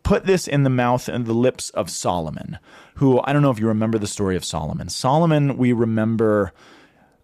Put 0.03 0.25
this 0.25 0.47
in 0.49 0.63
the 0.63 0.71
mouth 0.71 1.09
and 1.09 1.27
the 1.27 1.33
lips 1.33 1.71
of 1.71 1.91
Solomon, 1.91 2.59
who 2.97 3.21
I 3.25 3.33
don't 3.33 3.43
know 3.43 3.51
if 3.51 3.59
you 3.59 3.69
remember 3.69 3.99
the 3.99 4.07
story 4.07 4.37
of 4.37 4.45
Solomon. 4.45 4.89
Solomon, 4.89 5.57
we 5.57 5.73
remember 5.73 6.53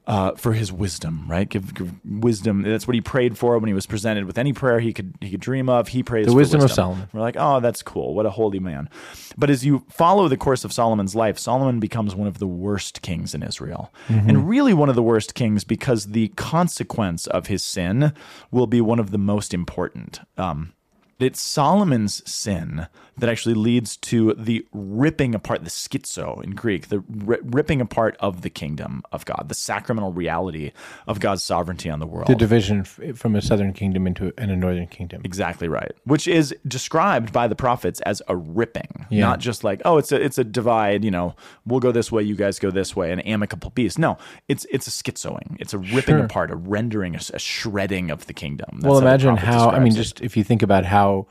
uh, 0.06 0.32
for 0.32 0.52
his 0.52 0.70
wisdom, 0.70 1.24
right? 1.26 1.48
Give, 1.48 1.72
give 1.74 1.90
wisdom. 2.04 2.60
That's 2.60 2.86
what 2.86 2.94
he 2.94 3.00
prayed 3.00 3.38
for 3.38 3.58
when 3.58 3.68
he 3.68 3.72
was 3.72 3.86
presented 3.86 4.26
with 4.26 4.36
any 4.36 4.52
prayer 4.52 4.78
he 4.78 4.92
could 4.92 5.14
he 5.22 5.30
could 5.30 5.40
dream 5.40 5.70
of. 5.70 5.88
He 5.88 6.02
prays 6.02 6.26
The 6.26 6.32
for 6.32 6.36
wisdom 6.36 6.60
of 6.60 6.70
Solomon. 6.70 7.08
We're 7.14 7.22
like, 7.22 7.36
oh, 7.38 7.60
that's 7.60 7.82
cool. 7.82 8.14
What 8.14 8.26
a 8.26 8.30
holy 8.30 8.58
man. 8.58 8.90
But 9.38 9.48
as 9.48 9.64
you 9.64 9.86
follow 9.88 10.28
the 10.28 10.36
course 10.36 10.62
of 10.62 10.74
Solomon's 10.74 11.14
life, 11.14 11.38
Solomon 11.38 11.80
becomes 11.80 12.14
one 12.14 12.28
of 12.28 12.38
the 12.38 12.46
worst 12.46 13.00
kings 13.00 13.34
in 13.34 13.42
Israel, 13.42 13.92
Mm-hmm. 14.08 14.28
and 14.28 14.46
really 14.48 14.74
one 14.74 14.90
of 14.90 14.94
the 14.94 15.02
worst 15.02 15.34
kings 15.34 15.64
because 15.64 16.08
the 16.08 16.28
consequence 16.36 17.26
of 17.26 17.46
his 17.46 17.62
sin 17.62 18.12
will 18.50 18.66
be 18.66 18.82
one 18.82 18.98
of 18.98 19.10
the 19.10 19.18
most 19.18 19.54
important. 19.54 20.20
Um, 20.36 20.74
it's 21.18 21.40
Solomon's 21.40 22.28
sin 22.30 22.86
that 23.16 23.28
actually 23.28 23.54
leads 23.54 23.96
to 23.98 24.34
the 24.34 24.66
ripping 24.72 25.34
apart, 25.34 25.62
the 25.62 25.70
schizo 25.70 26.42
in 26.42 26.50
Greek, 26.52 26.88
the 26.88 27.00
ri- 27.08 27.38
ripping 27.42 27.80
apart 27.80 28.16
of 28.20 28.42
the 28.42 28.50
kingdom 28.50 29.02
of 29.12 29.24
God, 29.24 29.46
the 29.48 29.54
sacramental 29.54 30.12
reality 30.12 30.72
of 31.06 31.20
God's 31.20 31.42
sovereignty 31.42 31.88
on 31.90 32.00
the 32.00 32.06
world. 32.06 32.26
The 32.26 32.34
division 32.34 32.82
from 32.84 33.36
a 33.36 33.42
southern 33.42 33.72
kingdom 33.72 34.06
into 34.06 34.32
and 34.36 34.50
a 34.50 34.56
northern 34.56 34.86
kingdom. 34.88 35.22
Exactly 35.24 35.68
right. 35.68 35.92
Which 36.04 36.26
is 36.26 36.54
described 36.66 37.32
by 37.32 37.46
the 37.46 37.54
prophets 37.56 38.00
as 38.00 38.20
a 38.28 38.36
ripping, 38.36 39.06
Yeah. 39.10 39.20
not 39.26 39.40
just 39.40 39.62
like, 39.64 39.80
oh, 39.84 39.98
it's 39.98 40.10
a 40.12 40.20
it's 40.20 40.38
a 40.38 40.44
divide. 40.44 41.04
You 41.04 41.10
know, 41.10 41.36
we'll 41.64 41.80
go 41.80 41.92
this 41.92 42.10
way, 42.10 42.22
you 42.22 42.34
guys 42.34 42.58
go 42.58 42.70
this 42.70 42.96
way, 42.96 43.12
an 43.12 43.20
amicable 43.20 43.70
peace. 43.70 43.96
No, 43.98 44.18
it's 44.48 44.66
it's 44.70 44.86
a 44.86 44.90
schizoing. 44.90 45.56
It's 45.60 45.72
a 45.74 45.78
ripping 45.78 46.16
Sure. 46.16 46.24
apart, 46.24 46.50
a 46.50 46.56
rendering, 46.56 47.14
a 47.14 47.38
shredding 47.38 48.10
of 48.10 48.26
the 48.26 48.32
kingdom. 48.32 48.68
That's 48.80 48.84
well, 48.90 48.98
imagine 48.98 49.36
prophet 49.36 49.46
how. 49.46 49.70
I 49.70 49.78
mean, 49.78 49.92
it. 49.92 49.96
just 49.96 50.20
if 50.20 50.36
you 50.36 50.44
think 50.44 50.62
about 50.62 50.84
how 50.84 51.26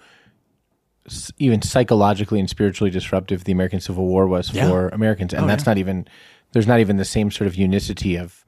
even 1.37 1.61
psychologically 1.61 2.39
and 2.39 2.49
spiritually 2.49 2.91
disruptive 2.91 3.43
the 3.43 3.51
American 3.51 3.79
Civil 3.79 4.05
War 4.05 4.27
was 4.27 4.53
Yeah. 4.53 4.67
for 4.69 4.89
Americans, 4.89 5.33
and 5.33 5.43
Oh, 5.45 5.47
that's 5.47 5.63
yeah. 5.65 5.71
not 5.71 5.77
even 5.77 6.07
there's 6.53 6.67
not 6.67 6.79
even 6.79 6.97
the 6.97 7.05
same 7.05 7.31
sort 7.31 7.47
of 7.47 7.55
unicity 7.55 8.15
of 8.15 8.45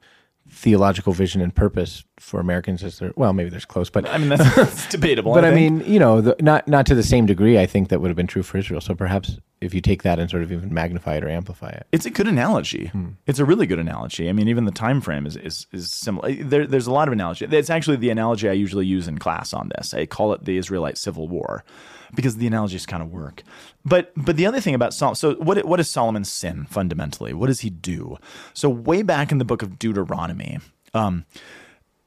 theological 0.48 1.12
vision 1.12 1.40
and 1.42 1.52
purpose 1.54 2.04
for 2.20 2.38
Americans 2.38 2.84
as 2.84 3.00
there. 3.00 3.12
Well, 3.16 3.32
maybe 3.32 3.50
there's 3.50 3.64
close, 3.64 3.90
but 3.90 4.08
I 4.08 4.16
mean, 4.16 4.28
that's, 4.28 4.54
that's 4.56 4.88
debatable. 4.88 5.34
but 5.34 5.44
I, 5.44 5.52
think. 5.52 5.82
mean, 5.82 5.92
you 5.92 5.98
know, 5.98 6.20
the, 6.20 6.36
not 6.40 6.68
not 6.68 6.86
to 6.86 6.94
the 6.94 7.02
same 7.02 7.26
degree. 7.26 7.58
I 7.58 7.66
think 7.66 7.88
that 7.88 8.00
would 8.00 8.08
have 8.08 8.16
been 8.16 8.28
true 8.28 8.44
for 8.44 8.56
Israel. 8.58 8.80
So 8.80 8.94
perhaps 8.94 9.38
if 9.60 9.74
you 9.74 9.80
take 9.80 10.02
that 10.04 10.18
and 10.20 10.30
sort 10.30 10.44
of 10.44 10.52
even 10.52 10.72
magnify 10.72 11.16
it 11.16 11.24
or 11.24 11.28
amplify 11.28 11.70
it, 11.70 11.86
It's 11.90 12.06
a 12.06 12.10
good 12.10 12.28
analogy. 12.28 12.86
Hmm. 12.86 13.08
It's 13.26 13.40
a 13.40 13.44
really 13.44 13.66
good 13.66 13.80
analogy. 13.80 14.28
I 14.28 14.32
mean, 14.32 14.46
even 14.48 14.66
the 14.66 14.70
time 14.70 15.00
frame 15.00 15.26
is 15.26 15.36
is, 15.36 15.66
is 15.72 15.90
similar. 15.90 16.32
There, 16.32 16.64
there's 16.66 16.86
a 16.86 16.92
lot 16.92 17.08
of 17.08 17.12
analogy. 17.12 17.44
It's 17.50 17.70
actually 17.70 17.96
the 17.96 18.10
analogy 18.10 18.48
I 18.48 18.52
usually 18.52 18.86
use 18.86 19.08
in 19.08 19.18
class 19.18 19.52
on 19.52 19.70
this. 19.76 19.94
I 19.94 20.06
call 20.06 20.32
it 20.32 20.44
the 20.44 20.56
Israelite 20.58 20.96
Civil 20.96 21.26
War 21.26 21.64
because 22.14 22.36
the 22.36 22.46
analogies 22.46 22.86
kind 22.86 23.02
of 23.02 23.10
work. 23.10 23.42
But 23.84 24.12
but 24.16 24.36
the 24.36 24.46
other 24.46 24.60
thing 24.60 24.74
about 24.74 24.94
Solomon, 24.94 25.16
so 25.16 25.34
what 25.34 25.64
what 25.64 25.80
is 25.80 25.90
Solomon's 25.90 26.30
sin 26.30 26.66
fundamentally? 26.66 27.32
What 27.32 27.46
does 27.48 27.60
he 27.60 27.70
do? 27.70 28.18
So 28.54 28.68
way 28.68 29.02
back 29.02 29.32
in 29.32 29.38
the 29.38 29.44
book 29.44 29.62
of 29.62 29.78
Deuteronomy. 29.78 30.58
Um, 30.94 31.26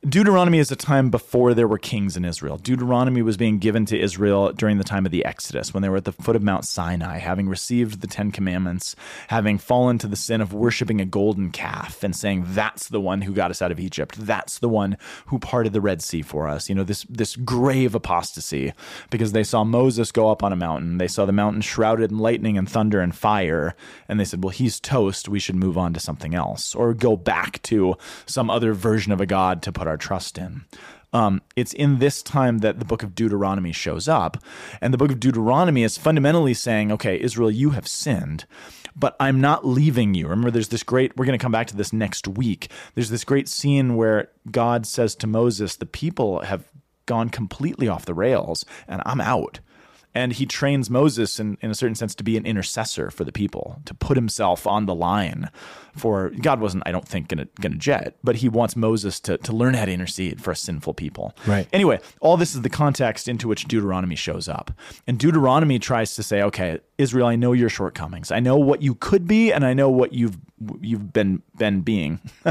Deuteronomy 0.07 0.59
is 0.59 0.71
a 0.71 0.77
time 0.77 1.09
before 1.09 1.53
there 1.53 1.67
were 1.67 1.77
kings 1.77 2.15
in 2.15 2.23
Israel. 2.23 2.55
Deuteronomy 2.55 3.21
was 3.21 3.35
being 3.35 3.57
given 3.57 3.85
to 3.85 3.99
Israel 3.99 4.53
during 4.53 4.77
the 4.77 4.83
time 4.85 5.05
of 5.05 5.11
the 5.11 5.25
Exodus, 5.25 5.73
when 5.73 5.83
they 5.83 5.89
were 5.89 5.97
at 5.97 6.05
the 6.05 6.13
foot 6.13 6.37
of 6.37 6.41
Mount 6.41 6.63
Sinai, 6.63 7.17
having 7.17 7.49
received 7.49 7.99
the 7.99 8.07
Ten 8.07 8.31
Commandments, 8.31 8.95
having 9.27 9.57
fallen 9.57 9.97
to 9.97 10.07
the 10.07 10.15
sin 10.15 10.39
of 10.39 10.53
worshiping 10.53 11.01
a 11.01 11.05
golden 11.05 11.51
calf 11.51 12.01
and 12.01 12.15
saying, 12.15 12.45
That's 12.47 12.87
the 12.87 13.01
one 13.01 13.23
who 13.23 13.33
got 13.33 13.51
us 13.51 13.61
out 13.61 13.73
of 13.73 13.79
Egypt. 13.79 14.15
That's 14.17 14.59
the 14.59 14.69
one 14.69 14.95
who 15.25 15.37
parted 15.37 15.73
the 15.73 15.81
Red 15.81 16.01
Sea 16.01 16.21
for 16.21 16.47
us. 16.47 16.69
You 16.69 16.75
know, 16.75 16.85
this, 16.85 17.05
this 17.09 17.35
grave 17.35 17.93
apostasy, 17.93 18.71
because 19.09 19.33
they 19.33 19.43
saw 19.43 19.65
Moses 19.65 20.13
go 20.13 20.31
up 20.31 20.43
on 20.43 20.53
a 20.53 20.55
mountain. 20.55 20.97
They 20.97 21.09
saw 21.09 21.25
the 21.25 21.33
mountain 21.33 21.59
shrouded 21.59 22.09
in 22.09 22.19
lightning 22.19 22.57
and 22.57 22.69
thunder 22.69 23.01
and 23.01 23.13
fire. 23.13 23.75
And 24.07 24.17
they 24.17 24.25
said, 24.25 24.45
Well, 24.45 24.51
he's 24.51 24.79
toast. 24.79 25.27
We 25.27 25.39
should 25.39 25.57
move 25.57 25.77
on 25.77 25.93
to 25.93 25.99
something 25.99 26.33
else 26.33 26.73
or 26.73 26.93
go 26.93 27.17
back 27.17 27.61
to 27.63 27.97
some 28.25 28.49
other 28.49 28.71
version 28.71 29.11
of 29.11 29.19
a 29.19 29.25
God 29.25 29.61
to 29.63 29.73
put 29.73 29.88
our 29.89 29.97
trust 29.97 30.37
in. 30.37 30.65
Um, 31.11 31.41
it's 31.55 31.73
in 31.73 31.99
this 31.99 32.21
time 32.21 32.59
that 32.59 32.79
the 32.79 32.85
book 32.85 33.03
of 33.03 33.15
Deuteronomy 33.15 33.71
shows 33.71 34.07
up. 34.07 34.37
And 34.79 34.93
the 34.93 34.97
book 34.97 35.11
of 35.11 35.19
Deuteronomy 35.19 35.83
is 35.83 35.97
fundamentally 35.97 36.53
saying, 36.53 36.91
okay, 36.91 37.19
Israel, 37.19 37.49
you 37.49 37.71
have 37.71 37.87
sinned, 37.87 38.45
but 38.95 39.15
I'm 39.19 39.41
not 39.41 39.65
leaving 39.65 40.13
you. 40.13 40.27
Remember, 40.27 40.51
there's 40.51 40.69
this 40.69 40.83
great, 40.83 41.17
we're 41.17 41.25
going 41.25 41.37
to 41.37 41.41
come 41.41 41.51
back 41.51 41.67
to 41.67 41.75
this 41.75 41.91
next 41.91 42.27
week. 42.27 42.69
There's 42.95 43.09
this 43.09 43.23
great 43.23 43.49
scene 43.49 43.95
where 43.95 44.29
God 44.51 44.85
says 44.85 45.15
to 45.15 45.27
Moses, 45.27 45.75
the 45.75 45.85
people 45.85 46.41
have 46.41 46.65
gone 47.05 47.29
completely 47.29 47.87
off 47.87 48.05
the 48.05 48.13
rails 48.13 48.65
and 48.87 49.01
I'm 49.05 49.19
out. 49.19 49.59
And 50.15 50.33
he 50.33 50.45
trains 50.45 50.89
Moses 50.89 51.39
in, 51.39 51.57
in 51.61 51.69
a 51.69 51.75
certain 51.75 51.95
sense 51.95 52.15
to 52.15 52.23
be 52.23 52.35
an 52.35 52.45
intercessor 52.45 53.11
for 53.11 53.23
the 53.23 53.31
people, 53.31 53.81
to 53.85 53.93
put 53.93 54.17
himself 54.17 54.65
on 54.65 54.85
the 54.85 54.95
line 54.95 55.49
for 55.99 56.29
God 56.29 56.59
wasn't, 56.59 56.83
I 56.85 56.91
don't 56.91 57.07
think, 57.07 57.27
gonna 57.27 57.47
gonna 57.59 57.75
jet, 57.75 58.15
but 58.23 58.37
he 58.37 58.49
wants 58.49 58.75
Moses 58.75 59.19
to, 59.21 59.37
to 59.39 59.53
learn 59.53 59.73
how 59.73 59.85
to 59.85 59.91
intercede 59.91 60.41
for 60.41 60.51
a 60.51 60.55
sinful 60.55 60.95
people. 60.95 61.35
Right. 61.45 61.67
Anyway, 61.71 61.99
all 62.21 62.37
this 62.37 62.55
is 62.55 62.61
the 62.61 62.69
context 62.69 63.27
into 63.27 63.47
which 63.47 63.65
Deuteronomy 63.65 64.15
shows 64.15 64.47
up. 64.47 64.71
And 65.05 65.19
Deuteronomy 65.19 65.77
tries 65.77 66.15
to 66.15 66.23
say, 66.23 66.41
okay, 66.43 66.79
Israel, 66.97 67.27
I 67.27 67.35
know 67.35 67.53
your 67.53 67.69
shortcomings. 67.69 68.31
I 68.31 68.39
know 68.39 68.57
what 68.57 68.81
you 68.81 68.95
could 68.95 69.27
be, 69.27 69.51
and 69.51 69.65
I 69.65 69.73
know 69.73 69.89
what 69.89 70.13
you've 70.13 70.37
you've 70.81 71.13
been 71.13 71.41
been 71.59 71.81
being. 71.81 72.19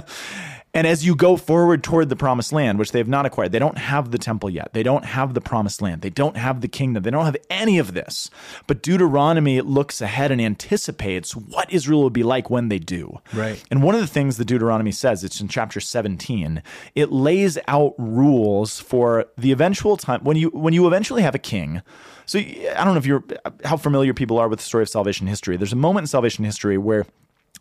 And 0.75 0.87
as 0.87 1.05
you 1.05 1.17
go 1.17 1.37
forward 1.37 1.83
toward 1.83 2.09
the 2.09 2.17
promised 2.17 2.53
land, 2.53 2.79
which 2.79 2.93
they 2.93 2.99
have 2.99 3.09
not 3.09 3.27
acquired, 3.27 3.53
they 3.53 3.59
don't 3.59 3.79
have 3.79 4.11
the 4.11 4.19
temple 4.19 4.51
yet. 4.51 4.75
They 4.75 4.83
don't 4.83 5.05
have 5.05 5.35
the 5.35 5.41
promised 5.41 5.81
land. 5.81 6.03
They 6.03 6.11
don't 6.11 6.37
have 6.37 6.61
the 6.61 6.69
kingdom. 6.69 7.03
They 7.03 7.11
don't 7.11 7.25
have 7.25 7.37
any 7.49 7.79
of 7.79 7.95
this. 7.95 8.31
But 8.67 8.83
Deuteronomy 8.83 9.61
looks 9.61 10.01
ahead 10.01 10.31
and 10.31 10.41
anticipates 10.41 11.35
what 11.35 11.73
Israel 11.73 12.03
will 12.03 12.11
be 12.11 12.23
like 12.23 12.51
when 12.51 12.69
they 12.69 12.79
do. 12.79 13.19
Right. 13.33 13.63
And 13.71 13.83
one 13.83 13.95
of 13.95 14.01
the 14.01 14.07
things 14.07 14.37
that 14.37 14.45
Deuteronomy 14.45 14.93
says, 14.93 15.25
it's 15.25 15.41
in 15.41 15.49
chapter 15.49 15.81
17, 15.81 16.63
it 16.95 17.11
lays 17.11 17.59
out 17.67 17.95
rules 17.99 18.79
for 18.79 19.27
the 19.39 19.53
eventual 19.53 19.97
time 19.97 20.21
when 20.23 20.37
you 20.37 20.49
when 20.51 20.75
you 20.75 20.87
eventually 20.87 21.23
have 21.23 21.35
a 21.35 21.41
king. 21.41 21.83
So 22.27 22.39
I 22.39 22.85
don't 22.85 22.93
know 22.93 22.99
if 22.99 23.07
you're 23.07 23.25
how 23.65 23.79
familiar 23.79 24.13
people 24.13 24.39
are 24.39 24.49
with 24.49 24.59
the 24.59 24.65
story 24.65 24.83
of 24.83 24.91
salvation 24.91 25.27
history. 25.27 25.57
There's 25.57 25.73
a 25.73 25.77
moment 25.77 26.05
in 26.05 26.07
salvation 26.09 26.45
history 26.45 26.77
where 26.77 27.07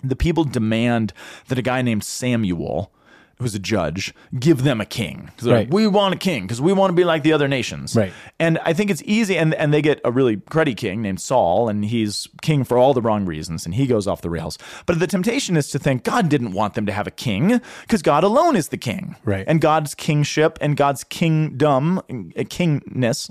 the 0.04 0.16
people 0.16 0.44
demand 0.44 1.14
that 1.48 1.58
a 1.58 1.62
guy 1.62 1.82
named 1.82 2.04
Samuel, 2.04 2.92
who's 3.40 3.54
a 3.54 3.60
judge, 3.60 4.14
give 4.40 4.64
them 4.64 4.82
a 4.82 4.86
king. 4.86 5.30
they're 5.38 5.60
like, 5.60 5.72
we 5.72 5.86
want 5.86 6.16
a 6.16 6.18
king 6.18 6.44
because 6.44 6.60
we 6.60 6.74
want 6.74 6.90
to 6.90 6.96
be 6.96 7.04
like 7.04 7.22
the 7.22 7.34
other 7.34 7.48
nations. 7.48 7.96
Right. 7.96 8.12
And 8.40 8.58
I 8.66 8.74
think 8.74 8.90
it's 8.90 9.04
easy, 9.06 9.38
and, 9.38 9.54
and 9.54 9.72
they 9.72 9.82
get 9.82 10.02
a 10.04 10.12
really 10.12 10.38
cruddy 10.38 10.76
king 10.76 11.04
named 11.04 11.22
Saul, 11.22 11.70
and 11.70 11.86
he's 11.86 12.28
king 12.42 12.64
for 12.64 12.78
all 12.78 12.96
the 12.96 13.02
wrong 13.02 13.26
reasons, 13.26 13.66
and 13.66 13.76
he 13.76 13.86
goes 13.86 14.08
off 14.08 14.22
the 14.22 14.30
rails. 14.30 14.58
But 14.88 15.00
the 15.00 15.08
temptation 15.08 15.56
is 15.56 15.70
to 15.70 15.80
think 15.80 16.04
God 16.04 16.30
didn't 16.30 16.54
want 16.54 16.74
them 16.74 16.88
to 16.88 16.92
have 16.92 17.06
a 17.06 17.12
king 17.12 17.62
because 17.82 18.02
God 18.02 18.24
alone 18.24 18.56
is 18.56 18.70
the 18.70 18.78
king. 18.78 19.16
Right. 19.24 19.46
And 19.48 19.62
God's 19.62 19.94
kingship 19.94 20.58
and 20.60 20.76
God's 20.76 21.04
kingdom, 21.04 22.00
uh, 22.00 22.02
kingness, 22.44 23.30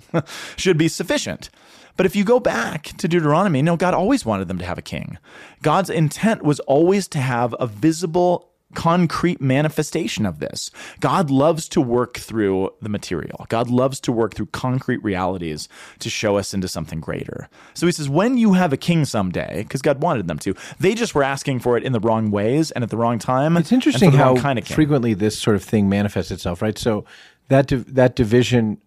should 0.56 0.78
be 0.78 0.88
sufficient. 0.88 1.50
But 1.96 2.06
if 2.06 2.14
you 2.14 2.24
go 2.24 2.40
back 2.40 2.84
to 2.98 3.08
Deuteronomy, 3.08 3.62
no, 3.62 3.76
God 3.76 3.94
always 3.94 4.24
wanted 4.24 4.48
them 4.48 4.58
to 4.58 4.64
have 4.64 4.78
a 4.78 4.82
king. 4.82 5.18
God's 5.62 5.90
intent 5.90 6.42
was 6.42 6.60
always 6.60 7.08
to 7.08 7.18
have 7.18 7.54
a 7.58 7.66
visible, 7.66 8.50
concrete 8.74 9.40
manifestation 9.40 10.26
of 10.26 10.38
this. 10.38 10.70
God 11.00 11.30
loves 11.30 11.68
to 11.70 11.80
work 11.80 12.18
through 12.18 12.70
the 12.82 12.88
material. 12.88 13.46
God 13.48 13.70
loves 13.70 14.00
to 14.00 14.12
work 14.12 14.34
through 14.34 14.46
concrete 14.46 15.02
realities 15.02 15.68
to 16.00 16.10
show 16.10 16.36
us 16.36 16.52
into 16.52 16.68
something 16.68 17.00
greater. 17.00 17.48
So 17.74 17.86
he 17.86 17.92
says, 17.92 18.08
when 18.08 18.36
you 18.36 18.52
have 18.52 18.72
a 18.72 18.76
king 18.76 19.04
someday, 19.04 19.62
because 19.62 19.82
God 19.82 20.02
wanted 20.02 20.28
them 20.28 20.38
to, 20.40 20.54
they 20.78 20.94
just 20.94 21.14
were 21.14 21.22
asking 21.22 21.60
for 21.60 21.76
it 21.76 21.84
in 21.84 21.92
the 21.92 22.00
wrong 22.00 22.30
ways 22.30 22.70
and 22.72 22.84
at 22.84 22.90
the 22.90 22.96
wrong 22.96 23.18
time. 23.18 23.56
It's 23.56 23.72
interesting 23.72 24.08
and 24.08 24.14
for 24.14 24.18
the 24.18 24.24
how 24.24 24.36
kind 24.36 24.58
of 24.58 24.66
frequently 24.66 25.14
this 25.14 25.38
sort 25.38 25.56
of 25.56 25.64
thing 25.64 25.88
manifests 25.88 26.30
itself, 26.30 26.60
right? 26.60 26.76
So 26.76 27.04
that 27.48 27.68
div- 27.68 27.94
that 27.94 28.16
division, 28.16 28.78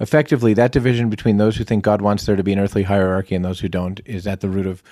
effectively, 0.00 0.54
that 0.54 0.72
division 0.72 1.10
between 1.10 1.36
those 1.36 1.56
who 1.56 1.64
think 1.64 1.84
God 1.84 2.02
wants 2.02 2.26
there 2.26 2.36
to 2.36 2.42
be 2.42 2.52
an 2.52 2.58
earthly 2.58 2.82
hierarchy 2.82 3.34
and 3.34 3.44
those 3.44 3.60
who 3.60 3.68
don't 3.68 4.00
is 4.04 4.26
at 4.26 4.40
the 4.40 4.48
root 4.48 4.66
of, 4.66 4.82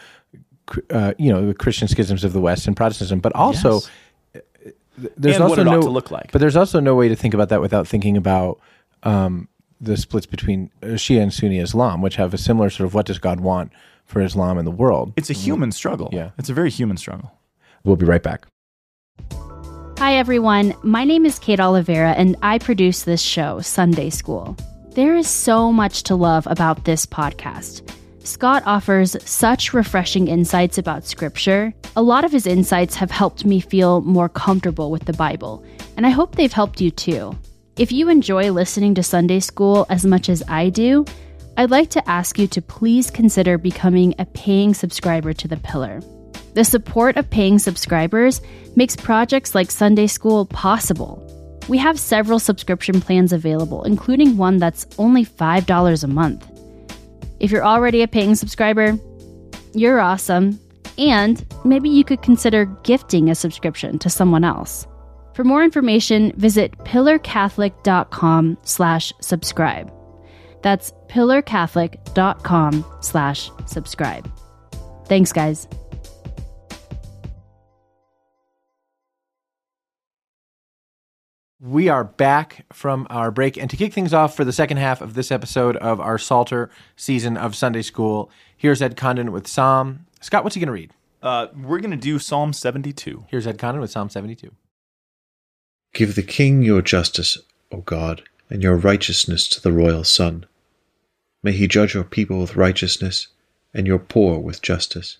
uh, 0.91 1.15
you 1.19 1.33
know, 1.33 1.47
the 1.47 1.55
Christian 1.55 1.89
schisms 1.89 2.25
of 2.25 2.33
the 2.33 2.41
West 2.41 2.67
and 2.67 2.77
Protestantism. 2.77 3.21
But 3.21 3.35
also, 3.35 3.75
Yes. 3.75 3.91
uh, 4.37 4.71
there's 5.17 5.37
And 5.37 5.45
what 5.45 5.59
also 5.59 5.63
it 5.63 5.69
ought 5.69 5.77
no 5.77 5.83
to 5.83 5.91
look 5.91 6.11
like. 6.11 6.33
But 6.33 6.41
there's 6.41 6.57
also 6.57 6.81
no 6.81 6.95
way 6.95 7.09
to 7.09 7.17
think 7.17 7.35
about 7.35 7.49
that 7.49 7.61
without 7.61 7.89
thinking 7.89 8.17
about. 8.17 8.61
Um, 9.03 9.49
the 9.81 9.97
splits 9.97 10.27
between 10.27 10.71
uh, 10.83 10.89
Shia 10.89 11.23
and 11.23 11.33
Sunni 11.33 11.59
Islam, 11.59 12.03
which 12.03 12.17
have 12.17 12.35
a 12.35 12.39
similar 12.39 12.69
sort 12.69 12.87
of 12.87 12.93
what 12.93 13.07
does 13.07 13.19
God 13.19 13.41
want 13.41 13.73
for 14.05 14.21
Islam 14.21 14.59
in 14.59 14.67
the 14.67 14.71
world. 14.71 15.15
It's 15.17 15.31
a 15.31 15.33
human 15.33 15.73
struggle. 15.73 16.11
Yeah. 16.13 16.33
It's 16.37 16.51
a 16.51 16.55
very 16.55 16.69
human 16.71 16.99
struggle. 16.99 17.33
We'll 17.83 17.97
be 17.97 18.05
right 18.05 18.23
back. 18.23 18.47
Hi, 19.99 20.15
everyone. 20.17 20.75
My 20.83 21.05
name 21.05 21.25
is 21.25 21.39
Kate 21.39 21.61
Oliveira, 21.61 22.13
and 22.13 22.37
I 22.43 22.59
produce 22.59 23.05
this 23.05 23.23
show, 23.23 23.61
Sunday 23.61 24.11
School. 24.11 24.57
There 24.95 25.15
is 25.15 25.29
so 25.29 25.71
much 25.71 26.03
to 26.05 26.17
love 26.17 26.49
about 26.49 26.85
this 26.85 27.07
podcast. 27.07 27.89
Scott 28.25 28.65
offers 28.67 29.17
such 29.25 29.73
refreshing 29.73 30.27
insights 30.27 30.79
about 30.79 31.05
Scripture. 31.05 31.73
A 31.95 32.03
lot 32.03 32.25
of 32.25 32.33
his 32.33 32.45
insights 32.45 32.97
have 32.97 33.13
helped 33.13 33.45
me 33.45 33.61
feel 33.61 34.01
more 34.01 34.29
comfortable 34.29 34.91
with 34.91 35.05
the 35.05 35.13
Bible, 35.13 35.65
and 35.97 36.05
I 36.05 36.11
hope 36.11 36.35
they've 36.35 36.53
helped 36.53 36.81
you 36.81 36.91
too. 36.91 37.39
If 37.77 37.93
you 37.93 38.09
enjoy 38.09 38.51
listening 38.51 38.97
to 38.97 39.03
Sunday 39.05 39.39
School 39.39 39.87
as 39.89 40.05
much 40.05 40.29
as 40.29 40.43
I 40.49 40.71
do, 40.71 41.05
I'd 41.57 41.71
like 41.71 41.91
to 41.91 42.11
ask 42.11 42.37
you 42.37 42.49
to 42.49 42.61
please 42.61 43.13
consider 43.13 43.59
becoming 43.59 44.17
a 44.19 44.27
paying 44.27 44.75
subscriber 44.75 45.33
to 45.35 45.47
The 45.47 45.59
Pillar. 45.59 46.01
The 46.55 46.65
support 46.65 47.17
of 47.17 47.31
paying 47.31 47.61
subscribers 47.61 48.41
makes 48.75 48.97
projects 48.97 49.55
like 49.55 49.71
Sunday 49.71 50.09
School 50.09 50.47
possible. 50.47 51.40
We 51.71 51.79
have 51.79 52.01
several 52.01 52.41
subscription 52.41 53.01
plans 53.01 53.33
available, 53.33 53.85
including 53.85 54.37
one 54.37 54.57
that's 54.57 54.89
only 54.99 55.25
$5 55.25 56.03
a 56.03 56.07
month. 56.09 56.51
If 57.39 57.53
you're 57.53 57.65
already 57.65 58.03
a 58.03 58.09
paying 58.09 58.35
subscriber, 58.35 58.99
you're 59.73 60.01
awesome, 60.01 60.59
and 60.99 61.47
maybe 61.65 61.89
you 61.89 62.03
could 62.03 62.23
consider 62.23 62.65
gifting 62.83 63.31
a 63.31 63.37
subscription 63.37 64.01
to 64.01 64.11
someone 64.11 64.43
else. 64.43 64.85
For 65.35 65.45
more 65.45 65.63
information, 65.63 66.33
visit 66.37 66.77
pillarcatholic.com 66.79 68.59
slash 68.65 69.13
subscribe. 69.21 69.93
That's 70.63 70.93
pillarcatholic.com 71.07 72.85
slash 73.01 73.51
subscribe. 73.67 74.29
Thanks, 75.07 75.33
guys. 75.33 75.69
We 81.63 81.91
are 81.91 82.05
back 82.05 82.65
from 82.73 83.07
our 83.11 83.31
break, 83.31 83.59
and 83.59 83.69
to 83.69 83.77
kick 83.77 83.93
things 83.93 84.15
off 84.15 84.35
for 84.35 84.47
the 84.47 84.53
second 84.53 84.79
half 84.79 85.03
of 85.03 85.13
this 85.13 85.31
episode 85.31 85.77
of 85.77 86.01
our 86.01 86.17
Psalter 86.17 86.71
season 86.97 87.37
of 87.37 87.55
Sunday 87.55 87.83
School, 87.83 88.31
here's 88.57 88.81
Ed 88.81 88.97
Condon 88.97 89.31
with 89.31 89.47
Psalm. 89.47 90.07
Scott, 90.23 90.43
what's 90.43 90.55
he 90.55 90.61
going 90.61 90.69
to 90.69 90.73
read? 90.73 90.95
Uh, 91.23 91.49
we're 91.55 91.81
going 91.81 91.91
to 91.91 91.99
do 91.99 92.19
Psalm 92.19 92.55
72. 92.55 93.27
Here's 93.29 93.47
Ed 93.47 93.59
Condon 93.59 93.83
with 93.83 93.91
Psalm 93.91 94.09
72. 94.09 94.51
Give 95.93 96.15
the 96.15 96.23
king 96.23 96.63
your 96.63 96.81
justice, 96.81 97.37
O 97.71 97.83
God, 97.83 98.23
and 98.49 98.63
your 98.63 98.77
righteousness 98.77 99.47
to 99.49 99.61
the 99.61 99.71
royal 99.71 100.05
son. 100.05 100.47
May 101.43 101.53
he 101.53 101.69
judge 101.69 101.93
your 101.93 102.05
people 102.05 102.41
with 102.41 102.57
righteousness, 102.57 103.29
and 103.75 103.87
your 103.87 103.99
poor 103.99 104.39
with 104.39 104.63
justice. 104.63 105.19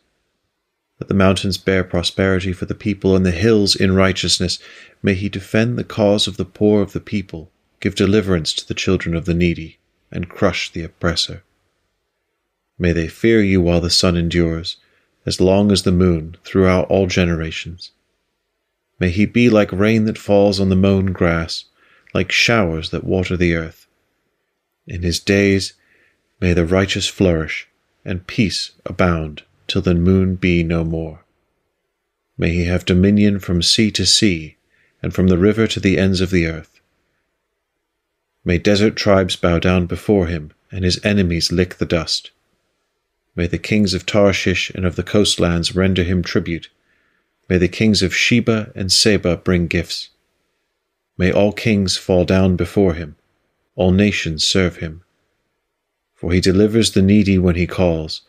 Let 1.01 1.09
the 1.09 1.15
mountains 1.15 1.57
bear 1.57 1.83
prosperity 1.83 2.53
for 2.53 2.67
the 2.67 2.75
people, 2.75 3.17
and 3.17 3.25
the 3.25 3.31
hills 3.31 3.75
in 3.75 3.95
righteousness. 3.95 4.59
May 5.03 5.15
he 5.15 5.31
defend 5.31 5.79
the 5.79 5.85
cause 5.85 6.27
of 6.27 6.37
the 6.37 6.45
poor 6.45 6.83
of 6.83 6.93
the 6.93 7.01
people, 7.01 7.51
give 7.81 7.95
deliverance 7.95 8.53
to 8.53 8.69
the 8.69 8.75
children 8.75 9.17
of 9.17 9.25
the 9.25 9.33
needy, 9.33 9.79
and 10.13 10.29
crush 10.29 10.71
the 10.71 10.85
oppressor. 10.85 11.43
May 12.79 12.93
they 12.93 13.09
fear 13.09 13.43
you 13.43 13.63
while 13.63 13.81
the 13.81 13.89
sun 13.89 14.15
endures, 14.15 14.77
as 15.25 15.41
long 15.41 15.73
as 15.73 15.85
the 15.85 15.93
moon, 15.93 16.37
throughout 16.45 16.89
all 16.89 17.07
generations. 17.07 17.93
May 18.99 19.09
he 19.09 19.25
be 19.25 19.49
like 19.49 19.73
rain 19.73 20.05
that 20.05 20.19
falls 20.19 20.61
on 20.61 20.69
the 20.69 20.77
mown 20.77 21.07
grass, 21.07 21.65
like 22.13 22.31
showers 22.31 22.91
that 22.91 23.05
water 23.05 23.39
the 23.39 23.55
earth. 23.55 23.87
In 24.87 25.01
his 25.01 25.19
days 25.19 25.73
may 26.43 26.53
the 26.53 26.67
righteous 26.67 27.07
flourish, 27.07 27.69
and 28.05 28.27
peace 28.27 28.73
abound 28.85 29.45
till 29.71 29.81
the 29.81 29.95
moon 29.95 30.35
be 30.35 30.65
no 30.65 30.83
more. 30.83 31.25
May 32.37 32.51
he 32.51 32.65
have 32.65 32.85
dominion 32.85 33.39
from 33.39 33.63
sea 33.63 33.93
to 33.93 34.05
sea, 34.05 34.57
and 35.01 35.15
from 35.15 35.29
the 35.29 35.39
river 35.39 35.69
to 35.69 35.79
the 35.79 35.97
ends 35.97 36.21
of 36.21 36.31
the 36.31 36.45
earth. 36.45 36.81
May 38.45 38.59
desert 38.59 38.97
tribes 38.97 39.37
bow 39.37 39.61
down 39.61 39.87
before 39.87 40.27
him, 40.27 40.51
and 40.73 40.85
his 40.85 40.99
enemies 41.05 41.53
lick 41.53 41.77
the 41.77 41.87
dust. 41.87 42.33
May 43.37 43.47
the 43.47 43.59
kings 43.59 43.95
of 43.95 44.07
Tarshish 44.07 44.71
and 44.71 44.85
of 44.85 44.97
the 44.97 45.05
coastlands 45.05 45.77
render 45.77 46.03
him 46.03 46.25
tribute. 46.25 46.69
May 47.49 47.59
the 47.59 47.69
kings 47.69 48.03
of 48.03 48.13
Sheba 48.13 48.73
and 48.75 48.91
Seba 48.91 49.37
bring 49.37 49.69
gifts. 49.69 50.09
May 51.17 51.31
all 51.31 51.53
kings 51.53 51.97
fall 51.97 52.25
down 52.25 52.57
before 52.57 52.95
him, 52.95 53.15
all 53.77 53.93
nations 53.93 54.43
serve 54.43 54.79
him. 54.79 55.05
For 56.17 56.33
he 56.33 56.41
delivers 56.41 56.91
the 56.91 57.03
needy 57.03 57.39
when 57.39 57.55
he 57.55 57.69
calls, 57.69 58.23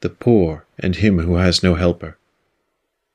the 0.00 0.10
poor 0.10 0.63
and 0.78 0.96
him 0.96 1.18
who 1.20 1.36
has 1.36 1.62
no 1.62 1.74
helper. 1.74 2.18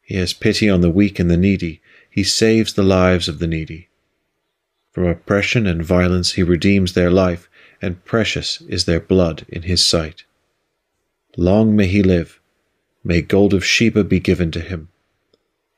He 0.02 0.16
has 0.16 0.34
pity 0.34 0.70
on 0.70 0.82
the 0.82 0.90
weak 0.90 1.20
and 1.20 1.30
the 1.30 1.38
needy, 1.38 1.82
he 2.10 2.24
saves 2.24 2.74
the 2.74 2.84
lives 2.84 3.28
of 3.28 3.40
the 3.40 3.48
needy. 3.48 3.90
From 4.92 5.06
oppression 5.06 5.68
and 5.68 5.84
violence 5.84 6.34
he 6.34 6.44
redeems 6.44 6.94
their 6.94 7.12
life, 7.12 7.50
and 7.82 8.04
precious 8.06 8.62
is 8.68 8.86
their 8.86 9.00
blood 9.00 9.46
in 9.48 9.64
his 9.64 9.86
sight. 9.86 10.24
Long 11.38 11.76
may 11.76 11.88
he 11.88 12.02
live, 12.02 12.40
may 13.04 13.22
gold 13.22 13.54
of 13.54 13.64
Sheba 13.64 14.04
be 14.04 14.20
given 14.20 14.52
to 14.52 14.62
him. 14.62 14.90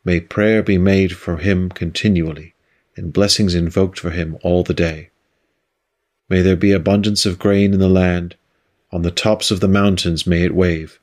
May 0.03 0.19
prayer 0.19 0.63
be 0.63 0.77
made 0.77 1.15
for 1.15 1.37
him 1.37 1.69
continually, 1.69 2.55
and 2.95 3.13
blessings 3.13 3.53
invoked 3.53 3.99
for 3.99 4.11
him 4.11 4.37
all 4.41 4.63
the 4.63 4.73
day. 4.73 5.09
May 6.29 6.41
there 6.41 6.55
be 6.55 6.71
abundance 6.71 7.25
of 7.25 7.37
grain 7.37 7.73
in 7.73 7.79
the 7.79 7.89
land, 7.89 8.35
on 8.91 9.01
the 9.01 9.11
tops 9.11 9.51
of 9.51 9.59
the 9.59 9.67
mountains 9.67 10.25
may 10.25 10.43
it 10.43 10.55
wave, 10.55 10.99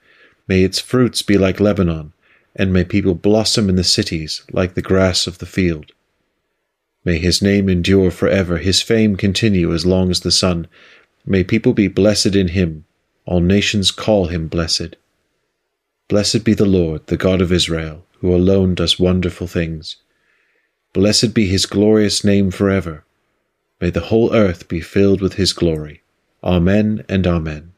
may 0.48 0.64
its 0.64 0.80
fruits 0.80 1.22
be 1.22 1.38
like 1.38 1.60
Lebanon, 1.60 2.12
and 2.56 2.72
may 2.72 2.84
people 2.84 3.14
blossom 3.14 3.68
in 3.68 3.76
the 3.76 3.84
cities 3.84 4.42
like 4.50 4.74
the 4.74 4.82
grass 4.82 5.26
of 5.26 5.38
the 5.38 5.46
field. 5.46 5.92
May 7.04 7.18
his 7.18 7.40
name 7.40 7.68
endure 7.68 8.10
forever, 8.10 8.58
his 8.58 8.82
fame 8.82 9.16
continue 9.16 9.72
as 9.72 9.86
long 9.86 10.10
as 10.10 10.20
the 10.20 10.32
sun. 10.32 10.66
May 11.24 11.44
people 11.44 11.72
be 11.72 11.86
blessed 11.86 12.34
in 12.34 12.48
him, 12.48 12.84
all 13.24 13.40
nations 13.40 13.90
call 13.90 14.26
him 14.26 14.48
blessed. 14.48 14.96
Blessed 16.08 16.42
be 16.42 16.54
the 16.54 16.64
Lord, 16.64 17.06
the 17.06 17.16
God 17.16 17.40
of 17.40 17.52
Israel, 17.52 18.04
who 18.20 18.34
alone 18.34 18.74
does 18.74 18.98
wonderful 18.98 19.46
things. 19.46 19.96
Blessed 20.94 21.34
be 21.34 21.46
his 21.46 21.66
glorious 21.66 22.24
name 22.24 22.50
forever. 22.50 23.04
May 23.80 23.90
the 23.90 24.08
whole 24.08 24.34
earth 24.34 24.68
be 24.68 24.80
filled 24.80 25.20
with 25.20 25.34
his 25.34 25.52
glory. 25.52 26.02
Amen 26.42 27.04
and 27.08 27.26
Amen. 27.26 27.72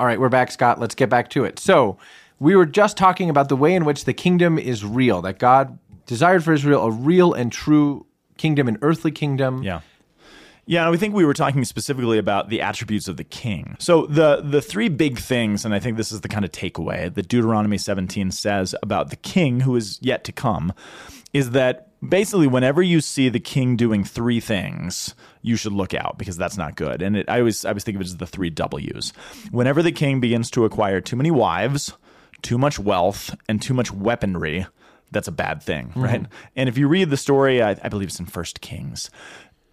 All 0.00 0.06
right, 0.06 0.18
we're 0.18 0.30
back, 0.30 0.50
Scott. 0.50 0.80
Let's 0.80 0.94
get 0.94 1.10
back 1.10 1.28
to 1.28 1.44
it. 1.44 1.58
So, 1.58 1.98
we 2.38 2.56
were 2.56 2.64
just 2.64 2.96
talking 2.96 3.28
about 3.28 3.50
the 3.50 3.54
way 3.54 3.74
in 3.74 3.84
which 3.84 4.06
the 4.06 4.14
kingdom 4.14 4.58
is 4.58 4.82
real, 4.82 5.20
that 5.20 5.38
God 5.38 5.78
desired 6.06 6.42
for 6.42 6.54
Israel 6.54 6.84
a 6.84 6.90
real 6.90 7.34
and 7.34 7.52
true 7.52 8.06
kingdom, 8.38 8.66
an 8.66 8.78
earthly 8.80 9.10
kingdom. 9.10 9.62
Yeah. 9.62 9.82
Yeah, 10.64 10.88
I 10.88 10.96
think 10.96 11.14
we 11.14 11.26
were 11.26 11.34
talking 11.34 11.66
specifically 11.66 12.16
about 12.16 12.48
the 12.48 12.62
attributes 12.62 13.08
of 13.08 13.18
the 13.18 13.24
king. 13.24 13.76
So 13.78 14.06
the 14.06 14.40
the 14.40 14.62
three 14.62 14.88
big 14.88 15.18
things, 15.18 15.66
and 15.66 15.74
I 15.74 15.80
think 15.80 15.98
this 15.98 16.12
is 16.12 16.22
the 16.22 16.28
kind 16.28 16.46
of 16.46 16.52
takeaway 16.52 17.12
that 17.12 17.28
Deuteronomy 17.28 17.76
17 17.76 18.30
says 18.30 18.74
about 18.82 19.10
the 19.10 19.16
king 19.16 19.60
who 19.60 19.76
is 19.76 19.98
yet 20.00 20.24
to 20.24 20.32
come, 20.32 20.72
is 21.32 21.50
that 21.50 21.88
basically 22.06 22.46
whenever 22.46 22.82
you 22.82 23.00
see 23.00 23.28
the 23.28 23.40
king 23.40 23.76
doing 23.76 24.04
three 24.04 24.40
things, 24.40 25.14
you 25.42 25.56
should 25.56 25.72
look 25.72 25.94
out 25.94 26.18
because 26.18 26.36
that's 26.36 26.56
not 26.56 26.76
good. 26.76 27.02
And 27.02 27.16
it, 27.16 27.28
I 27.28 27.40
always 27.40 27.64
I 27.64 27.70
always 27.70 27.84
think 27.84 27.96
of 27.96 28.02
it 28.02 28.06
as 28.06 28.16
the 28.16 28.26
three 28.26 28.50
W's. 28.50 29.12
Whenever 29.50 29.82
the 29.82 29.92
king 29.92 30.20
begins 30.20 30.50
to 30.52 30.64
acquire 30.64 31.00
too 31.00 31.16
many 31.16 31.30
wives, 31.30 31.92
too 32.42 32.58
much 32.58 32.78
wealth, 32.78 33.34
and 33.48 33.60
too 33.60 33.74
much 33.74 33.92
weaponry, 33.92 34.66
that's 35.10 35.28
a 35.28 35.32
bad 35.32 35.62
thing, 35.62 35.88
mm-hmm. 35.88 36.02
right? 36.02 36.26
And 36.56 36.68
if 36.68 36.78
you 36.78 36.88
read 36.88 37.10
the 37.10 37.16
story, 37.16 37.62
I, 37.62 37.76
I 37.82 37.88
believe 37.88 38.08
it's 38.08 38.20
in 38.20 38.26
First 38.26 38.60
Kings. 38.60 39.10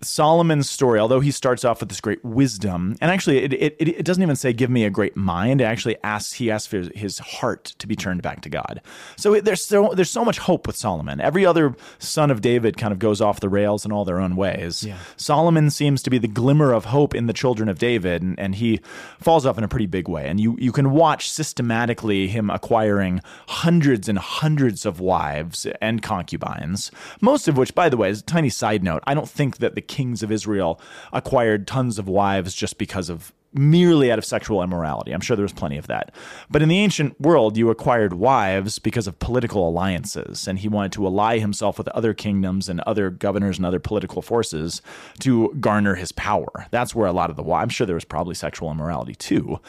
Solomon's 0.02 0.70
story, 0.70 1.00
although 1.00 1.20
he 1.20 1.32
starts 1.32 1.66
off 1.66 1.80
with 1.80 1.90
this 1.90 2.02
great 2.02 2.24
wisdom, 2.24 2.96
and 3.02 3.10
actually 3.10 3.40
it, 3.40 3.54
it, 3.54 3.76
it 3.80 4.06
doesn't 4.06 4.22
even 4.22 4.36
say 4.36 4.54
give 4.54 4.70
me 4.70 4.86
a 4.86 4.90
great 4.90 5.16
mind. 5.16 5.60
It 5.62 5.64
actually 5.64 5.98
asks 6.04 6.34
he 6.34 6.52
asks 6.52 6.68
for 6.68 6.88
his 6.94 7.18
heart 7.20 7.76
to 7.80 7.88
be 7.88 7.96
turned 7.96 8.22
back 8.22 8.42
to 8.42 8.50
God. 8.50 8.82
So 9.16 9.34
it, 9.34 9.46
there's 9.46 9.66
so 9.66 9.94
there's 9.96 10.12
so 10.12 10.24
much 10.24 10.38
hope 10.38 10.68
with 10.68 10.76
Solomon. 10.76 11.20
Every 11.20 11.46
other 11.46 11.76
son 11.98 12.30
of 12.30 12.42
David 12.42 12.78
kind 12.78 12.94
of 12.94 13.00
goes 13.00 13.22
off 13.22 13.40
the 13.40 13.50
rails 13.50 13.86
in 13.86 13.92
all 13.92 14.06
their 14.06 14.20
own 14.20 14.36
ways. 14.36 14.84
Yeah. 14.84 14.98
Solomon 15.16 15.70
seems 15.72 16.04
to 16.04 16.10
be 16.10 16.20
the 16.20 16.28
glimmer 16.28 16.74
of 16.74 16.86
hope 16.86 17.16
in 17.16 17.26
the 17.26 17.34
children 17.34 17.68
of 17.68 17.80
David, 17.80 18.22
and, 18.22 18.40
and 18.40 18.56
he 18.56 18.80
falls 19.20 19.46
off 19.46 19.58
in 19.58 19.64
a 19.64 19.68
pretty 19.68 19.88
big 19.88 20.08
way. 20.08 20.28
And 20.28 20.40
you 20.40 20.56
you 20.60 20.72
can 20.72 20.92
watch 20.92 21.32
systematically 21.32 22.28
him 22.28 22.52
acquiring 22.52 23.22
hundreds 23.48 24.08
and 24.08 24.20
hundreds 24.20 24.86
of 24.86 25.00
wives 25.00 25.66
and 25.82 26.04
concubines, 26.04 26.92
most 27.20 27.48
of 27.48 27.58
which, 27.58 27.74
by 27.74 27.90
the 27.90 27.98
way, 27.98 28.10
is 28.10 28.20
a 28.20 28.24
tiny 28.24 28.50
side 28.50 28.84
note. 28.84 29.02
I 29.08 29.16
don't 29.16 29.30
think 29.30 29.58
that 29.58 29.74
the 29.74 29.87
kings 29.88 30.24
of 30.24 30.32
Israel 30.32 30.80
acquired 31.14 31.68
tons 31.68 32.00
of 32.00 32.08
wives 32.08 32.54
just 32.54 32.78
because 32.78 33.10
of 33.10 33.34
merely 33.54 34.12
out 34.12 34.18
of 34.18 34.26
sexual 34.26 34.62
immorality. 34.62 35.12
I'm 35.12 35.22
sure 35.22 35.36
there 35.36 35.44
was 35.44 35.54
plenty 35.54 35.78
of 35.78 35.88
that. 35.88 36.14
But 36.50 36.62
in 36.62 36.70
the 36.70 36.80
ancient 36.80 37.20
world, 37.20 37.58
you 37.58 37.70
acquired 37.70 38.14
wives 38.14 38.80
because 38.80 39.08
of 39.08 39.20
political 39.20 39.68
alliances, 39.68 40.48
and 40.48 40.60
he 40.60 40.68
wanted 40.68 40.92
to 40.94 41.06
ally 41.06 41.40
himself 41.40 41.78
with 41.78 41.88
other 41.90 42.14
kingdoms 42.14 42.70
and 42.70 42.82
other 42.82 43.10
governors 43.10 43.58
and 43.58 43.66
other 43.66 43.80
political 43.80 44.22
forces 44.22 44.82
to 45.20 45.56
garner 45.60 45.96
his 45.96 46.12
power. 46.12 46.68
That's 46.72 46.94
where 46.94 47.08
a 47.08 47.14
lot 47.14 47.30
of 47.30 47.36
the 47.36 47.44
wives, 47.44 47.64
I'm 47.64 47.70
sure 47.70 47.88
there 47.88 47.96
was 47.96 48.06
probably 48.06 48.36
sexual 48.36 48.72
immorality 48.72 49.16
too, 49.16 49.60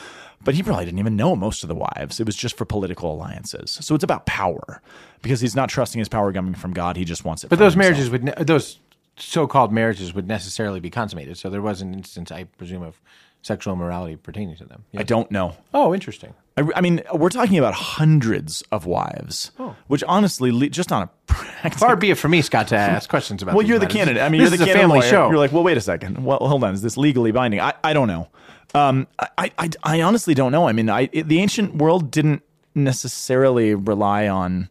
but 0.42 0.54
he 0.54 0.62
probably 0.62 0.84
didn't 0.84 1.00
even 1.00 1.16
know 1.16 1.34
most 1.36 1.62
of 1.62 1.68
the 1.68 1.74
wives. 1.74 2.20
It 2.20 2.26
was 2.26 2.36
just 2.36 2.56
for 2.56 2.64
political 2.64 3.12
alliances. 3.12 3.78
So 3.80 3.94
it's 3.94 4.04
about 4.04 4.26
power 4.26 4.82
because 5.22 5.40
he's 5.40 5.56
not 5.56 5.68
trusting 5.68 5.98
his 5.98 6.08
power 6.08 6.32
coming 6.32 6.54
from 6.54 6.72
God. 6.72 6.96
He 6.96 7.04
just 7.04 7.24
wants 7.24 7.44
it. 7.44 7.50
But 7.50 7.58
those 7.58 7.74
himself. 7.74 7.96
marriages 7.96 8.10
would 8.10 8.46
those 8.46 8.78
so-called 9.18 9.72
marriages 9.72 10.14
would 10.14 10.28
necessarily 10.28 10.80
be 10.80 10.90
consummated. 10.90 11.36
So 11.38 11.50
there 11.50 11.62
was 11.62 11.80
an 11.82 11.94
instance, 11.94 12.30
I 12.30 12.44
presume, 12.44 12.82
of 12.82 13.00
sexual 13.42 13.72
immorality 13.74 14.16
pertaining 14.16 14.56
to 14.56 14.64
them. 14.64 14.84
Yeah. 14.92 15.00
I 15.00 15.02
don't 15.04 15.30
know. 15.30 15.56
Oh, 15.72 15.94
interesting. 15.94 16.34
I, 16.56 16.68
I 16.76 16.80
mean, 16.80 17.02
we're 17.12 17.28
talking 17.28 17.58
about 17.58 17.74
hundreds 17.74 18.62
of 18.72 18.84
wives, 18.84 19.52
which 19.86 20.02
honestly, 20.04 20.68
just 20.70 20.90
on 20.90 21.02
a 21.02 21.10
practical. 21.26 21.86
Far 21.86 21.96
be 21.96 22.10
it 22.10 22.16
from 22.16 22.32
me, 22.32 22.42
Scott, 22.42 22.68
to 22.68 22.76
ask 22.76 23.08
questions 23.08 23.42
about. 23.42 23.54
well, 23.54 23.66
you're 23.66 23.78
the 23.78 23.86
candidate. 23.86 24.22
I 24.22 24.28
mean, 24.28 24.40
this 24.42 24.50
you're 24.50 24.66
the 24.66 24.72
family 24.72 25.00
lawyer. 25.00 25.10
show. 25.10 25.28
You're 25.28 25.38
like, 25.38 25.52
well, 25.52 25.62
wait 25.62 25.76
a 25.76 25.80
second. 25.80 26.24
Well, 26.24 26.38
hold 26.38 26.64
on. 26.64 26.74
Is 26.74 26.82
this 26.82 26.96
legally 26.96 27.30
binding? 27.32 27.60
I, 27.60 27.74
I 27.84 27.92
don't 27.92 28.08
know. 28.08 28.28
Um, 28.74 29.06
I, 29.18 29.50
I, 29.58 29.70
I 29.82 30.02
honestly 30.02 30.34
don't 30.34 30.52
know. 30.52 30.68
I 30.68 30.72
mean, 30.72 30.90
I, 30.90 31.08
it, 31.12 31.28
the 31.28 31.40
ancient 31.40 31.76
world 31.76 32.10
didn't 32.10 32.42
necessarily 32.74 33.74
rely 33.74 34.28
on 34.28 34.68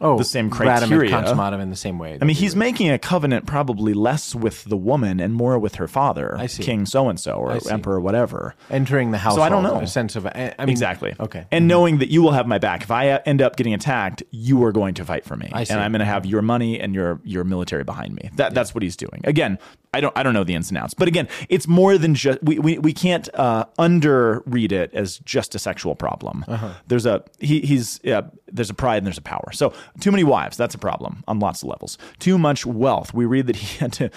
oh, 0.00 0.18
the 0.18 0.24
same 0.24 0.50
ratum 0.50 0.56
criteria. 0.88 1.16
and 1.16 1.26
consummatum 1.26 1.60
in 1.60 1.70
the 1.70 1.76
same 1.76 1.98
way. 1.98 2.18
I 2.20 2.24
mean, 2.24 2.36
he's 2.36 2.56
making 2.56 2.90
a 2.90 2.98
covenant 2.98 3.46
probably 3.46 3.94
less 3.94 4.34
with 4.34 4.64
the 4.64 4.76
woman 4.76 5.20
and 5.20 5.34
more 5.34 5.58
with 5.58 5.76
her 5.76 5.88
father, 5.88 6.36
I 6.38 6.46
see. 6.46 6.62
King 6.62 6.86
so 6.86 7.08
and 7.08 7.18
so 7.18 7.34
or 7.34 7.58
emperor 7.70 8.00
whatever. 8.00 8.54
entering 8.70 9.10
the 9.10 9.18
household. 9.18 9.46
I 9.46 9.48
don't 9.48 9.62
know. 9.62 9.78
in 9.78 9.84
a 9.84 9.88
sense 9.88 10.16
of. 10.16 10.26
I 10.26 10.54
mean, 10.58 10.68
Exactly. 10.68 11.14
Okay. 11.18 11.46
And 11.50 11.68
knowing 11.68 11.98
that 11.98 12.10
you 12.10 12.22
will 12.22 12.32
have 12.32 12.46
my 12.46 12.58
back. 12.58 12.82
If 12.82 12.90
I 12.90 13.08
end 13.08 13.42
up 13.42 13.56
getting 13.56 13.74
attacked, 13.74 14.22
you 14.30 14.62
are 14.64 14.72
going 14.72 14.94
to 14.94 15.04
fight 15.04 15.24
for 15.24 15.36
me. 15.36 15.50
And 15.52 15.72
I'm 15.72 15.92
going 15.92 16.00
to 16.00 16.04
have 16.04 16.26
your 16.26 16.42
money 16.42 16.80
and 16.80 16.94
your 16.94 17.20
your 17.24 17.44
military 17.44 17.84
behind 17.84 18.14
me. 18.14 18.30
That 18.34 18.54
that's 18.54 18.74
what 18.74 18.82
he's 18.82 18.96
doing. 18.96 19.20
Again, 19.24 19.58
I 19.92 20.00
don't 20.00 20.16
I 20.16 20.22
don't 20.22 20.34
know 20.34 20.44
the 20.44 20.54
ins 20.54 20.70
and 20.70 20.78
outs. 20.78 20.94
But 20.94 21.08
again, 21.08 21.28
it's 21.48 21.66
more 21.66 21.98
than 21.98 22.14
just 22.14 22.42
we 22.42 22.58
we, 22.58 22.78
we 22.78 22.92
can't 22.92 23.28
uh, 23.34 23.64
under 23.78 24.42
read 24.46 24.72
it 24.72 24.94
as 24.94 25.18
just 25.18 25.54
a 25.54 25.58
sexual 25.58 25.94
problem. 25.94 26.44
Uh-huh. 26.46 26.74
There's 26.86 27.06
a 27.06 27.24
he, 27.40 27.60
he's 27.60 28.00
yeah, 28.02 28.22
there's 28.46 28.70
a 28.70 28.74
pride 28.74 28.98
and 28.98 29.06
there's 29.06 29.18
a 29.18 29.22
power. 29.22 29.50
So 29.52 29.72
Too 29.98 30.10
many 30.10 30.24
wives, 30.24 30.56
that's 30.56 30.74
a 30.74 30.78
problem 30.78 31.24
on 31.26 31.40
lots 31.40 31.62
of 31.62 31.68
levels. 31.68 31.98
Too 32.18 32.38
much 32.38 32.64
wealth. 32.64 33.12
We 33.12 33.24
read 33.24 33.46
that 33.48 33.56
he 33.56 33.78
had 33.80 33.92
to 33.94 34.10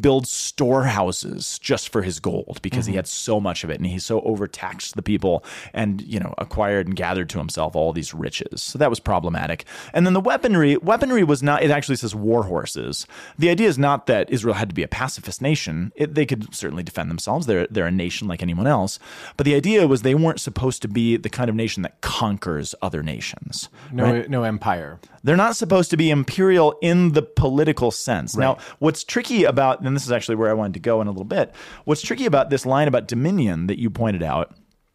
build 0.00 0.26
storehouses 0.26 1.58
just 1.58 1.90
for 1.90 2.02
his 2.02 2.20
gold 2.20 2.60
because 2.62 2.86
he 2.86 2.92
mm-hmm. 2.92 2.98
had 2.98 3.06
so 3.06 3.40
much 3.40 3.64
of 3.64 3.70
it 3.70 3.78
and 3.78 3.86
he 3.86 3.98
so 3.98 4.20
overtaxed 4.22 4.96
the 4.96 5.02
people 5.02 5.44
and, 5.72 6.00
you 6.02 6.18
know, 6.18 6.34
acquired 6.38 6.86
and 6.86 6.96
gathered 6.96 7.28
to 7.30 7.38
himself 7.38 7.76
all 7.76 7.92
these 7.92 8.14
riches. 8.14 8.62
So 8.62 8.78
that 8.78 8.90
was 8.90 9.00
problematic. 9.00 9.64
And 9.92 10.06
then 10.06 10.14
the 10.14 10.20
weaponry, 10.20 10.76
weaponry 10.76 11.24
was 11.24 11.42
not, 11.42 11.62
it 11.62 11.70
actually 11.70 11.96
says 11.96 12.14
war 12.14 12.44
horses. 12.44 13.06
The 13.38 13.50
idea 13.50 13.68
is 13.68 13.78
not 13.78 14.06
that 14.06 14.30
Israel 14.30 14.54
had 14.54 14.68
to 14.68 14.74
be 14.74 14.82
a 14.82 14.88
pacifist 14.88 15.42
nation. 15.42 15.92
It, 15.96 16.14
they 16.14 16.26
could 16.26 16.54
certainly 16.54 16.82
defend 16.82 17.10
themselves. 17.10 17.46
They're, 17.46 17.66
they're 17.68 17.86
a 17.86 17.92
nation 17.92 18.28
like 18.28 18.42
anyone 18.42 18.66
else. 18.66 18.98
But 19.36 19.44
the 19.44 19.54
idea 19.54 19.86
was 19.86 20.02
they 20.02 20.14
weren't 20.14 20.40
supposed 20.40 20.82
to 20.82 20.88
be 20.88 21.16
the 21.16 21.28
kind 21.28 21.48
of 21.48 21.56
nation 21.56 21.82
that 21.82 22.00
conquers 22.00 22.74
other 22.82 23.02
nations. 23.02 23.68
No, 23.92 24.22
no 24.28 24.42
empire. 24.42 25.00
They're 25.22 25.36
not 25.36 25.56
supposed 25.56 25.90
to 25.90 25.96
be 25.96 26.10
imperial 26.10 26.78
in 26.82 27.12
the 27.12 27.22
political 27.22 27.90
sense. 27.90 28.36
Now, 28.36 28.58
what's 28.78 29.04
tricky 29.04 29.44
about, 29.44 29.80
and 29.80 29.94
this 29.94 30.04
is 30.04 30.12
actually 30.12 30.36
where 30.36 30.50
I 30.50 30.54
wanted 30.54 30.74
to 30.74 30.80
go 30.80 31.00
in 31.00 31.06
a 31.06 31.10
little 31.10 31.24
bit, 31.24 31.54
what's 31.84 32.02
tricky 32.02 32.26
about 32.26 32.50
this 32.50 32.64
line 32.66 32.88
about 32.88 33.08
dominion 33.08 33.66
that 33.66 33.78
you 33.78 33.90
pointed 33.90 34.22
out, 34.22 34.54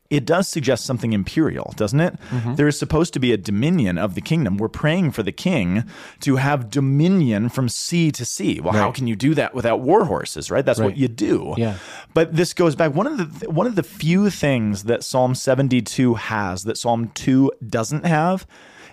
it 0.10 0.26
does 0.26 0.48
suggest 0.48 0.86
something 0.86 1.12
imperial, 1.12 1.74
doesn't 1.76 2.00
it? 2.00 2.14
Mm-hmm. 2.30 2.54
There 2.54 2.68
is 2.68 2.78
supposed 2.78 3.14
to 3.14 3.20
be 3.20 3.32
a 3.32 3.38
dominion 3.38 3.98
of 3.98 4.14
the 4.14 4.22
kingdom. 4.22 4.58
We're 4.58 4.70
praying 4.70 5.12
for 5.12 5.24
the 5.24 5.32
king 5.32 5.86
to 6.20 6.36
have 6.36 6.70
dominion 6.70 7.50
from 7.50 7.68
sea 7.68 8.12
to 8.12 8.24
sea. 8.24 8.60
Well, 8.60 8.74
how 8.74 8.92
can 8.92 9.08
you 9.08 9.16
do 9.16 9.34
that 9.34 9.56
without 9.56 9.80
war 9.80 10.06
horses, 10.06 10.52
right? 10.52 10.64
That's 10.64 10.80
what 10.80 10.98
you 10.98 11.08
do. 11.08 11.56
Yeah. 11.58 11.78
But 12.14 12.36
this 12.36 12.54
goes 12.54 12.76
back 12.76 12.94
one 12.94 13.08
of 13.08 13.40
the 13.40 13.50
one 13.50 13.66
of 13.66 13.76
the 13.76 13.82
few 13.82 14.30
things 14.30 14.84
that 14.84 15.04
Psalm 15.04 15.34
72 15.34 16.14
has 16.14 16.64
that 16.66 16.78
Psalm 16.78 17.10
2 17.16 17.52
doesn't 17.68 18.06
have 18.06 18.46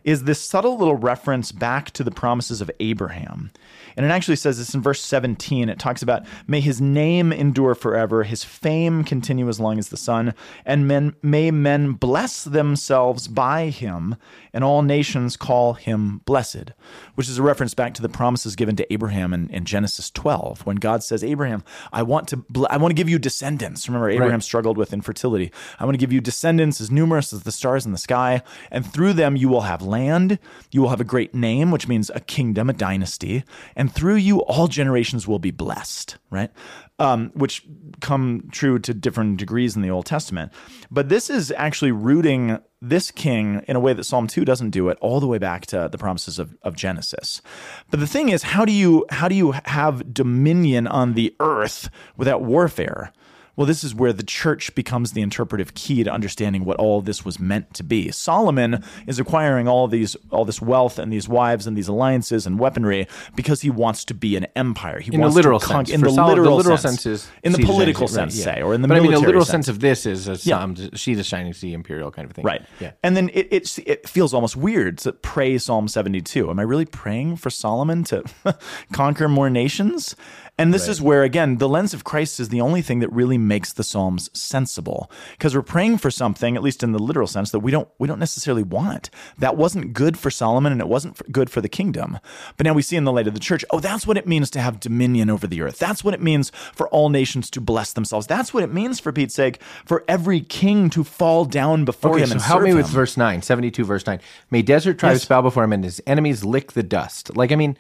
is 0.05 0.25
this 0.25 0.41
subtle 0.41 0.77
little 0.77 0.97
reference 0.97 1.53
back 1.53 1.91
to 1.93 2.05
the 2.05 2.11
promises 2.11 2.61
of 2.61 2.71
Abraham. 2.81 3.51
And 3.97 4.07
it 4.07 4.11
actually 4.11 4.37
says 4.37 4.59
this 4.59 4.75
in 4.75 4.83
verse 4.83 5.03
17. 5.03 5.69
It 5.69 5.79
talks 5.79 6.03
about, 6.03 6.25
May 6.47 6.61
his 6.61 6.81
name 6.81 7.33
endure 7.33 7.75
forever, 7.75 8.23
his 8.23 8.45
fame 8.45 9.05
continue 9.05 9.49
as 9.49 9.61
long 9.61 9.79
as 9.79 9.89
the 9.89 9.97
sun, 9.97 10.35
and 10.65 10.87
men, 10.87 11.15
may 11.23 11.51
men 11.51 11.93
bless 11.93 12.45
themselves 12.45 13.29
by 13.29 13.67
him, 13.67 14.17
and 14.53 14.65
all 14.65 14.83
nations 14.83 15.37
call 15.37 15.75
him 15.75 16.19
blessed. 16.25 16.73
Which 17.15 17.29
is 17.29 17.39
a 17.39 17.43
reference 17.43 17.75
back 17.75 17.95
to 17.95 18.03
the 18.03 18.09
promises 18.09 18.57
given 18.57 18.77
to 18.77 18.93
Abraham 18.93 19.33
in, 19.33 19.51
in 19.51 19.65
Genesis 19.65 20.11
12, 20.11 20.65
when 20.67 20.77
God 20.77 21.03
says, 21.03 21.23
Abraham, 21.23 21.63
I 21.93 22.03
want 22.03 22.29
to 22.29 22.39
bl- 22.39 22.67
I 22.71 22.77
want 22.77 22.91
to 22.91 22.97
give 22.97 23.09
you 23.09 23.19
descendants. 23.19 23.89
Remember, 23.89 24.09
Abraham 24.09 24.41
struggled 24.41 24.79
with 24.79 24.93
infertility. 24.93 25.53
I 25.79 25.85
want 25.85 25.95
to 25.95 25.99
give 25.99 26.13
you 26.13 26.21
descendants 26.21 26.81
as 26.81 26.91
numerous 26.91 27.33
as 27.33 27.43
the 27.43 27.53
stars 27.53 27.87
in 27.87 27.93
the 27.93 27.99
sky, 27.99 28.43
and 28.71 28.91
through 28.91 29.15
them 29.15 29.37
you 29.37 29.49
will 29.49 29.63
have 29.63 29.83
land, 29.91 30.39
you 30.71 30.81
will 30.81 30.89
have 30.89 31.01
a 31.01 31.05
great 31.05 31.35
name, 31.35 31.71
which 31.71 31.89
means 31.89 32.11
a 32.15 32.21
kingdom, 32.21 32.71
a 32.71 32.73
dynasty, 32.73 33.45
and 33.77 33.93
through 33.93 34.17
you 34.17 34.41
all 34.43 34.69
generations 34.69 35.27
will 35.29 35.39
be 35.39 35.51
blessed, 35.51 36.17
right? 36.31 36.51
Um, 36.99 37.31
which 37.35 37.67
come 38.01 38.49
true 38.53 38.79
to 38.79 38.95
different 38.95 39.39
degrees 39.39 39.77
in 39.77 39.83
the 39.83 39.91
Old 39.91 40.07
Testament. 40.07 40.53
But 40.91 41.09
this 41.09 41.29
is 41.29 41.53
actually 41.57 41.93
rooting 41.93 42.59
this 42.83 43.11
king 43.11 43.63
in 43.69 43.77
a 43.77 43.81
way 43.81 43.93
that 43.93 44.05
Psalm 44.05 44.27
2 44.27 44.45
doesn't 44.45 44.71
do 44.71 44.89
it 44.89 44.99
all 45.01 45.21
the 45.21 45.27
way 45.27 45.39
back 45.39 45.67
to 45.67 45.89
the 45.91 45.99
promises 45.99 46.39
of, 46.39 46.57
of 46.63 46.77
Genesis. 46.77 47.43
But 47.91 48.01
the 48.01 48.07
thing 48.07 48.31
is, 48.31 48.43
how 48.43 48.65
do 48.65 48.73
you 48.73 49.05
how 49.11 49.29
do 49.29 49.35
you 49.35 49.53
have 49.67 50.15
dominion 50.15 50.87
on 50.87 51.15
the 51.15 51.35
earth 51.41 51.91
without 52.17 52.43
warfare? 52.43 53.13
Well, 53.57 53.67
this 53.67 53.85
is 53.85 53.95
where 53.95 54.13
the 54.13 54.23
church 54.23 54.75
becomes 54.75 55.13
the 55.13 55.21
interpretive 55.23 55.75
key 55.75 56.03
to 56.05 56.11
understanding 56.11 56.65
what 56.65 56.79
all 56.79 57.03
this 57.03 57.25
was 57.25 57.39
meant 57.39 57.75
to 57.75 57.83
be. 57.83 58.11
Solomon 58.11 58.83
is 59.07 59.19
acquiring 59.19 59.69
all 59.69 59.87
these 59.89 60.17
all 60.31 60.45
this 60.45 60.63
wealth 60.63 60.99
and 60.99 61.13
these 61.13 61.29
wives 61.29 61.67
and 61.67 61.77
these 61.77 61.89
alliances 61.89 62.47
and 62.47 62.59
weaponry 62.59 63.07
because 63.37 63.61
he 63.61 63.71
wants 63.71 64.05
to 64.07 64.15
be 64.15 64.37
an 64.37 64.47
empire. 64.57 65.01
He 65.01 65.13
In 65.13 65.21
wants 65.21 65.37
literal 65.37 65.61
to 65.61 65.67
con- 65.67 65.85
sense. 65.87 65.95
in 65.95 66.01
the 66.01 66.11
Sol- 66.11 66.29
literal, 66.29 66.51
the 66.53 66.57
literal 66.57 66.77
sense, 66.79 67.03
sense 67.03 67.07
is 67.23 67.29
in 67.43 67.53
the 67.53 67.57
sea 67.59 67.63
to 67.63 67.67
shining 67.67 67.77
political 67.77 68.09
sea, 68.09 68.15
right, 68.17 68.21
sense, 68.33 68.39
yeah. 68.39 68.45
say, 68.55 68.63
or 68.63 68.75
in 68.75 68.83
the 68.83 68.89
but 68.89 68.97
I 68.97 69.01
mean, 69.01 69.11
military 69.11 69.27
literal 69.29 69.45
sense. 69.45 69.67
sense 69.67 69.69
of 69.77 69.81
this 69.81 70.07
is 70.07 70.29
a 70.29 70.37
Yeah. 70.49 70.67
To 70.67 71.23
shining 71.25 71.53
sea, 71.53 71.73
imperial 71.75 72.11
kind 72.11 72.27
of 72.29 72.35
thing. 72.35 72.45
Right. 72.45 72.63
Yeah. 72.81 72.93
And 73.03 73.17
then 73.17 73.31
it, 73.35 73.49
it 73.51 73.79
it 73.87 74.09
feels 74.09 74.33
almost 74.33 74.57
weird 74.57 74.99
to 74.99 75.13
pray 75.13 75.59
Psalm 75.59 75.89
72. 75.89 76.49
Am 76.49 76.59
I 76.59 76.63
really 76.63 76.87
praying 76.87 77.37
for 77.37 77.51
Solomon 77.51 78.05
to 78.05 78.25
conquer 78.93 79.29
more 79.29 79.51
nations? 79.51 80.15
And 80.61 80.75
this 80.75 80.87
is 80.89 81.01
where 81.01 81.23
again 81.23 81.57
the 81.57 81.69
lens 81.69 81.95
of 81.95 82.05
Christ 82.05 82.39
is 82.39 82.51
the 82.51 82.61
only 82.61 82.83
thing 82.83 82.99
that 83.01 83.11
really 83.13 83.39
makes 83.39 83.73
the 83.73 83.83
Psalms 83.83 84.31
sensible 84.33 85.11
because 85.33 85.55
we're 85.55 85.63
praying 85.63 85.99
for 85.99 86.11
something 86.11 86.55
at 86.57 86.63
least 86.63 86.83
in 86.83 86.93
the 86.93 86.99
literal 86.99 87.27
sense 87.27 87.51
that 87.51 87.61
we 87.61 87.71
don't 87.71 87.89
we 87.99 88.07
don't 88.07 88.19
necessarily 88.19 88.63
want. 88.63 89.11
That 89.39 89.57
wasn't 89.57 89.93
good 89.93 90.19
for 90.19 90.31
Solomon 90.31 90.73
and 90.73 90.81
it 90.81 90.89
wasn't 90.89 91.17
for, 91.17 91.25
good 91.25 91.49
for 91.51 91.61
the 91.61 91.69
kingdom. 91.69 92.19
But 92.57 92.65
now 92.67 92.75
we 92.75 92.83
see 92.83 92.97
in 92.97 93.05
the 93.05 93.13
light 93.13 93.27
of 93.27 93.35
the 93.35 93.41
church, 93.41 93.65
oh 93.71 93.81
that's 93.81 94.07
what 94.07 94.17
it 94.19 94.27
means 94.27 94.51
to 94.51 94.61
have 94.61 94.81
dominion 94.81 95.31
over 95.31 95.47
the 95.47 95.63
earth. 95.63 95.79
That's 95.79 96.05
what 96.05 96.15
it 96.15 96.21
means 96.23 96.51
for 96.75 96.87
all 96.89 97.09
nations 97.09 97.51
to 97.51 97.61
bless 97.61 97.93
themselves. 97.93 98.27
That's 98.27 98.53
what 98.53 98.63
it 98.63 98.73
means 98.73 99.01
for 99.01 99.13
Pete's 99.13 99.35
sake 99.35 99.61
for 99.85 100.05
every 100.07 100.41
king 100.41 100.91
to 100.91 101.05
fall 101.05 101.45
down 101.47 101.85
before 101.85 102.13
Okay, 102.13 102.23
him 102.23 102.29
so 102.29 102.39
help 102.39 102.63
me 102.63 102.75
with 102.75 102.87
him. 102.87 102.93
verse 102.93 103.17
9, 103.17 103.43
72 103.43 103.85
verse 103.85 104.07
9. 104.07 104.21
May 104.51 104.63
desert 104.63 104.99
tribes 104.99 105.21
Yes. 105.21 105.25
bow 105.29 105.41
before 105.43 105.65
him 105.65 105.73
and 105.73 105.85
his 105.85 106.03
enemies 106.07 106.45
lick 106.45 106.73
the 106.73 106.83
dust. 106.83 107.37
Like, 107.37 107.51
I 107.51 107.57
mean, 107.57 107.77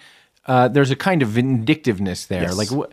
uh, 0.47 0.68
there's 0.68 0.91
a 0.91 0.97
kind 0.97 1.22
of 1.22 1.28
vindictiveness 1.28 2.26
there. 2.26 2.43
Yes. 2.43 2.57
Like, 2.57 2.68
wh- 2.70 2.93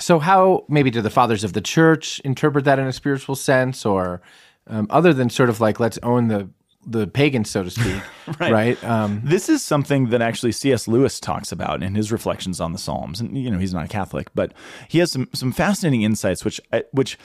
so 0.00 0.18
how 0.18 0.64
maybe 0.68 0.90
do 0.90 1.00
the 1.00 1.10
fathers 1.10 1.44
of 1.44 1.52
the 1.52 1.60
church 1.60 2.20
interpret 2.20 2.64
that 2.64 2.78
in 2.78 2.86
a 2.86 2.92
spiritual 2.92 3.34
sense 3.36 3.84
or 3.86 4.20
um, 4.66 4.86
other 4.90 5.12
than 5.14 5.30
sort 5.30 5.48
of 5.48 5.60
like, 5.60 5.80
let's 5.80 5.98
own 6.02 6.28
the, 6.28 6.48
the 6.86 7.06
pagans, 7.06 7.50
so 7.50 7.62
to 7.64 7.70
speak, 7.70 8.02
right? 8.40 8.82
Um, 8.84 9.20
This 9.24 9.48
is 9.48 9.62
something 9.64 10.10
that 10.10 10.22
actually 10.22 10.52
C.S. 10.52 10.86
Lewis 10.88 11.18
talks 11.20 11.50
about 11.52 11.82
in 11.82 11.94
his 11.94 12.12
reflections 12.12 12.60
on 12.60 12.72
the 12.72 12.78
Psalms. 12.78 13.20
And 13.20 13.36
you 13.36 13.50
know, 13.50 13.58
he's 13.58 13.74
not 13.74 13.84
a 13.84 13.88
Catholic, 13.88 14.28
but 14.34 14.52
he 14.88 14.98
has 14.98 15.10
some 15.12 15.28
some 15.34 15.52
fascinating 15.52 16.02
insights. 16.02 16.44
Which 16.44 16.60
which 16.92 17.18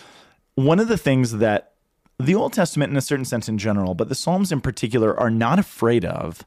one 0.55 0.79
of 0.79 0.87
the 0.87 0.97
things 0.97 1.33
that 1.37 1.73
the 2.19 2.35
Old 2.35 2.53
Testament, 2.53 2.91
in 2.91 2.97
a 2.97 3.01
certain 3.01 3.25
sense, 3.25 3.47
in 3.47 3.57
general, 3.57 3.93
but 3.95 4.09
the 4.09 4.15
Psalms 4.15 4.51
in 4.51 4.61
particular, 4.61 5.17
are 5.19 5.29
not 5.31 5.59
afraid 5.59 6.05
of. 6.05 6.43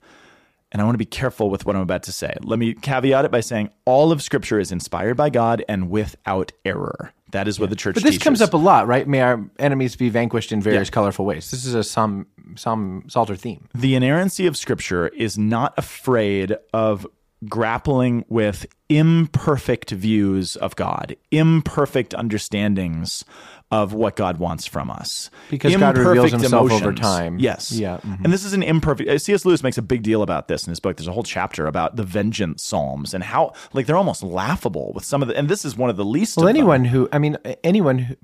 And 0.77 0.83
I 0.83 0.85
want 0.85 0.93
to 0.97 0.99
be 0.99 1.07
careful 1.07 1.49
with 1.49 1.65
what 1.65 1.75
I'm 1.75 1.81
about 1.81 2.03
to 2.03 2.13
say. 2.13 2.35
Let 2.43 2.59
me 2.59 2.75
caveat 2.75 3.25
it 3.25 3.31
by 3.31 3.41
saying 3.41 3.71
all 3.87 4.13
of 4.13 4.21
Scripture 4.23 4.61
is 4.61 4.71
inspired 4.71 5.17
by 5.17 5.31
God 5.31 5.65
and 5.71 5.89
without 5.89 6.53
error. 6.67 7.15
That 7.33 7.49
is 7.49 7.59
what 7.59 7.71
the 7.71 7.77
church. 7.77 7.95
but 7.95 8.03
this 8.03 8.11
teaches. 8.17 8.23
comes 8.25 8.43
up 8.43 8.53
a 8.53 8.59
lot, 8.59 8.87
right? 8.87 9.09
May 9.09 9.23
our 9.23 9.43
enemies 9.59 9.97
be 9.97 10.11
vanquished 10.11 10.53
in 10.53 10.61
various 10.61 10.89
Yeah. 10.89 10.93
colorful 10.93 11.25
ways. 11.25 11.51
This 11.51 11.65
is 11.65 11.73
a 11.75 11.83
Psalm, 11.83 12.27
Psalm 12.57 13.05
Psalter 13.09 13.37
theme. 13.37 13.65
the 13.75 13.95
inerrancy 13.95 14.47
of 14.47 14.55
scripture 14.55 15.09
is 15.09 15.39
not 15.39 15.73
afraid 15.79 16.55
of 16.75 17.07
grappling 17.49 18.27
with 18.29 18.67
imperfect 18.91 19.91
views 19.93 20.57
of 20.57 20.77
God, 20.77 21.17
imperfect 21.31 22.15
understandings 22.15 23.25
of 23.73 23.93
what 23.93 24.15
God 24.15 24.39
wants 24.39 24.65
from 24.65 24.91
us. 24.91 25.29
Because 25.51 25.75
God 25.77 25.99
reveals 25.99 26.33
Imperfect 26.33 26.43
himself 26.43 26.71
over 26.71 26.93
time. 26.93 27.39
Yes. 27.41 27.73
Yeah, 27.73 27.99
mhm. 27.99 28.23
And 28.25 28.33
this 28.33 28.45
is 28.45 28.53
an 28.53 28.63
imperfect. 28.63 29.11
uh, 29.11 29.19
C.S. 29.19 29.45
Lewis 29.45 29.63
makes 29.63 29.77
a 29.77 29.83
big 29.83 30.03
deal 30.03 30.23
about 30.23 30.47
this 30.47 30.65
in 30.67 30.71
his 30.71 30.79
book. 30.79 30.97
There's 30.97 31.09
a 31.09 31.13
whole 31.13 31.25
chapter 31.25 31.67
about 31.67 31.97
the 31.97 32.05
vengeance 32.05 32.63
psalms 32.63 33.13
and 33.13 33.25
how, 33.25 33.53
like, 33.73 33.87
they're 33.87 33.97
almost 33.97 34.23
laughable 34.23 34.93
with 34.95 35.05
some 35.05 35.21
of 35.21 35.27
the. 35.29 35.37
And 35.37 35.49
this 35.49 35.65
is 35.65 35.77
one 35.77 35.91
of 35.91 35.97
the 35.97 36.05
least. 36.05 36.37
Well, 36.37 36.47
of 36.47 36.55
them. 36.55 36.57
anyone 36.57 36.85
who, 36.85 37.09
I 37.13 37.19
mean, 37.19 37.39
anyone 37.65 37.99
who, 37.99 38.17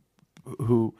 who 0.64 0.94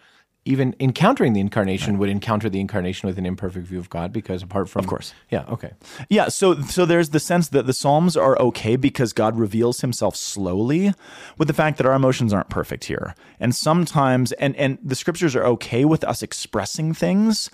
even 0.45 0.75
encountering 0.81 1.35
the 1.35 1.41
incarnation 1.41 1.99
would 1.99 2.09
encounter 2.09 2.49
the 2.51 2.59
incarnation 2.59 3.07
with 3.07 3.17
an 3.17 3.25
imperfect 3.25 3.65
view 3.67 3.79
of 3.79 3.89
God 3.89 4.13
because 4.13 4.43
apart 4.43 4.69
from, 4.69 4.81
Of 4.81 4.87
course. 4.89 5.15
yeah, 5.31 5.45
okay, 5.49 5.71
Yeah, 6.09 6.29
so 6.29 6.61
so 6.63 6.85
there's 6.85 7.11
the 7.11 7.21
sense 7.21 7.49
that 7.51 7.67
the 7.67 7.73
Psalms 7.73 8.17
are 8.17 8.37
okay 8.41 8.75
because 8.75 9.13
God 9.13 9.39
reveals 9.39 9.83
himself 9.83 10.17
slowly 10.17 10.95
with 11.39 11.47
the 11.47 11.55
fact 11.55 11.77
that 11.79 11.87
our 11.87 11.95
emotions 11.95 12.33
aren't 12.33 12.49
perfect 12.49 12.85
here. 12.87 13.15
And 13.39 13.55
sometimes 13.55 14.33
and 14.33 14.57
and 14.57 14.79
the 14.83 14.97
scriptures 14.97 15.37
are 15.37 15.45
okay 15.45 15.85
with 15.85 16.03
us 16.03 16.23
expressing 16.25 16.93
things 16.93 17.49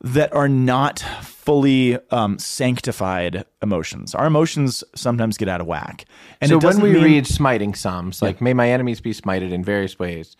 that 0.00 0.32
are 0.34 0.48
not 0.48 0.98
fully 1.22 1.98
um, 2.10 2.38
sanctified 2.38 3.44
emotions. 3.62 4.14
Our 4.14 4.26
emotions 4.26 4.84
sometimes 4.94 5.38
get 5.38 5.48
out 5.48 5.60
of 5.60 5.66
whack. 5.66 6.04
And 6.40 6.50
so 6.50 6.58
when 6.58 6.80
we 6.80 6.92
mean- 6.92 7.04
read 7.04 7.26
smiting 7.26 7.74
psalms, 7.74 8.20
like 8.20 8.40
"May 8.40 8.52
my 8.52 8.68
enemies 8.68 9.00
be 9.00 9.12
smited 9.14 9.52
in 9.52 9.62
various 9.64 9.98
ways," 9.98 10.36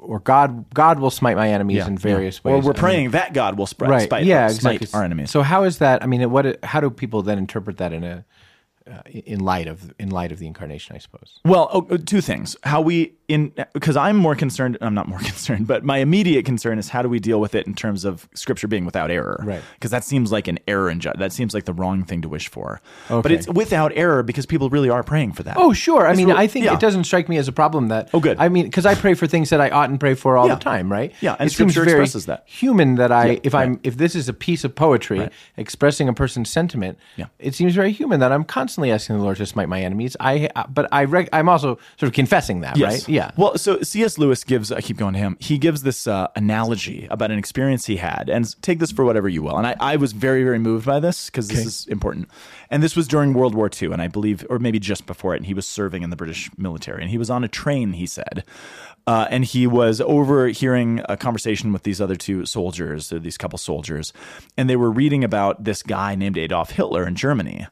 or 0.00 0.20
"God 0.20 0.72
God 0.74 0.98
will 0.98 1.10
smite 1.10 1.36
my 1.36 1.50
enemies 1.50 1.86
in 1.86 1.96
various 1.96 2.40
or 2.42 2.52
ways," 2.52 2.64
we're 2.64 2.70
I 2.70 2.74
mean, 2.74 2.80
praying 2.80 3.10
that 3.12 3.32
God 3.32 3.56
will 3.58 3.66
spread, 3.66 3.90
right? 3.90 4.02
spite, 4.02 4.24
yeah, 4.24 4.48
smite 4.48 4.76
exactly. 4.76 4.98
our 4.98 5.04
enemies. 5.04 5.30
So 5.30 5.42
how 5.42 5.64
is 5.64 5.78
that? 5.78 6.02
I 6.02 6.06
mean, 6.06 6.30
what? 6.30 6.62
How 6.64 6.80
do 6.80 6.90
people 6.90 7.22
then 7.22 7.38
interpret 7.38 7.76
that 7.78 7.92
in 7.92 8.04
a 8.04 8.24
uh, 8.90 9.02
in 9.06 9.40
light 9.40 9.68
of 9.68 9.92
in 9.98 10.10
light 10.10 10.32
of 10.32 10.38
the 10.38 10.46
incarnation? 10.46 10.96
I 10.96 10.98
suppose. 10.98 11.40
Well, 11.44 11.68
oh, 11.72 11.86
uh, 11.90 11.98
two 12.04 12.20
things. 12.20 12.56
How 12.64 12.80
we 12.80 13.14
in 13.30 13.52
because 13.72 13.96
I'm 13.96 14.16
more 14.16 14.34
concerned. 14.34 14.76
I'm 14.80 14.94
not 14.94 15.08
more 15.08 15.18
concerned, 15.32 15.66
but 15.66 15.84
my 15.84 15.98
immediate 15.98 16.44
concern 16.44 16.78
is 16.78 16.88
how 16.88 17.00
do 17.02 17.08
we 17.08 17.20
deal 17.20 17.40
with 17.40 17.54
it 17.54 17.66
in 17.66 17.74
terms 17.74 18.04
of 18.04 18.28
Scripture 18.34 18.66
being 18.68 18.84
without 18.84 19.10
error? 19.10 19.40
Right. 19.44 19.62
Because 19.74 19.90
that 19.92 20.04
seems 20.04 20.32
like 20.32 20.48
an 20.48 20.58
error 20.66 20.90
in 20.90 21.00
ju- 21.00 21.12
that 21.18 21.32
seems 21.32 21.54
like 21.54 21.64
the 21.64 21.72
wrong 21.72 22.04
thing 22.04 22.22
to 22.22 22.28
wish 22.28 22.48
for. 22.48 22.80
Okay. 23.10 23.22
But 23.22 23.32
it's 23.32 23.46
without 23.48 23.92
error 23.94 24.22
because 24.22 24.46
people 24.46 24.68
really 24.70 24.90
are 24.90 25.02
praying 25.02 25.32
for 25.32 25.42
that. 25.44 25.56
Oh, 25.56 25.72
sure. 25.72 26.06
I 26.06 26.10
It's 26.10 26.18
mean, 26.18 26.26
real- 26.28 26.36
I 26.36 26.46
think 26.46 26.64
yeah. 26.64 26.74
it 26.74 26.80
doesn't 26.80 27.04
strike 27.04 27.28
me 27.28 27.36
as 27.38 27.46
a 27.48 27.52
problem 27.52 27.88
that. 27.88 28.10
Oh, 28.12 28.20
good. 28.20 28.36
I 28.38 28.48
mean, 28.48 28.64
because 28.64 28.84
I 28.86 28.94
pray 28.94 29.14
for 29.14 29.26
things 29.26 29.50
that 29.50 29.60
I 29.60 29.70
oughtn't 29.70 30.00
pray 30.00 30.14
for 30.14 30.36
all 30.36 30.48
Yeah. 30.48 30.56
the 30.56 30.60
time, 30.60 30.90
right? 30.90 31.12
Yeah, 31.20 31.36
and 31.38 31.46
it 31.48 31.52
seems 31.52 31.72
Scripture 31.72 31.84
very 31.90 32.02
expresses 32.02 32.26
that. 32.26 32.42
human 32.46 32.96
that 32.96 33.12
I, 33.12 33.26
Yeah, 33.32 33.38
if 33.44 33.54
I'm, 33.54 33.78
if 33.84 33.96
this 33.96 34.14
is 34.14 34.28
a 34.28 34.32
piece 34.34 34.64
of 34.64 34.74
poetry 34.74 35.20
Right. 35.20 35.32
expressing 35.56 36.08
a 36.08 36.12
person's 36.12 36.50
sentiment, 36.50 36.98
Yeah. 37.16 37.26
it 37.38 37.54
seems 37.54 37.74
very 37.74 37.92
human 37.92 38.18
that 38.20 38.32
I'm 38.32 38.44
constantly 38.44 38.90
asking 38.90 39.16
the 39.18 39.22
Lord 39.22 39.36
to 39.36 39.46
smite 39.46 39.68
my 39.68 39.80
enemies. 39.80 40.16
I, 40.18 40.48
but 40.68 40.88
I, 40.90 41.04
rec- 41.04 41.28
I'm 41.32 41.48
also 41.48 41.78
sort 41.98 42.08
of 42.08 42.12
confessing 42.12 42.60
that, 42.62 42.76
Yes. 42.76 42.92
right? 43.02 43.08
Yeah. 43.08 43.19
Well, 43.36 43.58
so 43.58 43.80
C.S. 43.82 44.18
Lewis 44.18 44.44
gives, 44.44 44.72
I 44.72 44.80
keep 44.80 44.96
going 44.96 45.14
to 45.14 45.18
him, 45.18 45.36
he 45.40 45.58
gives 45.58 45.82
this 45.82 46.06
uh, 46.06 46.28
analogy 46.36 47.06
about 47.10 47.30
an 47.30 47.38
experience 47.38 47.86
he 47.86 47.96
had. 47.96 48.28
And 48.28 48.60
take 48.62 48.78
this 48.78 48.92
for 48.92 49.04
whatever 49.04 49.28
you 49.28 49.42
will. 49.42 49.56
And 49.56 49.66
I, 49.66 49.76
I 49.80 49.96
was 49.96 50.12
very, 50.12 50.44
very 50.44 50.58
moved 50.58 50.86
by 50.86 51.00
this 51.00 51.26
because 51.26 51.48
this 51.48 51.64
is 51.66 51.86
important. 51.86 52.28
And 52.70 52.82
this 52.82 52.96
was 52.96 53.08
during 53.08 53.34
World 53.34 53.54
War 53.54 53.70
II, 53.70 53.92
and 53.92 54.00
I 54.00 54.08
believe, 54.08 54.46
or 54.48 54.58
maybe 54.58 54.78
just 54.78 55.06
before 55.06 55.34
it, 55.34 55.38
and 55.38 55.46
he 55.46 55.54
was 55.54 55.66
serving 55.66 56.02
in 56.02 56.10
the 56.10 56.16
British 56.16 56.50
military. 56.56 57.02
And 57.02 57.10
he 57.10 57.18
was 57.18 57.30
on 57.30 57.44
a 57.44 57.48
train, 57.48 57.94
he 57.94 58.06
said. 58.06 58.44
Uh, 59.06 59.26
and 59.30 59.44
he 59.44 59.66
was 59.66 60.00
overhearing 60.00 61.02
a 61.08 61.16
conversation 61.16 61.72
with 61.72 61.82
these 61.82 62.00
other 62.00 62.16
two 62.16 62.46
soldiers, 62.46 63.12
or 63.12 63.18
these 63.18 63.36
couple 63.36 63.58
soldiers, 63.58 64.12
and 64.56 64.68
they 64.68 64.76
were 64.76 64.90
reading 64.90 65.24
about 65.24 65.64
this 65.64 65.82
guy 65.82 66.14
named 66.14 66.38
Adolf 66.38 66.70
Hitler 66.70 67.06
in 67.06 67.16
Germany. 67.16 67.66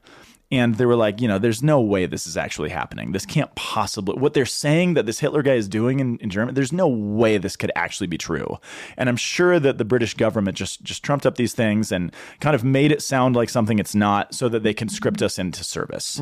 And 0.51 0.75
they 0.75 0.85
were 0.87 0.95
like, 0.95 1.21
you 1.21 1.27
know, 1.27 1.37
there's 1.37 1.61
no 1.61 1.79
way 1.79 2.07
this 2.07 2.25
is 2.25 2.35
actually 2.35 2.69
happening. 2.69 3.11
This 3.11 3.25
can't 3.25 3.53
possibly, 3.53 4.17
what 4.17 4.33
they're 4.33 4.47
saying 4.47 4.95
that 4.95 5.05
this 5.05 5.19
Hitler 5.19 5.43
guy 5.43 5.53
is 5.53 5.67
doing 5.67 5.99
in, 5.99 6.17
in 6.17 6.31
Germany, 6.31 6.55
there's 6.55 6.73
no 6.73 6.87
way 6.87 7.37
this 7.37 7.55
could 7.55 7.71
actually 7.75 8.07
be 8.07 8.17
true. 8.17 8.57
And 8.97 9.09
I'm 9.09 9.15
sure 9.15 9.59
that 9.59 9.77
the 9.77 9.85
British 9.85 10.15
government 10.15 10.57
just, 10.57 10.81
just 10.81 11.03
trumped 11.03 11.27
up 11.27 11.35
these 11.35 11.53
things 11.53 11.91
and 11.91 12.11
kind 12.39 12.55
of 12.55 12.63
made 12.63 12.91
it 12.91 13.03
sound 13.03 13.35
like 13.35 13.49
something 13.49 13.77
it's 13.77 13.93
not 13.93 14.33
so 14.33 14.49
that 14.49 14.63
they 14.63 14.73
can 14.73 14.89
script 14.89 15.21
us 15.21 15.37
into 15.37 15.63
service. 15.63 16.17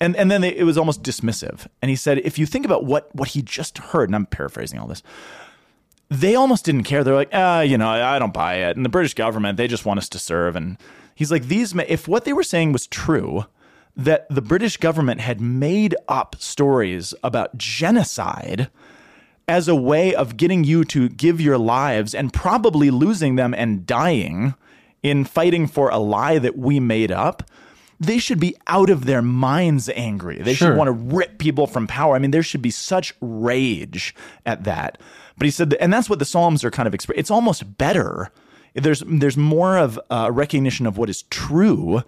And, 0.00 0.14
and 0.14 0.30
then 0.30 0.40
they, 0.40 0.56
it 0.56 0.64
was 0.64 0.78
almost 0.78 1.02
dismissive. 1.02 1.66
And 1.80 1.88
he 1.88 1.96
said, 1.96 2.18
if 2.18 2.38
you 2.38 2.46
think 2.46 2.64
about 2.64 2.84
what, 2.84 3.12
what 3.12 3.28
he 3.28 3.42
just 3.42 3.78
heard, 3.78 4.08
and 4.08 4.14
I'm 4.14 4.26
paraphrasing 4.26 4.78
all 4.78 4.86
this, 4.86 5.02
they 6.08 6.34
almost 6.36 6.64
didn't 6.64 6.84
care. 6.84 7.02
They're 7.02 7.14
like, 7.14 7.30
ah, 7.32 7.62
you 7.62 7.78
know, 7.78 7.88
I 7.88 8.18
don't 8.18 8.34
buy 8.34 8.56
it. 8.56 8.76
And 8.76 8.84
the 8.84 8.90
British 8.90 9.14
government, 9.14 9.56
they 9.56 9.66
just 9.66 9.86
want 9.86 9.98
us 9.98 10.08
to 10.10 10.18
serve. 10.18 10.56
And 10.56 10.76
he's 11.14 11.30
like, 11.30 11.44
these, 11.44 11.74
ma- 11.74 11.84
if 11.88 12.08
what 12.08 12.24
they 12.24 12.32
were 12.32 12.42
saying 12.42 12.72
was 12.72 12.86
true, 12.86 13.44
that 13.96 14.26
the 14.30 14.42
British 14.42 14.76
government 14.78 15.20
had 15.20 15.40
made 15.40 15.94
up 16.08 16.36
stories 16.38 17.14
about 17.22 17.56
genocide 17.58 18.70
as 19.48 19.68
a 19.68 19.74
way 19.74 20.14
of 20.14 20.36
getting 20.36 20.64
you 20.64 20.84
to 20.84 21.08
give 21.08 21.40
your 21.40 21.58
lives 21.58 22.14
and 22.14 22.32
probably 22.32 22.90
losing 22.90 23.34
them 23.36 23.52
and 23.54 23.84
dying 23.86 24.54
in 25.02 25.24
fighting 25.24 25.66
for 25.66 25.90
a 25.90 25.98
lie 25.98 26.38
that 26.38 26.56
we 26.56 26.78
made 26.78 27.10
up, 27.10 27.42
they 27.98 28.18
should 28.18 28.40
be 28.40 28.56
out 28.68 28.88
of 28.88 29.04
their 29.04 29.20
minds 29.20 29.88
angry. 29.90 30.38
They 30.40 30.54
Sure. 30.54 30.68
should 30.68 30.76
want 30.78 30.88
to 30.88 30.92
rip 30.92 31.38
people 31.38 31.66
from 31.66 31.86
power. 31.86 32.14
I 32.14 32.18
mean, 32.20 32.30
there 32.30 32.42
should 32.42 32.62
be 32.62 32.70
such 32.70 33.12
rage 33.20 34.14
at 34.46 34.64
that. 34.64 34.98
But 35.36 35.44
he 35.44 35.50
said, 35.50 35.70
that, 35.70 35.82
and 35.82 35.92
that's 35.92 36.08
what 36.08 36.18
the 36.18 36.24
Psalms 36.24 36.64
are 36.64 36.70
kind 36.70 36.86
of. 36.86 36.94
Exp- 36.94 37.12
it's 37.16 37.30
almost 37.30 37.76
better. 37.78 38.30
There's 38.74 39.02
there's 39.06 39.36
more 39.36 39.76
of 39.78 39.98
a 40.10 40.30
recognition 40.32 40.86
of 40.86 40.96
what 40.98 41.10
is 41.10 41.22
true 41.24 42.02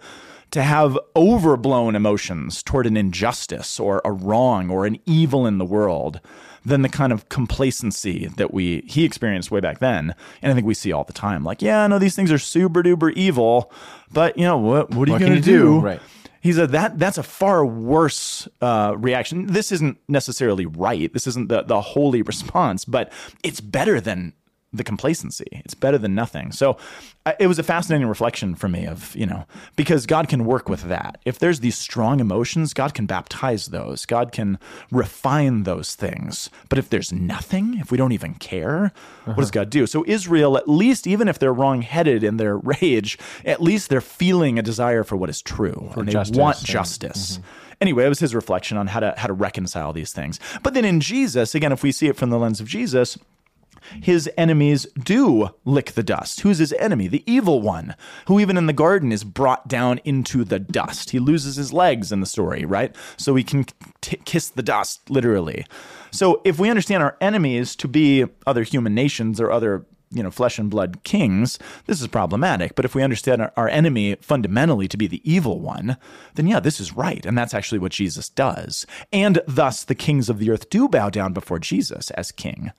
to 0.51 0.63
have 0.63 0.97
overblown 1.15 1.95
emotions 1.95 2.63
toward 2.63 2.85
an 2.87 2.95
injustice 2.95 3.79
or 3.79 4.01
a 4.05 4.11
wrong 4.11 4.69
or 4.69 4.85
an 4.85 4.99
evil 5.05 5.45
in 5.45 5.57
the 5.57 5.65
world 5.65 6.19
than 6.63 6.81
the 6.81 6.89
kind 6.89 7.11
of 7.11 7.27
complacency 7.29 8.27
that 8.37 8.53
we 8.53 8.81
he 8.87 9.03
experienced 9.03 9.51
way 9.51 9.59
back 9.59 9.79
then 9.79 10.15
and 10.41 10.51
i 10.51 10.55
think 10.55 10.65
we 10.65 10.73
see 10.73 10.91
all 10.91 11.03
the 11.03 11.13
time 11.13 11.43
like 11.43 11.61
yeah 11.61 11.85
no 11.87 11.99
these 11.99 12.15
things 12.15 12.31
are 12.31 12.37
super 12.39 12.81
duper 12.83 13.11
evil 13.13 13.71
but 14.13 14.37
you 14.37 14.43
know 14.43 14.57
what 14.57 14.91
what 14.91 15.09
are 15.09 15.13
What 15.13 15.21
you 15.21 15.27
going 15.27 15.41
to 15.41 15.45
do? 15.45 15.57
do 15.61 15.79
Right. 15.81 16.01
he 16.41 16.53
said 16.53 16.71
that 16.71 16.97
that's 16.99 17.17
a 17.17 17.23
far 17.23 17.65
worse 17.65 18.47
uh, 18.61 18.93
reaction 18.97 19.47
this 19.47 19.71
isn't 19.71 19.97
necessarily 20.07 20.65
right 20.65 21.11
this 21.11 21.27
isn't 21.27 21.49
the, 21.49 21.63
the 21.63 21.81
holy 21.81 22.21
response 22.31 22.85
but 22.85 23.11
it's 23.43 23.61
better 23.61 23.99
than 23.99 24.33
the 24.77 24.83
complacency. 24.83 25.47
It's 25.65 25.73
better 25.73 25.97
than 25.97 26.15
nothing. 26.15 26.51
So 26.51 26.77
I, 27.25 27.35
it 27.39 27.47
was 27.47 27.59
a 27.59 27.63
fascinating 27.63 28.07
reflection 28.07 28.55
for 28.55 28.67
me 28.67 28.85
of, 28.85 29.15
you 29.15 29.25
know, 29.25 29.45
because 29.75 30.05
God 30.05 30.27
can 30.27 30.45
work 30.45 30.69
with 30.69 30.83
that. 30.83 31.19
If 31.25 31.39
there's 31.39 31.59
these 31.59 31.77
strong 31.77 32.19
emotions, 32.19 32.73
God 32.73 32.93
can 32.93 33.05
baptize 33.05 33.67
those. 33.67 34.05
God 34.05 34.31
can 34.31 34.59
refine 34.91 35.63
those 35.63 35.95
things. 35.95 36.49
But 36.69 36.77
if 36.77 36.89
there's 36.89 37.11
nothing, 37.11 37.77
if 37.79 37.91
we 37.91 37.97
don't 37.97 38.11
even 38.11 38.35
care, 38.35 38.91
what 39.25 39.37
does 39.37 39.49
uh-huh. 39.49 39.63
God 39.63 39.69
do? 39.69 39.87
So 39.87 40.03
Israel, 40.07 40.57
at 40.57 40.69
least, 40.69 41.07
even 41.07 41.27
if 41.27 41.39
they're 41.39 41.53
wrong-headed 41.53 42.23
in 42.23 42.37
their 42.37 42.57
rage, 42.81 43.17
at 43.43 43.61
least 43.61 43.89
they're 43.89 44.01
feeling 44.01 44.59
a 44.59 44.61
desire 44.61 45.03
for 45.03 45.15
what 45.15 45.29
is 45.29 45.41
true. 45.41 45.91
and 45.95 46.07
they 46.07 46.11
justice 46.11 46.37
want 46.37 46.57
and- 46.59 46.67
justice. 46.67 47.37
Mm-hmm. 47.37 47.47
Anyway, 47.81 48.05
it 48.05 48.09
was 48.09 48.19
his 48.19 48.33
reflection 48.33 48.77
on 48.77 48.87
how 48.87 48.99
to 48.99 49.13
how 49.17 49.27
to 49.27 49.33
reconcile 49.33 49.91
these 49.91 50.13
things. 50.13 50.39
But 50.63 50.73
then 50.73 50.85
in 50.85 51.01
Jesus, 51.01 51.55
again, 51.55 51.71
if 51.71 51.83
we 51.83 51.91
see 51.91 52.07
it 52.07 52.15
from 52.15 52.29
the 52.29 52.39
lens 52.39 52.61
of 52.61 52.67
Jesus, 52.67 53.17
his 54.01 54.29
enemies 54.37 54.85
do 55.01 55.49
lick 55.63 55.93
the 55.93 56.03
dust. 56.03 56.41
Who's 56.41 56.57
his 56.57 56.73
enemy? 56.73 57.07
The 57.07 57.23
evil 57.31 57.61
one, 57.61 57.95
who 58.27 58.39
even 58.39 58.57
in 58.57 58.65
the 58.65 58.73
garden 58.73 59.11
is 59.11 59.23
brought 59.23 59.67
down 59.67 59.99
into 60.03 60.43
the 60.43 60.59
dust. 60.59 61.11
He 61.11 61.19
loses 61.19 61.55
his 61.55 61.73
legs 61.73 62.11
in 62.11 62.19
the 62.19 62.25
story, 62.25 62.65
right? 62.65 62.95
So 63.17 63.35
he 63.35 63.43
can 63.43 63.65
t- 64.01 64.17
kiss 64.25 64.49
the 64.49 64.63
dust, 64.63 65.09
literally. 65.09 65.65
So 66.11 66.41
if 66.43 66.59
we 66.59 66.69
understand 66.69 67.03
our 67.03 67.17
enemies 67.19 67.75
to 67.77 67.87
be 67.87 68.25
other 68.47 68.63
human 68.63 68.95
nations 68.95 69.41
or 69.41 69.51
other 69.51 69.85
you 70.11 70.23
know 70.23 70.31
flesh 70.31 70.59
and 70.59 70.69
blood 70.69 71.03
kings 71.03 71.59
this 71.87 71.99
is 71.99 72.07
problematic 72.07 72.75
but 72.75 72.85
if 72.85 72.95
we 72.95 73.03
understand 73.03 73.41
our, 73.41 73.51
our 73.57 73.67
enemy 73.67 74.15
fundamentally 74.21 74.87
to 74.87 74.97
be 74.97 75.07
the 75.07 75.21
evil 75.29 75.59
one 75.59 75.97
then 76.35 76.47
yeah 76.47 76.59
this 76.59 76.79
is 76.79 76.95
right 76.95 77.25
and 77.25 77.37
that's 77.37 77.53
actually 77.53 77.79
what 77.79 77.91
jesus 77.91 78.29
does 78.29 78.85
and 79.11 79.41
thus 79.47 79.83
the 79.83 79.95
kings 79.95 80.29
of 80.29 80.39
the 80.39 80.49
earth 80.49 80.69
do 80.69 80.87
bow 80.87 81.09
down 81.09 81.33
before 81.33 81.59
jesus 81.59 82.11
as 82.11 82.31
king 82.31 82.71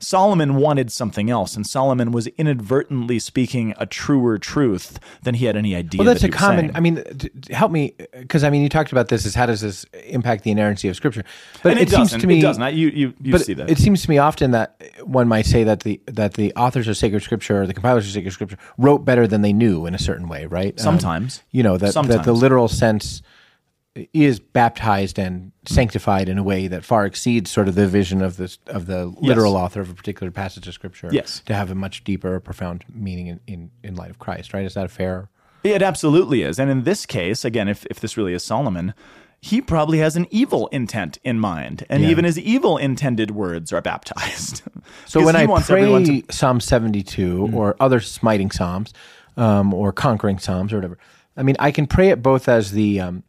Solomon 0.00 0.56
wanted 0.56 0.92
something 0.92 1.30
else, 1.30 1.56
and 1.56 1.66
Solomon 1.66 2.12
was 2.12 2.26
inadvertently 2.28 3.18
speaking 3.18 3.74
a 3.78 3.86
truer 3.86 4.38
truth 4.38 4.98
than 5.22 5.34
he 5.34 5.46
had 5.46 5.56
any 5.56 5.74
idea. 5.74 5.98
Well, 5.98 6.06
that's 6.06 6.22
that 6.22 6.34
a 6.34 6.36
common. 6.36 6.66
saying. 6.66 6.76
I 6.76 6.80
mean, 6.80 7.04
help 7.50 7.70
me 7.70 7.94
because 8.12 8.44
I 8.44 8.50
mean, 8.50 8.62
you 8.62 8.68
talked 8.68 8.92
about 8.92 9.08
this 9.08 9.26
as 9.26 9.34
how 9.34 9.46
does 9.46 9.60
this 9.60 9.84
impact 10.06 10.44
the 10.44 10.50
inerrancy 10.50 10.88
of 10.88 10.96
Scripture? 10.96 11.24
But 11.62 11.72
and 11.72 11.80
it, 11.80 11.92
it, 11.92 11.94
seems 11.94 12.12
to 12.12 12.26
me 12.26 12.38
it 12.38 12.42
doesn't. 12.42 12.74
You 12.74 12.88
you 12.88 13.14
you 13.20 13.32
but 13.32 13.42
see 13.42 13.54
that. 13.54 13.70
it 13.70 13.78
seems 13.78 14.02
to 14.02 14.10
me 14.10 14.18
often 14.18 14.52
that 14.52 14.80
one 15.04 15.28
might 15.28 15.46
say 15.46 15.64
that 15.64 15.80
the 15.80 16.00
that 16.06 16.34
the 16.34 16.52
authors 16.54 16.88
of 16.88 16.96
sacred 16.96 17.22
scripture 17.22 17.62
or 17.62 17.66
the 17.66 17.74
compilers 17.74 18.06
of 18.06 18.12
sacred 18.12 18.32
scripture 18.32 18.58
wrote 18.76 19.04
better 19.04 19.26
than 19.26 19.42
they 19.42 19.52
knew 19.52 19.86
in 19.86 19.94
a 19.94 19.98
certain 19.98 20.28
way, 20.28 20.46
right? 20.46 20.78
Um, 20.80 20.84
Sometimes. 20.84 21.42
you 21.50 21.62
know 21.62 21.76
that 21.76 21.94
that 21.94 22.24
the 22.24 22.32
literal 22.32 22.68
sense 22.68 23.22
is 24.12 24.38
baptized 24.38 25.18
and 25.18 25.50
sanctified 25.66 26.28
in 26.28 26.38
a 26.38 26.42
way 26.42 26.68
that 26.68 26.84
far 26.84 27.04
exceeds 27.04 27.50
sort 27.50 27.68
of 27.68 27.74
the 27.74 27.86
vision 27.86 28.22
of 28.22 28.36
this 28.36 28.58
of 28.68 28.86
the 28.86 29.06
literal 29.06 29.56
author 29.56 29.80
of 29.80 29.90
a 29.90 29.94
particular 29.94 30.30
passage 30.30 30.68
of 30.68 30.74
scripture. 30.74 31.08
Yes. 31.12 31.42
to 31.46 31.54
have 31.54 31.70
a 31.70 31.74
much 31.74 32.04
deeper, 32.04 32.38
profound 32.40 32.84
meaning 32.92 33.26
in, 33.26 33.40
in, 33.46 33.70
in 33.82 33.94
light 33.96 34.10
of 34.10 34.18
Christ. 34.18 34.54
Right? 34.54 34.64
Is 34.64 34.74
that 34.74 34.84
a 34.86 34.88
fair? 34.88 35.28
It 35.64 35.82
absolutely 35.82 36.42
is. 36.42 36.60
And 36.60 36.70
in 36.70 36.84
this 36.84 37.04
case, 37.06 37.44
again, 37.44 37.68
if, 37.68 37.84
if 37.86 37.98
this 37.98 38.16
really 38.16 38.32
is 38.32 38.44
Solomon, 38.44 38.94
he 39.40 39.60
probably 39.60 39.98
has 39.98 40.16
an 40.16 40.26
evil 40.30 40.68
intent 40.68 41.18
in 41.24 41.40
mind. 41.40 41.84
And 41.90 42.04
Yeah. 42.04 42.10
even 42.10 42.24
his 42.24 42.38
evil 42.38 42.76
intended 42.76 43.32
words 43.32 43.72
are 43.72 43.80
baptized. 43.82 44.62
So 45.06 45.22
when 45.24 45.36
I 45.36 45.46
pray 45.60 46.04
to- 46.04 46.22
Psalm 46.32 46.60
72 46.60 47.50
or 47.52 47.76
other 47.80 48.00
smiting 48.00 48.50
psalms 48.50 48.92
um, 49.36 49.74
or 49.74 49.92
conquering 49.92 50.38
psalms 50.38 50.72
or 50.72 50.76
whatever, 50.76 50.98
I 51.36 51.42
mean, 51.42 51.56
I 51.58 51.70
can 51.72 51.86
pray 51.86 52.08
it 52.10 52.22
both 52.22 52.48
as 52.48 52.72
the. 52.72 53.00
Um, 53.00 53.22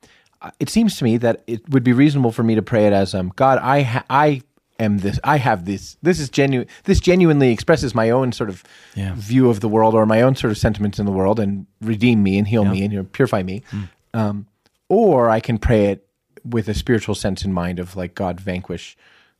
it 0.60 0.70
seems 0.70 0.98
to 0.98 1.04
me 1.04 1.18
that 1.18 1.44
it 1.48 1.68
would 1.70 1.84
be 1.84 1.94
reasonable 1.94 2.32
for 2.32 2.44
me 2.44 2.56
to 2.56 2.62
pray 2.62 2.88
it 2.88 2.94
as 2.94 3.14
um, 3.14 3.32
God. 3.36 3.60
I 3.60 3.82
ha- 3.82 4.06
I 4.10 4.42
am 4.80 5.00
this. 5.00 5.20
I 5.24 5.38
have 5.38 5.66
this. 5.66 5.98
This 6.02 6.20
is 6.20 6.30
genuine. 6.30 6.68
This 6.86 7.00
genuinely 7.00 7.52
expresses 7.52 7.94
my 7.94 8.10
own 8.10 8.32
sort 8.32 8.50
of 8.50 8.64
Yeah. 8.96 9.14
view 9.16 9.50
of 9.50 9.60
the 9.60 9.68
world 9.68 9.94
or 9.96 10.06
my 10.06 10.22
own 10.22 10.36
sort 10.36 10.52
of 10.52 10.58
sentiments 10.58 11.00
in 11.00 11.06
the 11.06 11.12
world 11.12 11.40
and 11.40 11.66
redeem 11.82 12.24
me 12.24 12.38
and 12.38 12.48
heal 12.48 12.64
me 12.66 12.84
and 12.84 12.94
you 12.94 13.00
know, 13.00 13.08
purify 13.12 13.44
me. 13.44 13.64
Hmm. 13.72 13.82
Um, 14.14 14.48
or 14.88 15.30
I 15.30 15.40
can 15.42 15.58
pray 15.58 15.88
it 15.88 16.06
with 16.46 16.70
a 16.70 16.74
spiritual 16.74 17.16
sense 17.16 17.44
in 17.44 17.52
mind 17.52 17.80
of 17.80 17.96
like 17.98 18.16
God 18.16 18.40
vanquish 18.40 18.96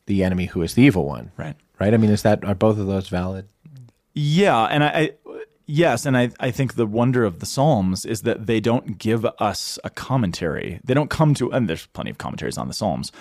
the 0.06 0.24
enemy 0.24 0.48
who 0.48 0.62
is 0.62 0.74
the 0.74 0.82
evil 0.84 1.06
one 1.06 1.32
Right. 1.38 1.56
right? 1.80 1.94
I 1.94 1.98
mean, 1.98 2.10
is 2.12 2.24
that 2.24 2.44
are 2.44 2.54
both 2.56 2.78
of 2.78 2.88
those 2.88 3.08
valid? 3.08 3.46
Yeah, 4.14 4.64
and 4.66 4.84
I, 4.84 4.88
I 4.88 5.12
yes, 5.70 6.06
and 6.06 6.18
I, 6.18 6.32
I 6.40 6.52
think 6.52 6.74
the 6.76 6.86
wonder 6.86 7.24
of 7.24 7.40
the 7.40 7.46
Psalms 7.46 8.06
is 8.06 8.22
that 8.24 8.46
they 8.48 8.60
don't 8.60 8.98
give 8.98 9.26
us 9.40 9.78
a 9.84 9.90
commentary. 9.90 10.80
They 10.84 10.94
don't 10.94 11.10
come 11.10 11.34
to 11.36 11.52
and 11.52 11.70
there's 11.70 11.86
plenty 11.88 12.10
of 12.10 12.18
commentaries 12.18 12.58
on 12.58 12.68
the 12.68 12.74
Psalms, 12.74 13.12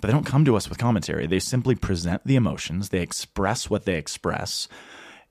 but 0.00 0.08
they 0.08 0.12
don't 0.12 0.26
come 0.26 0.44
to 0.44 0.56
us 0.56 0.68
with 0.68 0.78
commentary. 0.78 1.26
They 1.26 1.38
simply 1.38 1.74
present 1.74 2.22
the 2.24 2.36
emotions, 2.36 2.90
they 2.90 3.00
express 3.00 3.70
what 3.70 3.84
they 3.84 3.94
express. 3.96 4.68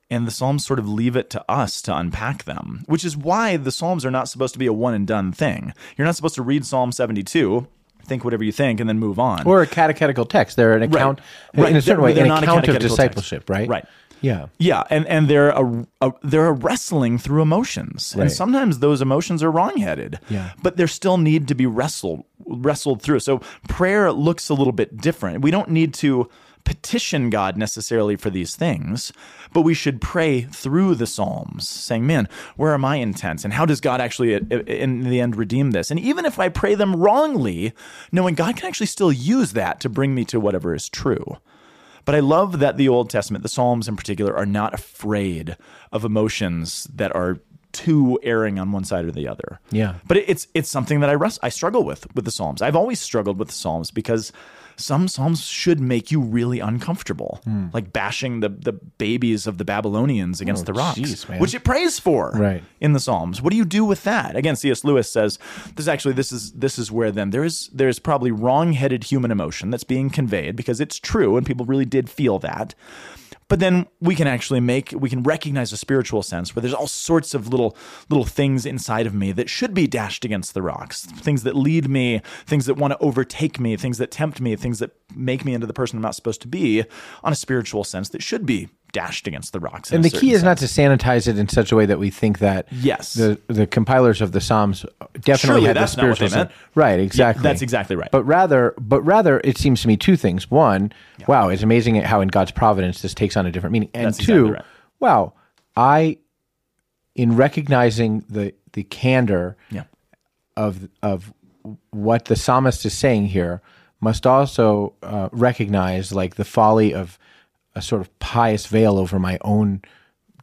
And 0.09 0.28
the 0.28 0.32
Psalms 0.32 0.65
sort 0.65 0.80
of 0.80 0.88
leave 0.88 1.15
it 1.15 1.30
to 1.32 1.43
us 1.49 1.82
to 1.84 1.95
unpack 1.95 2.43
them, 2.43 2.84
which 2.88 3.05
is 3.05 3.15
why 3.17 3.57
the 3.57 3.71
Psalms 3.71 4.05
are 4.05 4.11
not 4.11 4.28
supposed 4.30 4.53
to 4.53 4.59
be 4.59 4.67
a 4.67 4.74
one 4.74 4.93
and 4.93 5.07
done 5.07 5.32
thing. 5.32 5.74
You're 5.97 6.05
not 6.05 6.15
supposed 6.15 6.36
to 6.36 6.43
read 6.43 6.65
Psalm 6.65 6.91
72 6.91 7.67
think 8.05 8.26
whatever 8.26 8.43
you 8.43 8.51
think 8.51 8.82
and 8.82 8.89
then 8.89 8.99
move 8.99 9.17
on. 9.17 9.47
or 9.47 9.61
a 9.61 9.65
catechetical 9.65 10.26
text. 10.26 10.57
They're 10.57 10.76
an 10.76 10.84
account, 10.84 11.21
Right. 11.55 11.69
in 11.71 11.78
a 11.78 11.82
certain 11.82 11.95
They're- 12.01 12.03
way, 12.03 12.13
they're 12.13 12.24
an 12.26 12.28
not 12.30 12.41
a 12.41 12.47
account 12.47 12.57
of 12.59 12.63
catechetical 12.65 12.97
text. 12.97 13.15
discipleship, 13.15 13.49
right? 13.49 13.69
Right. 13.69 13.86
Yeah. 14.24 14.47
Yeah, 14.57 14.84
and 14.89 15.05
and 15.07 15.28
they're 15.28 15.49
a, 15.49 15.86
a 16.01 16.11
they're 16.24 16.47
a 16.47 16.51
wrestling 16.53 17.17
through 17.19 17.41
emotions, 17.43 18.13
Right. 18.17 18.24
and 18.24 18.32
sometimes 18.32 18.80
those 18.80 19.01
emotions 19.01 19.43
are 19.43 19.51
wrongheaded. 19.51 20.19
Yeah. 20.30 20.51
but 20.63 20.78
there 20.78 20.88
still 20.88 21.17
need 21.17 21.47
to 21.49 21.55
be 21.55 21.65
wrestled 21.67 22.24
wrestled 22.47 23.01
through. 23.01 23.19
So 23.19 23.39
prayer 23.67 24.11
looks 24.11 24.49
a 24.49 24.53
little 24.53 24.74
bit 24.74 24.97
different. 24.97 25.41
We 25.43 25.51
don't 25.51 25.69
need 25.69 25.93
to 25.95 26.30
petition 26.65 27.30
God 27.30 27.57
necessarily 27.57 28.15
for 28.15 28.30
these 28.30 28.55
things, 28.55 29.11
but 29.51 29.61
we 29.63 29.74
should 29.74 29.99
pray 29.99 30.41
through 30.43 30.95
the 30.95 31.05
Psalms, 31.05 31.67
saying, 31.67 32.07
"Man, 32.07 32.30
where 32.55 32.71
are 32.71 32.78
my 32.78 32.95
intents, 32.95 33.43
and 33.43 33.53
how 33.53 33.65
does 33.65 33.82
God 33.82 33.99
actually, 33.99 34.36
uh, 34.36 34.39
in 34.65 35.03
the 35.03 35.19
end, 35.19 35.36
redeem 35.36 35.71
this?" 35.71 35.91
And 35.91 35.99
even 35.99 36.24
if 36.26 36.39
I 36.39 36.47
pray 36.47 36.74
them 36.76 36.95
wrongly, 36.95 37.74
knowing 38.13 38.36
God 38.36 38.55
can 38.55 38.67
actually 38.69 38.86
still 38.88 39.11
use 39.11 39.51
that 39.51 39.82
to 39.82 39.89
bring 39.89 40.15
me 40.15 40.24
to 40.26 40.39
whatever 40.39 40.74
is 40.74 40.88
true. 40.88 41.36
But 42.06 42.16
I 42.16 42.20
love 42.20 42.60
that 42.60 42.78
the 42.78 42.89
Old 42.89 43.10
Testament, 43.10 43.43
the 43.43 43.49
Psalms 43.49 43.88
in 43.88 43.95
particular, 43.95 44.36
are 44.36 44.45
not 44.45 44.74
afraid 44.74 45.58
of 45.91 46.04
emotions 46.04 46.88
that 46.93 47.16
are 47.16 47.39
too 47.72 48.20
erring 48.24 48.60
on 48.60 48.72
one 48.72 48.84
side 48.84 49.06
or 49.06 49.12
the 49.12 49.28
other. 49.28 49.60
Yeah. 49.72 49.95
But 50.08 50.18
it's 50.18 50.47
it's 50.54 50.70
something 50.70 50.99
that 50.99 51.10
I 51.10 51.16
rest, 51.16 51.39
I 51.43 51.49
struggle 51.49 51.84
with 51.84 52.14
with 52.16 52.26
the 52.26 52.32
Psalms. 52.32 52.62
I've 52.62 52.76
always 52.76 52.99
struggled 52.99 53.39
with 53.39 53.49
the 53.49 53.54
Psalms 53.54 53.91
because 53.91 54.32
some 54.76 55.07
Psalms 55.07 55.41
should 55.45 55.80
make 55.80 56.11
you 56.11 56.19
really 56.21 56.59
uncomfortable, 56.59 57.39
Hmm. 57.43 57.67
like 57.74 57.93
bashing 57.93 58.39
the 58.39 58.49
the 58.49 58.74
babies 58.74 59.47
of 59.47 59.57
the 59.57 59.65
Babylonians 59.65 60.41
against 60.41 60.65
the 60.65 60.74
rocks, 60.74 61.26
Oh, 61.28 61.32
man. 61.32 61.39
which 61.41 61.53
it 61.53 61.63
prays 61.63 61.99
for 61.99 62.32
Right. 62.36 62.63
in 62.80 62.93
the 62.93 62.99
Psalms. 62.99 63.41
What 63.41 63.51
do 63.51 63.57
you 63.57 63.65
do 63.65 63.84
with 63.86 64.03
that? 64.03 64.36
Again, 64.36 64.55
C.S. 64.55 64.84
Lewis 64.84 65.11
says 65.11 65.38
this 65.76 65.88
actually 65.88 66.13
this 66.13 66.32
is 66.32 66.51
this 66.53 66.78
is 66.80 66.91
where 66.91 67.11
then 67.11 67.30
there 67.32 67.43
is 67.43 67.69
there's 67.74 67.99
probably 67.99 68.32
wrong-headed 68.32 69.05
human 69.05 69.32
emotion 69.32 69.69
that's 69.69 69.84
being 69.84 70.09
conveyed 70.09 70.55
because 70.55 70.80
it's 70.80 70.99
true 70.99 71.38
and 71.38 71.45
people 71.45 71.65
really 71.65 71.86
did 71.86 72.09
feel 72.09 72.39
that. 72.39 72.76
But 73.54 73.60
then 73.60 73.86
we 74.01 74.16
can 74.16 74.26
actually 74.26 74.62
make 74.62 74.95
we 74.97 75.12
can 75.12 75.22
recognize 75.22 75.72
a 75.72 75.78
spiritual 75.78 76.24
sense 76.24 76.56
where 76.56 76.62
there's 76.62 76.74
all 76.74 76.88
sorts 76.88 77.36
of 77.36 77.49
little 77.49 77.78
little 78.10 78.26
things 78.26 78.66
inside 78.66 79.06
of 79.06 79.14
me 79.14 79.32
that 79.32 79.47
should 79.47 79.76
be 79.76 79.86
dashed 79.86 80.26
against 80.26 80.56
the 80.56 80.64
rocks. 80.64 81.06
Things 81.06 81.43
that 81.43 81.56
lead 81.56 81.88
me, 81.88 82.24
things 82.47 82.66
that 82.66 82.78
want 82.78 82.93
to 82.93 82.97
overtake 82.97 83.60
me, 83.60 83.78
things 83.78 83.99
that 83.99 84.10
tempt 84.10 84.41
me, 84.41 84.56
things 84.56 84.80
that 84.80 84.89
make 85.16 85.45
me 85.45 85.54
into 85.54 85.68
the 85.68 85.74
person 85.74 85.97
I'm 85.97 86.01
not 86.01 86.16
supposed 86.16 86.41
to 86.41 86.47
be 86.47 86.84
on 87.24 87.32
a 87.32 87.36
spiritual 87.36 87.84
sense 87.84 88.10
that 88.10 88.24
should 88.24 88.47
be 88.47 88.70
dashed 88.93 89.27
against 89.27 89.51
the 89.51 89.59
rocks. 89.59 89.91
And 89.91 90.05
the 90.05 90.09
key 90.09 90.31
is 90.31 90.41
not 90.43 90.57
to 90.59 90.65
sanitize 90.65 91.27
it 91.27 91.37
in 91.37 91.49
such 91.49 91.71
a 91.71 91.75
way 91.75 91.85
that 91.85 91.99
we 91.99 92.09
think 92.09 92.39
that 92.39 92.67
Yes. 92.71 93.15
the 93.15 93.37
the 93.47 93.67
compilers 93.67 94.21
of 94.21 94.31
the 94.31 94.39
Psalms 94.39 94.85
definitely 95.19 95.37
Surely 95.37 95.61
had 95.67 95.75
the 95.75 95.81
not 95.81 95.89
spiritual 95.89 96.29
meant. 96.29 96.51
Right, 96.75 96.99
exactly. 96.99 97.43
that's 97.43 97.61
exactly 97.61 97.95
right. 97.97 98.09
But 98.11 98.23
rather, 98.23 98.73
but 98.79 99.01
rather, 99.01 99.41
it 99.43 99.57
seems 99.57 99.81
to 99.81 99.87
me 99.89 99.97
two 99.97 100.15
things. 100.15 100.49
One, 100.49 100.93
wow, 101.27 101.49
it's 101.49 101.63
amazing 101.63 101.95
how 101.95 102.21
in 102.21 102.29
God's 102.29 102.51
providence 102.51 103.01
this 103.01 103.13
takes 103.13 103.35
on 103.35 103.45
a 103.45 103.51
different 103.51 103.73
meaning. 103.73 103.89
And 103.93 104.05
That's 104.05 104.17
two, 104.19 104.45
exactly 104.47 104.51
right. 104.53 104.65
wow, 104.99 105.33
I, 105.75 106.17
in 107.15 107.35
recognizing 107.35 108.23
the 108.29 108.53
the 108.73 108.83
candor 108.83 109.57
Yeah. 109.71 109.83
of 110.55 110.87
of 111.01 111.33
what 111.91 112.25
the 112.25 112.35
psalmist 112.35 112.85
is 112.85 112.93
saying 112.93 113.27
here, 113.27 113.61
must 114.01 114.27
also 114.27 114.93
uh, 115.01 115.29
recognize 115.31 116.11
like 116.13 116.35
the 116.35 116.45
folly 116.45 116.93
of 116.93 117.17
a 117.76 117.82
sort 117.82 118.01
of 118.01 118.19
pious 118.19 118.65
veil 118.65 118.97
over 118.97 119.19
my 119.19 119.38
own 119.41 119.82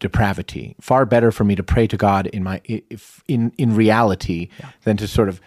depravity. 0.01 0.75
Far 0.81 1.07
better 1.07 1.31
for 1.31 1.45
me 1.45 1.55
to 1.55 1.63
pray 1.63 1.87
to 1.87 1.97
God 1.97 2.27
in 2.27 2.43
my 2.43 2.61
if 2.65 3.23
in 3.29 3.53
in 3.59 3.77
reality 3.77 4.49
than 4.85 4.97
to 4.97 5.07
sort 5.07 5.29
of 5.29 5.41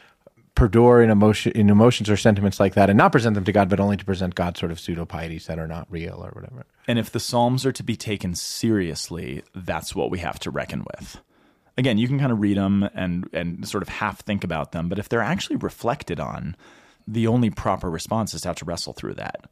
perdure 0.55 1.01
in 1.01 1.09
emotion 1.09 1.51
in 1.53 1.69
emotions 1.69 2.09
or 2.09 2.15
sentiments 2.15 2.59
like 2.59 2.75
that 2.75 2.89
and 2.89 2.97
not 2.97 3.11
present 3.11 3.33
them 3.33 3.43
to 3.43 3.51
God, 3.51 3.67
but 3.67 3.79
only 3.79 3.97
to 3.97 4.05
present 4.05 4.35
God 4.35 4.55
sort 4.55 4.71
of 4.71 4.79
pseudo 4.79 5.05
pieties 5.05 5.47
that 5.47 5.59
are 5.59 5.67
not 5.67 5.87
real 5.89 6.23
or 6.23 6.29
whatever. 6.29 6.65
And 6.87 6.99
if 6.99 7.11
the 7.11 7.19
Psalms 7.19 7.65
are 7.65 7.71
to 7.71 7.83
be 7.83 7.95
taken 7.95 8.35
seriously, 8.35 9.43
that's 9.55 9.95
what 9.95 10.11
we 10.11 10.19
have 10.19 10.39
to 10.39 10.51
reckon 10.51 10.85
with. 10.95 11.19
Again, 11.75 11.97
you 11.97 12.07
can 12.07 12.19
kind 12.19 12.31
of 12.31 12.39
read 12.39 12.57
them 12.57 12.87
and 12.93 13.27
and 13.33 13.67
sort 13.67 13.81
of 13.81 13.89
half 13.89 14.19
think 14.19 14.43
about 14.43 14.71
them, 14.71 14.87
but 14.87 14.99
if 14.99 15.09
they're 15.09 15.21
actually 15.21 15.55
reflected 15.57 16.19
on, 16.19 16.55
the 17.07 17.25
only 17.25 17.49
proper 17.49 17.89
response 17.89 18.35
is 18.35 18.41
to 18.41 18.49
have 18.49 18.57
to 18.57 18.65
wrestle 18.65 18.93
through 18.93 19.15
that 19.15 19.49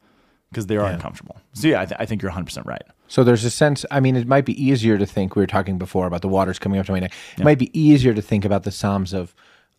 because 0.52 0.66
they 0.66 0.76
are 0.76 0.86
uncomfortable. 0.86 1.36
So 1.54 1.68
yeah, 1.68 1.80
I, 1.80 1.86
th- 1.86 1.96
I 1.98 2.06
think 2.06 2.22
you're 2.22 2.30
100 2.30 2.44
percent 2.44 2.66
right. 2.66 2.82
So 3.08 3.24
there's 3.24 3.44
a 3.44 3.50
sense. 3.50 3.84
I 3.90 4.00
mean, 4.00 4.16
it 4.16 4.26
might 4.26 4.44
be 4.44 4.62
easier 4.62 4.98
to 4.98 5.06
think. 5.06 5.34
We 5.34 5.42
were 5.42 5.46
talking 5.46 5.78
before 5.78 6.06
about 6.06 6.22
the 6.22 6.28
waters 6.28 6.58
coming 6.58 6.78
up 6.78 6.86
to 6.86 6.92
my 6.92 7.00
neck. 7.00 7.12
It 7.36 7.44
might 7.44 7.58
be 7.58 7.70
easier 7.78 8.14
to 8.14 8.22
think 8.22 8.44
about 8.44 8.62
the 8.62 8.70
psalms 8.70 9.12
of 9.12 9.34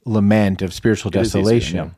lament, 0.05 0.61
of 0.61 0.74
spiritual 0.74 1.09
easier, 1.11 1.24
desolation. 1.24 1.78
yeah. 1.78 1.89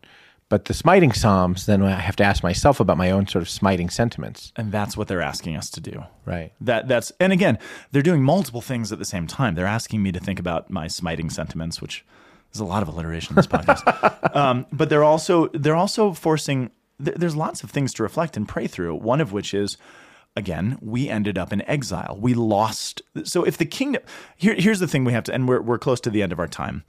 But 0.48 0.66
the 0.66 0.76
smiting 0.76 1.12
psalms, 1.12 1.66
then 1.66 1.82
I 1.82 2.00
have 2.00 2.16
to 2.18 2.24
ask 2.24 2.44
myself 2.44 2.80
about 2.80 2.98
my 2.98 3.10
own 3.10 3.28
sort 3.28 3.42
of 3.42 3.50
smiting 3.50 3.90
sentiments. 3.90 4.54
And 4.56 4.72
that's 4.72 4.96
what 4.96 5.08
they're 5.08 5.22
asking 5.22 5.56
us 5.56 5.72
to 5.72 5.82
do. 5.82 6.04
Right. 6.24 6.54
That 6.62 6.88
that's 6.88 7.12
and 7.20 7.34
again, 7.34 7.58
they're 7.92 8.04
doing 8.04 8.22
multiple 8.22 8.62
things 8.62 8.92
at 8.92 9.00
the 9.00 9.06
same 9.06 9.26
time. 9.26 9.56
They're 9.56 9.66
asking 9.66 10.04
me 10.04 10.12
to 10.12 10.20
think 10.20 10.40
about 10.40 10.70
my 10.70 10.88
smiting 10.88 11.32
sentiments, 11.32 11.82
which 11.82 12.06
there's 12.54 12.62
a 12.62 12.66
lot 12.66 12.84
of 12.84 12.90
alliteration 12.90 13.32
in 13.32 13.36
this 13.38 13.48
podcast. 13.48 14.36
um, 14.36 14.68
but 14.72 14.90
they're 14.90 15.04
also 15.04 15.48
they're 15.48 15.76
also 15.76 16.14
forcing. 16.14 16.72
Th- 17.04 17.18
there's 17.18 17.36
lots 17.36 17.64
of 17.64 17.72
things 17.72 17.94
to 17.96 18.04
reflect 18.04 18.38
and 18.38 18.48
pray 18.48 18.68
through. 18.68 18.96
One 18.96 19.22
of 19.22 19.32
which 19.32 19.54
is. 19.54 19.78
Again, 20.38 20.78
we 20.82 21.08
ended 21.08 21.38
up 21.38 21.54
in 21.54 21.62
exile. 21.62 22.18
We 22.20 22.34
lost. 22.34 23.02
So, 23.24 23.46
if 23.46 23.58
the 23.58 23.66
kingdom, 23.66 24.04
here, 24.36 24.54
here's 24.54 24.82
the 24.82 24.88
thing 24.88 25.06
we 25.06 25.14
have 25.14 25.24
to, 25.24 25.34
and 25.34 25.48
we're, 25.48 25.62
we're 25.62 25.78
close 25.78 26.02
to 26.02 26.10
the 26.10 26.22
end 26.22 26.34
of 26.34 26.40
our 26.40 26.48
time. 26.50 26.84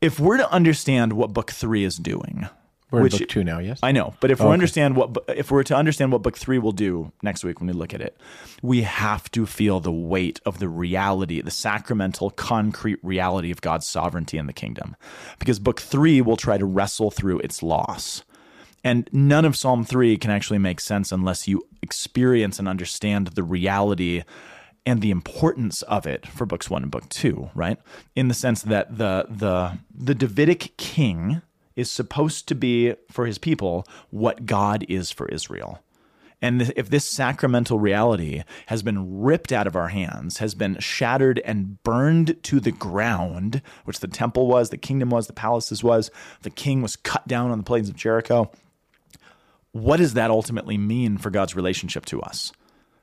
If 0.00 0.18
we're 0.18 0.38
to 0.38 0.50
understand 0.50 1.12
what 1.12 1.32
book 1.32 1.52
three 1.52 1.84
is 1.84 1.96
doing, 1.96 2.48
We're 2.90 3.02
which 3.02 3.14
in 3.14 3.20
book 3.20 3.28
two 3.28 3.44
now, 3.44 3.58
yes? 3.58 3.78
I 3.82 3.92
know, 3.92 4.14
but 4.20 4.30
if 4.30 4.40
we 4.40 4.44
oh, 4.44 4.48
okay. 4.48 4.54
understand 4.54 4.96
what 4.96 5.16
if 5.28 5.50
we're 5.50 5.62
to 5.64 5.76
understand 5.76 6.12
what 6.12 6.22
book 6.22 6.36
3 6.36 6.58
will 6.58 6.72
do 6.72 7.12
next 7.22 7.44
week 7.44 7.60
when 7.60 7.66
we 7.68 7.72
look 7.72 7.94
at 7.94 8.00
it, 8.00 8.16
we 8.62 8.82
have 8.82 9.30
to 9.32 9.46
feel 9.46 9.80
the 9.80 9.92
weight 9.92 10.40
of 10.44 10.58
the 10.58 10.68
reality, 10.68 11.40
the 11.40 11.50
sacramental 11.50 12.30
concrete 12.30 12.98
reality 13.02 13.50
of 13.50 13.60
God's 13.60 13.86
sovereignty 13.86 14.36
in 14.36 14.46
the 14.46 14.52
kingdom. 14.52 14.96
Because 15.38 15.58
book 15.58 15.80
3 15.80 16.20
will 16.20 16.36
try 16.36 16.58
to 16.58 16.64
wrestle 16.64 17.10
through 17.10 17.38
its 17.40 17.62
loss. 17.62 18.24
And 18.84 19.08
none 19.12 19.46
of 19.46 19.56
Psalm 19.56 19.84
3 19.84 20.18
can 20.18 20.30
actually 20.30 20.58
make 20.58 20.78
sense 20.78 21.10
unless 21.10 21.48
you 21.48 21.66
experience 21.82 22.58
and 22.58 22.68
understand 22.68 23.28
the 23.28 23.42
reality 23.42 24.22
and 24.86 25.00
the 25.00 25.10
importance 25.10 25.80
of 25.82 26.06
it 26.06 26.26
for 26.26 26.44
books 26.44 26.68
1 26.68 26.82
and 26.82 26.90
book 26.92 27.08
2, 27.08 27.50
right? 27.54 27.78
In 28.14 28.28
the 28.28 28.34
sense 28.34 28.60
that 28.62 28.98
the 28.98 29.26
the 29.30 29.78
the 29.94 30.14
Davidic 30.14 30.76
king 30.76 31.40
is 31.74 31.90
supposed 31.90 32.46
to 32.48 32.54
be 32.54 32.94
for 33.10 33.26
his 33.26 33.38
people 33.38 33.86
what 34.10 34.46
God 34.46 34.84
is 34.88 35.10
for 35.10 35.26
Israel. 35.28 35.80
And 36.42 36.74
if 36.76 36.90
this 36.90 37.06
sacramental 37.06 37.78
reality 37.78 38.42
has 38.66 38.82
been 38.82 39.22
ripped 39.22 39.50
out 39.50 39.66
of 39.66 39.74
our 39.74 39.88
hands, 39.88 40.38
has 40.38 40.54
been 40.54 40.78
shattered 40.78 41.40
and 41.42 41.82
burned 41.82 42.42
to 42.42 42.60
the 42.60 42.70
ground, 42.70 43.62
which 43.86 44.00
the 44.00 44.08
temple 44.08 44.46
was, 44.46 44.68
the 44.68 44.76
kingdom 44.76 45.08
was, 45.08 45.26
the 45.26 45.32
palaces 45.32 45.82
was, 45.82 46.10
the 46.42 46.50
king 46.50 46.82
was 46.82 46.96
cut 46.96 47.26
down 47.26 47.50
on 47.50 47.56
the 47.56 47.64
plains 47.64 47.88
of 47.88 47.96
Jericho, 47.96 48.52
what 49.74 49.96
does 49.96 50.14
that 50.14 50.30
ultimately 50.30 50.78
mean 50.78 51.18
for 51.18 51.30
God's 51.30 51.56
relationship 51.56 52.06
to 52.06 52.22
us? 52.22 52.52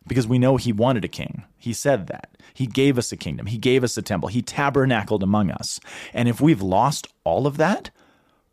Because 0.08 0.26
we 0.26 0.40
know 0.40 0.56
he 0.58 0.72
wanted 0.72 1.04
a 1.06 1.10
king. 1.10 1.44
He 1.58 1.74
said 1.74 2.08
that. 2.08 2.36
He 2.54 2.66
gave 2.66 2.98
us 2.98 3.12
a 3.12 3.18
kingdom. 3.18 3.46
He 3.48 3.58
gave 3.58 3.84
us 3.84 3.98
a 3.98 4.02
temple. 4.02 4.30
He 4.30 4.42
tabernacled 4.42 5.22
among 5.22 5.52
us. 5.52 5.80
And 6.14 6.28
if 6.30 6.40
we've 6.42 6.62
lost 6.62 7.08
all 7.26 7.46
of 7.46 7.58
that, 7.58 7.92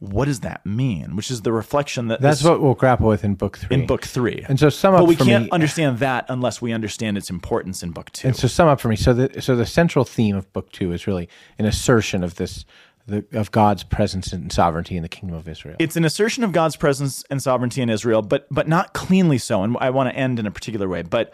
what 0.01 0.25
does 0.27 0.41
that 0.41 0.67
mean? 0.67 1.17
Which 1.17 1.31
is 1.31 1.43
the 1.43 1.53
reflection 1.53 2.09
that 2.09 2.21
That's 2.21 2.41
this- 2.41 2.49
what 2.49 2.61
we'll 2.61 2.75
grapple 2.75 3.07
with 3.09 3.25
in 3.25 3.35
book 3.35 3.57
three. 3.59 3.75
in 3.77 3.87
book 3.87 4.05
three. 4.05 4.45
And 4.49 4.59
so 4.61 4.69
sum 4.69 4.95
up. 4.95 5.01
but 5.01 5.07
we 5.09 5.17
can't 5.17 5.45
me- 5.45 5.51
understand 5.51 5.99
that 6.01 6.27
unless 6.29 6.61
we 6.61 6.73
understand 6.73 7.17
its 7.17 7.31
importance 7.31 7.83
in 7.83 7.93
book 7.93 8.11
two. 8.13 8.29
And 8.29 8.37
so 8.37 8.47
sum 8.47 8.69
up 8.69 8.79
for 8.81 8.89
me. 8.89 8.97
So 8.97 9.13
the 9.15 9.41
so 9.41 9.57
the 9.57 9.67
central 9.67 10.05
theme 10.05 10.37
of 10.37 10.53
book 10.53 10.71
two 10.73 10.93
is 10.93 11.07
really 11.07 11.29
an 11.59 11.65
assertion 11.67 12.23
of 12.23 12.35
this 12.35 12.65
the, 13.09 13.25
of 13.33 13.51
God's 13.51 13.83
presence 13.85 14.33
and 14.33 14.53
sovereignty 14.53 14.97
in 14.97 15.03
the 15.03 15.09
kingdom 15.09 15.37
of 15.37 15.49
Israel. 15.49 15.77
it's 15.79 15.97
an 15.97 16.05
assertion 16.05 16.45
of 16.45 16.53
God's 16.53 16.77
presence 16.77 17.25
and 17.31 17.43
sovereignty 17.43 17.83
in 17.83 17.91
Israel, 17.91 18.23
but 18.23 18.47
but 18.51 18.69
not 18.69 18.93
cleanly 18.95 19.39
so. 19.39 19.63
And 19.63 19.77
I 19.81 19.91
want 19.91 20.11
to 20.11 20.17
end 20.17 20.39
in 20.39 20.47
a 20.47 20.51
particular 20.51 20.89
way. 20.89 21.03
But 21.03 21.33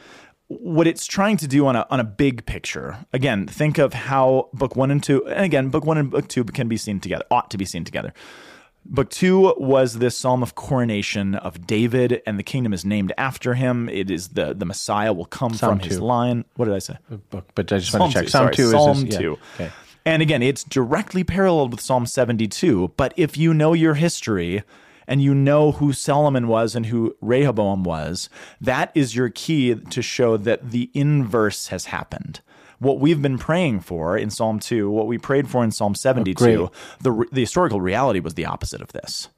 what 0.48 0.86
it's 0.86 1.06
trying 1.06 1.36
to 1.38 1.48
do 1.48 1.66
on 1.66 1.76
a 1.76 1.86
on 1.90 2.00
a 2.00 2.04
big 2.04 2.46
picture, 2.46 2.98
again, 3.12 3.46
think 3.46 3.78
of 3.78 3.92
how 3.94 4.48
book 4.52 4.76
one 4.76 4.90
and 4.90 5.02
two, 5.02 5.26
and 5.26 5.44
again, 5.44 5.68
book 5.68 5.84
one 5.84 5.98
and 5.98 6.10
book 6.10 6.28
two 6.28 6.44
can 6.44 6.68
be 6.68 6.76
seen 6.76 7.00
together, 7.00 7.24
ought 7.30 7.50
to 7.50 7.58
be 7.58 7.64
seen 7.64 7.84
together. 7.84 8.12
Book 8.86 9.08
two 9.08 9.54
was 9.56 9.94
this 9.94 10.16
psalm 10.16 10.42
of 10.42 10.54
coronation 10.54 11.34
of 11.36 11.66
David, 11.66 12.20
and 12.26 12.38
the 12.38 12.42
kingdom 12.42 12.74
is 12.74 12.84
named 12.84 13.14
after 13.16 13.54
him. 13.54 13.88
It 13.88 14.10
is 14.10 14.28
the 14.30 14.52
the 14.52 14.66
Messiah 14.66 15.12
will 15.14 15.24
come 15.24 15.54
Psalm 15.54 15.78
from 15.78 15.88
his 15.88 15.96
two. 15.98 16.04
line. 16.04 16.44
What 16.56 16.66
did 16.66 16.74
I 16.74 16.80
say? 16.80 16.98
book, 17.30 17.48
but 17.54 17.72
I 17.72 17.78
just 17.78 17.92
Psalm 17.92 18.00
want 18.00 18.12
to 18.12 18.18
check. 18.18 18.24
two, 18.26 18.30
Psalm 18.30 18.44
sorry, 18.44 18.54
two 18.54 18.70
Psalm 18.70 18.96
is 18.98 19.04
this, 19.04 19.12
yeah. 19.14 19.18
two. 19.20 19.38
Okay. 19.54 19.70
And 20.06 20.20
again, 20.22 20.42
it's 20.42 20.64
directly 20.64 21.24
paralleled 21.24 21.70
with 21.72 21.80
Psalm 21.80 22.06
72. 22.06 22.92
But 22.96 23.14
if 23.16 23.36
you 23.36 23.54
know 23.54 23.72
your 23.72 23.94
history 23.94 24.62
and 25.06 25.22
you 25.22 25.34
know 25.34 25.72
who 25.72 25.92
Solomon 25.92 26.46
was 26.48 26.74
and 26.74 26.86
who 26.86 27.16
Rehoboam 27.20 27.84
was, 27.84 28.28
that 28.60 28.90
is 28.94 29.16
your 29.16 29.30
key 29.30 29.74
to 29.74 30.02
show 30.02 30.36
that 30.36 30.70
the 30.70 30.90
inverse 30.94 31.68
has 31.68 31.86
happened. 31.86 32.40
What 32.80 33.00
we've 33.00 33.22
been 33.22 33.38
praying 33.38 33.80
for 33.80 34.18
in 34.18 34.28
Psalm 34.30 34.58
2, 34.60 34.90
what 34.90 35.06
we 35.06 35.16
prayed 35.16 35.48
for 35.48 35.64
in 35.64 35.70
Psalm 35.70 35.94
72, 35.94 36.34
great. 36.34 36.68
the, 37.00 37.26
the 37.32 37.40
historical 37.40 37.80
reality 37.80 38.20
was 38.20 38.34
the 38.34 38.44
opposite 38.46 38.82
of 38.82 38.92
this. 38.92 39.28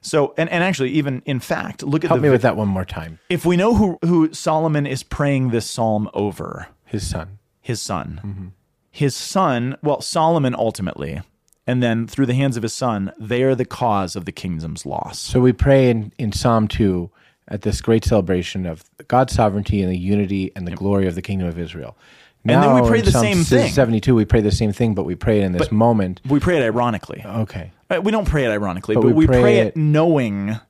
So, 0.00 0.34
and, 0.36 0.50
and 0.50 0.62
actually, 0.62 0.90
even 0.90 1.22
in 1.24 1.40
fact, 1.40 1.82
look 1.82 2.04
at 2.04 2.08
Help 2.08 2.20
the 2.20 2.26
me 2.26 2.30
with 2.30 2.42
that 2.42 2.56
one 2.56 2.68
more 2.68 2.84
time. 2.84 3.18
if 3.30 3.46
we 3.46 3.56
know 3.56 3.74
who 3.74 3.98
who 4.04 4.32
Solomon 4.34 4.86
is 4.86 5.02
praying 5.02 5.48
this 5.48 5.68
psalm 5.68 6.10
over, 6.12 6.68
His 6.84 7.08
son. 7.08 7.38
his 7.62 7.80
son, 7.80 8.20
Mm-hmm. 8.22 8.46
His 8.94 9.16
son, 9.16 9.76
well, 9.82 10.00
Solomon 10.00 10.54
ultimately, 10.54 11.20
and 11.66 11.82
then 11.82 12.06
through 12.06 12.26
the 12.26 12.34
hands 12.34 12.56
of 12.56 12.62
his 12.62 12.72
son, 12.72 13.12
they 13.18 13.42
are 13.42 13.56
the 13.56 13.64
cause 13.64 14.14
of 14.14 14.24
the 14.24 14.30
kingdom's 14.30 14.86
loss. 14.86 15.18
So 15.18 15.40
we 15.40 15.52
pray 15.52 15.90
in, 15.90 16.12
in 16.16 16.30
Psalm 16.30 16.68
2 16.68 17.10
at 17.48 17.62
this 17.62 17.80
great 17.80 18.04
celebration 18.04 18.66
of 18.66 18.84
God's 19.08 19.32
sovereignty 19.32 19.82
and 19.82 19.90
the 19.90 19.98
unity 19.98 20.52
and 20.54 20.64
the 20.64 20.76
glory 20.76 21.08
of 21.08 21.16
the 21.16 21.22
kingdom 21.22 21.48
of 21.48 21.58
Israel. 21.58 21.96
And 22.44 22.62
then 22.62 22.72
we 22.80 22.88
pray 22.88 23.00
the 23.00 23.10
Psalm 23.10 23.24
same 23.24 23.42
thing. 23.42 23.72
72, 23.72 24.14
we 24.14 24.24
pray 24.24 24.40
the 24.42 24.52
same 24.52 24.72
thing, 24.72 24.94
but 24.94 25.02
we 25.02 25.16
pray 25.16 25.40
it 25.40 25.42
in 25.42 25.50
this 25.50 25.72
moment. 25.72 26.20
We 26.28 26.38
pray 26.38 26.58
it 26.58 26.62
ironically. 26.62 27.20
Okay. 27.26 27.72
Uh, 27.90 28.00
We 28.00 28.12
don't 28.12 28.28
pray 28.28 28.44
it 28.44 28.50
ironically, 28.50 28.94
but, 28.94 29.02
But 29.02 29.14
we 29.16 29.26
pray 29.26 29.40
pray, 29.40 29.58
it- 29.58 29.66
it 29.68 29.76
knowing 29.76 30.60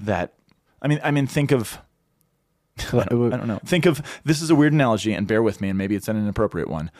that. 0.00 0.32
I 0.82 0.88
mean, 0.88 0.98
I 1.04 1.12
mean, 1.12 1.28
think 1.28 1.52
of 1.52 1.78
So 2.78 2.98
it 2.98 3.06
I 3.12 3.36
don't 3.36 3.46
know. 3.46 3.60
Think 3.64 3.86
of 3.86 4.02
this 4.24 4.42
is 4.42 4.50
a 4.50 4.56
weird 4.56 4.72
analogy, 4.72 5.12
and 5.12 5.28
bear 5.28 5.40
with 5.40 5.60
me, 5.60 5.68
and 5.68 5.78
maybe 5.78 5.94
it's 5.94 6.08
an 6.08 6.16
inappropriate 6.16 6.68
one. 6.68 6.90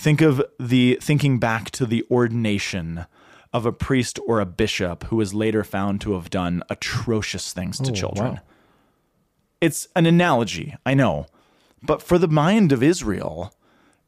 Think 0.00 0.22
of 0.22 0.42
the 0.58 0.98
thinking 1.02 1.38
back 1.38 1.70
to 1.72 1.84
the 1.84 2.06
ordination 2.10 3.04
of 3.52 3.66
a 3.66 3.72
priest 3.72 4.18
or 4.26 4.40
a 4.40 4.46
bishop 4.46 5.04
who 5.04 5.16
was 5.16 5.34
later 5.34 5.62
found 5.62 6.00
to 6.00 6.14
have 6.14 6.30
done 6.30 6.62
atrocious 6.70 7.52
things 7.52 7.78
to 7.80 7.92
children. 7.92 8.26
Oh, 8.26 8.32
wow. 8.32 8.40
It's 9.60 9.88
an 9.94 10.06
analogy, 10.06 10.74
I 10.86 10.94
know, 10.94 11.26
but 11.82 12.00
for 12.00 12.16
the 12.16 12.28
mind 12.28 12.72
of 12.72 12.82
Israel, 12.82 13.52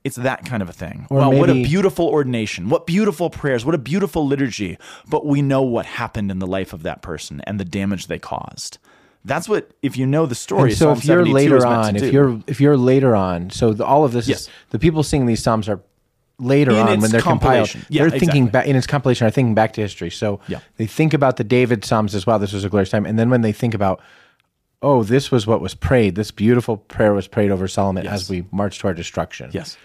it's 0.03 0.17
that 0.17 0.47
kind 0.47 0.63
of 0.63 0.71
a 0.71 0.73
thing. 0.73 1.07
Or 1.11 1.19
wow, 1.19 1.31
what 1.31 1.51
a 1.51 1.63
beautiful 1.63 2.09
ordination! 2.09 2.71
What 2.71 2.87
beautiful 2.87 3.29
prayers! 3.29 3.67
What 3.67 3.75
a 3.75 3.79
beautiful 3.79 4.27
liturgy! 4.27 4.79
But 5.07 5.27
we 5.27 5.43
know 5.43 5.61
what 5.61 5.85
happened 5.85 6.31
in 6.31 6.39
the 6.39 6.47
life 6.47 6.73
of 6.73 6.85
that 6.85 7.03
person 7.03 7.43
and 7.43 7.61
the 7.61 7.67
damage 7.67 8.07
they 8.07 8.19
caused. 8.19 8.79
That's 9.25 9.49
what, 9.49 9.71
if 9.83 9.97
you 9.97 10.07
know 10.07 10.27
the 10.27 10.35
story. 10.35 10.71
And 10.71 10.79
so 10.79 10.87
Psalm 10.95 10.99
if 10.99 11.05
you're 11.05 11.25
later 11.27 11.57
is 11.59 11.65
meant 11.65 11.75
to 11.83 11.89
on, 11.89 11.97
if 11.97 12.03
do. 12.03 12.11
you're 12.11 12.43
if 12.47 12.61
you're 12.61 12.77
later 12.77 13.15
on, 13.15 13.51
so 13.51 13.73
the, 13.73 13.85
all 13.85 14.05
of 14.05 14.13
this 14.13 14.27
Yes. 14.27 14.41
is 14.43 14.49
the 14.71 14.79
people 14.79 15.03
singing 15.03 15.27
these 15.27 15.43
psalms 15.43 15.69
are 15.69 15.81
later 16.39 16.73
In 16.73 16.79
on 16.79 17.01
when 17.01 17.11
they're 17.11 17.21
compiled. 17.21 17.73
Yeah, 17.89 18.03
they're 18.03 18.11
thinking 18.11 18.45
exactly. 18.45 18.51
back 18.51 18.67
in 18.67 18.75
its 18.75 18.87
compilation 18.87 19.27
are 19.27 19.31
thinking 19.31 19.55
back 19.55 19.75
to 19.75 19.81
history. 19.81 20.11
So 20.11 20.41
Yeah. 20.49 20.59
they 20.77 20.87
think 20.87 21.15
about 21.15 21.37
the 21.37 21.45
David 21.45 21.85
psalms 21.85 22.15
as 22.17 22.27
well. 22.27 22.39
This 22.41 22.53
was 22.53 22.65
a 22.65 22.69
glorious 22.69 22.91
time, 22.91 23.07
and 23.07 23.17
then 23.19 23.31
when 23.31 23.43
they 23.43 23.53
think 23.53 23.75
about 23.75 24.01
oh, 24.85 25.05
this 25.05 25.31
was 25.31 25.47
what 25.47 25.61
was 25.61 25.75
prayed. 25.77 26.17
This 26.17 26.33
beautiful 26.33 26.77
prayer 26.77 27.15
was 27.15 27.29
prayed 27.29 27.53
over 27.53 27.69
Solomon 27.69 28.03
Yes. 28.05 28.15
as 28.15 28.29
we 28.31 28.45
march 28.51 28.81
to 28.81 28.89
our 28.89 28.95
destruction. 28.95 29.51
Yes. 29.53 29.77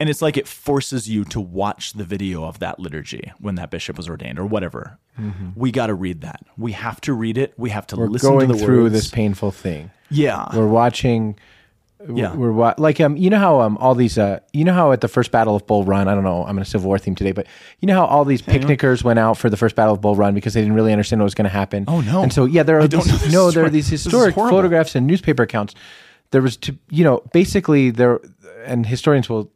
And 0.00 0.10
it's 0.10 0.20
like 0.20 0.36
it 0.36 0.48
forces 0.48 1.08
you 1.08 1.24
to 1.26 1.40
watch 1.40 1.92
the 1.92 2.02
video 2.04 2.44
of 2.44 2.58
that 2.58 2.80
liturgy 2.80 3.32
when 3.38 3.54
that 3.54 3.70
bishop 3.70 3.96
was 3.96 4.08
ordained 4.08 4.38
or 4.38 4.44
whatever. 4.46 4.98
We 5.54 5.70
got 5.70 5.86
to 5.86 5.94
read 5.94 6.22
that. 6.22 6.40
We 6.58 6.72
have 6.72 7.00
to 7.02 7.12
read 7.14 7.38
it. 7.38 7.54
We 7.56 7.70
have 7.70 7.86
to 7.88 7.94
Mm-hmm. 7.96 8.02
We're 8.02 8.08
listen 8.10 8.30
going 8.30 8.48
to 8.48 8.54
the 8.54 8.64
through 8.64 8.82
words. 8.84 8.92
this 8.94 9.10
painful 9.10 9.52
thing. 9.52 9.90
Yeah. 10.10 10.46
We're 10.54 10.66
watching. 10.66 11.38
Yeah. 12.12 12.34
we're 12.34 12.52
wa- 12.52 12.74
like 12.76 13.00
um, 13.00 13.16
you 13.16 13.30
know 13.30 13.38
how 13.38 13.60
um, 13.60 13.78
all 13.78 13.94
these 13.94 14.18
uh, 14.18 14.40
you 14.52 14.62
know 14.64 14.74
how 14.74 14.92
at 14.92 15.00
the 15.00 15.08
first 15.08 15.30
Battle 15.30 15.56
of 15.56 15.66
Bull 15.66 15.84
Run, 15.84 16.06
I 16.06 16.14
don't 16.14 16.24
know, 16.24 16.44
I'm 16.44 16.56
in 16.58 16.62
a 16.62 16.66
Civil 16.66 16.88
War 16.88 16.98
theme 16.98 17.14
today, 17.14 17.32
but 17.32 17.46
you 17.80 17.86
know 17.86 17.94
how 17.94 18.04
all 18.04 18.26
these 18.26 18.42
picnickers 18.42 19.02
went 19.02 19.18
out 19.18 19.38
for 19.38 19.48
the 19.48 19.56
first 19.56 19.74
Battle 19.74 19.94
of 19.94 20.02
Bull 20.02 20.14
Run 20.14 20.34
because 20.34 20.52
they 20.52 20.60
didn't 20.60 20.74
really 20.74 20.92
understand 20.92 21.20
what 21.22 21.24
was 21.24 21.34
going 21.34 21.44
to 21.46 21.50
happen. 21.50 21.84
Oh, 21.88 22.02
no. 22.02 22.22
And 22.22 22.30
so 22.30 22.44
yeah, 22.44 22.62
there 22.62 22.78
are 22.78 22.86
these, 22.88 23.32
no, 23.32 23.50
there 23.50 23.64
are 23.64 23.70
these 23.70 23.88
historic 23.88 24.34
photographs 24.34 24.94
and 24.94 25.06
newspaper 25.06 25.44
accounts. 25.44 25.74
There 26.30 26.42
was 26.42 26.56
to 26.58 26.76
you 26.90 27.04
know 27.04 27.22
basically 27.32 27.90
there 27.90 28.20
and 28.66 28.84
historians 28.84 29.28
will. 29.30 29.50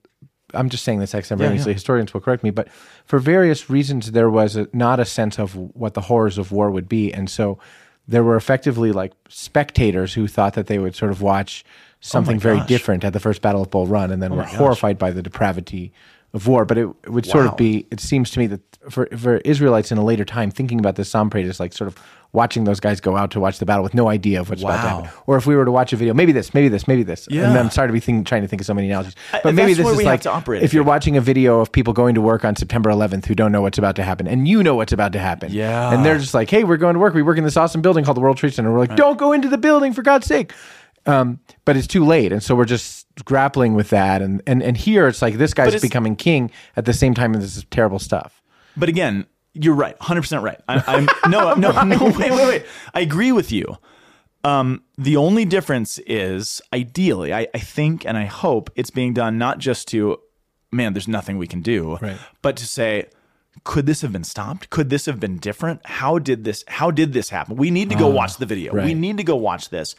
I'm 0.54 0.68
just 0.68 0.84
saying 0.84 1.00
this 1.00 1.14
extemporaneously. 1.14 1.72
yeah. 1.72 1.74
Historians 1.74 2.14
will 2.14 2.20
correct 2.20 2.42
me, 2.42 2.50
but 2.50 2.68
for 3.04 3.18
various 3.18 3.68
reasons, 3.68 4.12
there 4.12 4.30
was 4.30 4.56
a, 4.56 4.68
not 4.72 4.98
a 5.00 5.04
sense 5.04 5.38
of 5.38 5.54
what 5.54 5.94
the 5.94 6.00
horrors 6.02 6.38
of 6.38 6.52
war 6.52 6.70
would 6.70 6.88
be, 6.88 7.12
and 7.12 7.28
so 7.28 7.58
there 8.06 8.24
were 8.24 8.36
effectively 8.36 8.90
like 8.92 9.12
spectators 9.28 10.14
who 10.14 10.26
thought 10.26 10.54
that 10.54 10.66
they 10.66 10.78
would 10.78 10.96
sort 10.96 11.10
of 11.10 11.20
watch 11.20 11.64
something 12.00 12.38
very 12.38 12.58
different 12.66 13.04
at 13.04 13.12
the 13.12 13.20
first 13.20 13.42
Battle 13.42 13.60
of 13.62 13.70
Bull 13.70 13.86
Run, 13.86 14.10
and 14.10 14.22
then 14.22 14.34
were 14.36 14.42
horrified 14.58 14.98
by 14.98 15.10
the 15.10 15.22
depravity 15.22 15.92
of 16.34 16.46
war. 16.46 16.64
But 16.64 16.78
it, 16.78 16.88
it 17.04 17.10
would 17.10 17.26
sort 17.26 17.46
of 17.46 17.56
be. 17.56 17.86
It 17.90 18.00
seems 18.00 18.30
to 18.32 18.38
me 18.38 18.46
that 18.48 18.60
for 18.90 19.06
for 19.16 19.36
Israelites 19.38 19.90
in 19.92 19.98
a 19.98 20.04
later 20.04 20.24
time, 20.24 20.50
thinking 20.50 20.78
about 20.78 20.96
this 20.96 21.08
psalm 21.10 21.30
praise 21.30 21.48
is 21.48 21.60
like 21.60 21.72
sort 21.72 21.88
of 21.88 21.98
watching 22.32 22.64
those 22.64 22.78
guys 22.78 23.00
go 23.00 23.16
out 23.16 23.30
to 23.30 23.40
watch 23.40 23.58
the 23.58 23.64
battle 23.64 23.82
with 23.82 23.94
no 23.94 24.06
idea 24.10 24.38
of 24.38 24.50
what's 24.50 24.60
about 24.60 24.82
to 24.82 24.88
happen. 24.88 25.10
Or 25.26 25.38
if 25.38 25.46
we 25.46 25.56
were 25.56 25.64
to 25.64 25.70
watch 25.70 25.94
a 25.94 25.96
video, 25.96 26.12
maybe 26.12 26.30
this, 26.32 26.52
maybe 26.52 26.68
this, 26.68 26.86
maybe 26.86 27.02
this. 27.02 27.26
Yeah. 27.30 27.48
And 27.48 27.58
I'm 27.58 27.70
sorry 27.70 27.88
to 27.88 27.92
be 27.94 28.00
thinking, 28.00 28.22
trying 28.22 28.42
to 28.42 28.48
think 28.48 28.60
of 28.60 28.66
so 28.66 28.74
many 28.74 28.86
analogies, 28.88 29.14
I- 29.32 29.40
but 29.42 29.54
maybe 29.54 29.72
this 29.72 29.86
is 29.88 29.96
like 30.04 30.22
if 30.62 30.74
you're 30.74 30.84
watching 30.84 31.16
a 31.16 31.22
video 31.22 31.60
of 31.60 31.72
people 31.72 31.94
going 31.94 32.14
to 32.16 32.20
work 32.20 32.44
on 32.44 32.54
September 32.54 32.90
11th 32.90 33.24
who 33.24 33.34
don't 33.34 33.50
know 33.50 33.62
what's 33.62 33.78
about 33.78 33.96
to 33.96 34.02
happen, 34.02 34.26
and 34.26 34.46
you 34.46 34.62
know 34.62 34.74
what's 34.74 34.92
about 34.92 35.12
to 35.14 35.18
happen. 35.18 35.50
Yeah. 35.52 35.90
And 35.90 36.04
they're 36.04 36.18
just 36.18 36.34
like, 36.34 36.50
hey, 36.50 36.64
we're 36.64 36.76
going 36.76 36.94
to 36.94 37.00
work. 37.00 37.14
We 37.14 37.22
work 37.22 37.38
in 37.38 37.44
this 37.44 37.56
awesome 37.56 37.80
building 37.80 38.04
called 38.04 38.18
the 38.18 38.20
World 38.20 38.36
Trade 38.36 38.52
Center. 38.52 38.70
We're 38.72 38.80
like, 38.80 38.94
don't 38.94 39.16
go 39.18 39.32
into 39.32 39.48
the 39.48 39.58
building 39.58 39.94
for 39.94 40.02
God's 40.02 40.26
sake. 40.26 40.52
Um, 41.06 41.40
but 41.64 41.78
it's 41.78 41.86
too 41.86 42.04
late, 42.04 42.32
and 42.32 42.42
so 42.42 42.54
we're 42.54 42.66
just 42.66 42.97
grappling 43.24 43.74
with 43.74 43.90
that. 43.90 44.22
And 44.22 44.42
and 44.46 44.62
and 44.62 44.76
here 44.76 45.08
it's 45.08 45.22
like 45.22 45.34
this 45.34 45.54
guy's 45.54 45.80
becoming 45.80 46.16
king 46.16 46.50
at 46.76 46.84
the 46.84 46.92
same 46.92 47.14
time 47.14 47.34
as 47.34 47.42
this 47.42 47.56
is 47.56 47.64
terrible 47.70 47.98
stuff. 47.98 48.42
But 48.76 48.88
again, 48.88 49.26
you're 49.54 49.74
right, 49.74 49.96
hundred 50.00 50.22
percent 50.22 50.42
right. 50.42 50.60
I'm, 50.68 50.82
I'm 50.86 51.08
no, 51.30 51.54
no, 51.54 51.82
no. 51.82 52.04
Wait, 52.04 52.30
wait, 52.30 52.30
wait. 52.48 52.66
I 52.94 53.00
agree 53.00 53.32
with 53.32 53.50
you. 53.52 53.76
Um, 54.44 54.82
the 54.96 55.16
only 55.16 55.44
difference 55.44 55.98
is, 56.06 56.62
ideally, 56.72 57.34
I, 57.34 57.48
I 57.54 57.58
think 57.58 58.06
and 58.06 58.16
I 58.16 58.26
hope 58.26 58.70
it's 58.76 58.90
being 58.90 59.12
done 59.12 59.36
not 59.36 59.58
just 59.58 59.88
to, 59.88 60.18
man, 60.70 60.92
there's 60.92 61.08
nothing 61.08 61.38
we 61.38 61.48
can 61.48 61.60
do, 61.60 61.96
Right. 62.00 62.16
but 62.40 62.56
to 62.58 62.66
say, 62.66 63.08
could 63.64 63.86
this 63.86 64.02
have 64.02 64.12
been 64.12 64.24
stopped? 64.24 64.70
Could 64.70 64.90
this 64.90 65.06
have 65.06 65.20
been 65.20 65.38
different? 65.38 65.84
How 65.84 66.18
did 66.18 66.44
this? 66.44 66.64
How 66.68 66.90
did 66.90 67.12
this 67.12 67.30
happen? 67.30 67.56
We 67.56 67.70
need 67.70 67.90
to 67.90 67.96
go 67.96 68.08
ah, 68.08 68.14
watch 68.14 68.36
the 68.36 68.46
video. 68.46 68.74
We 68.74 68.94
need 68.94 69.16
to 69.18 69.24
go 69.24 69.36
watch 69.36 69.70
this 69.70 69.94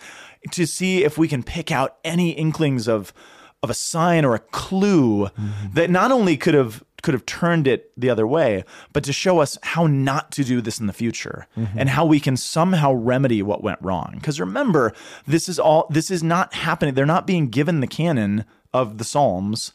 to 0.52 0.66
see 0.66 1.04
if 1.04 1.18
we 1.18 1.28
can 1.28 1.44
pick 1.44 1.72
out 1.72 1.98
any 2.04 2.32
inklings 2.32 2.88
of 2.88 3.14
of 3.62 3.70
a 3.70 3.74
sign 3.74 4.24
or 4.24 4.36
a 4.36 4.40
clue 4.40 5.26
mm-hmm. 5.26 5.74
that 5.74 5.90
not 5.90 6.12
only 6.12 6.38
could 6.38 6.54
have 6.54 6.84
could 7.02 7.14
have 7.14 7.26
turned 7.26 7.68
it 7.68 7.92
the 7.98 8.10
other 8.10 8.28
way, 8.28 8.64
but 8.92 9.04
to 9.06 9.14
show 9.14 9.40
us 9.40 9.58
how 9.64 9.88
not 9.88 10.32
to 10.32 10.44
do 10.44 10.60
this 10.62 10.80
in 10.80 10.88
the 10.88 10.94
future 10.94 11.48
mm-hmm. 11.58 11.80
and 11.80 11.90
how 11.90 12.06
we 12.06 12.20
can 12.20 12.36
somehow 12.36 12.92
remedy 12.92 13.42
what 13.42 13.64
went 13.64 13.80
wrong. 13.82 14.14
Because 14.16 14.40
remember, 14.40 14.94
this 15.26 15.48
is 15.48 15.60
all 15.60 15.88
this 15.90 16.12
is 16.12 16.24
not 16.24 16.54
happening. 16.54 16.94
They're 16.94 17.06
not 17.06 17.28
being 17.28 17.48
given 17.50 17.80
the 17.80 17.88
canon 17.88 18.46
of 18.74 18.98
the 18.98 19.04
Psalms 19.04 19.72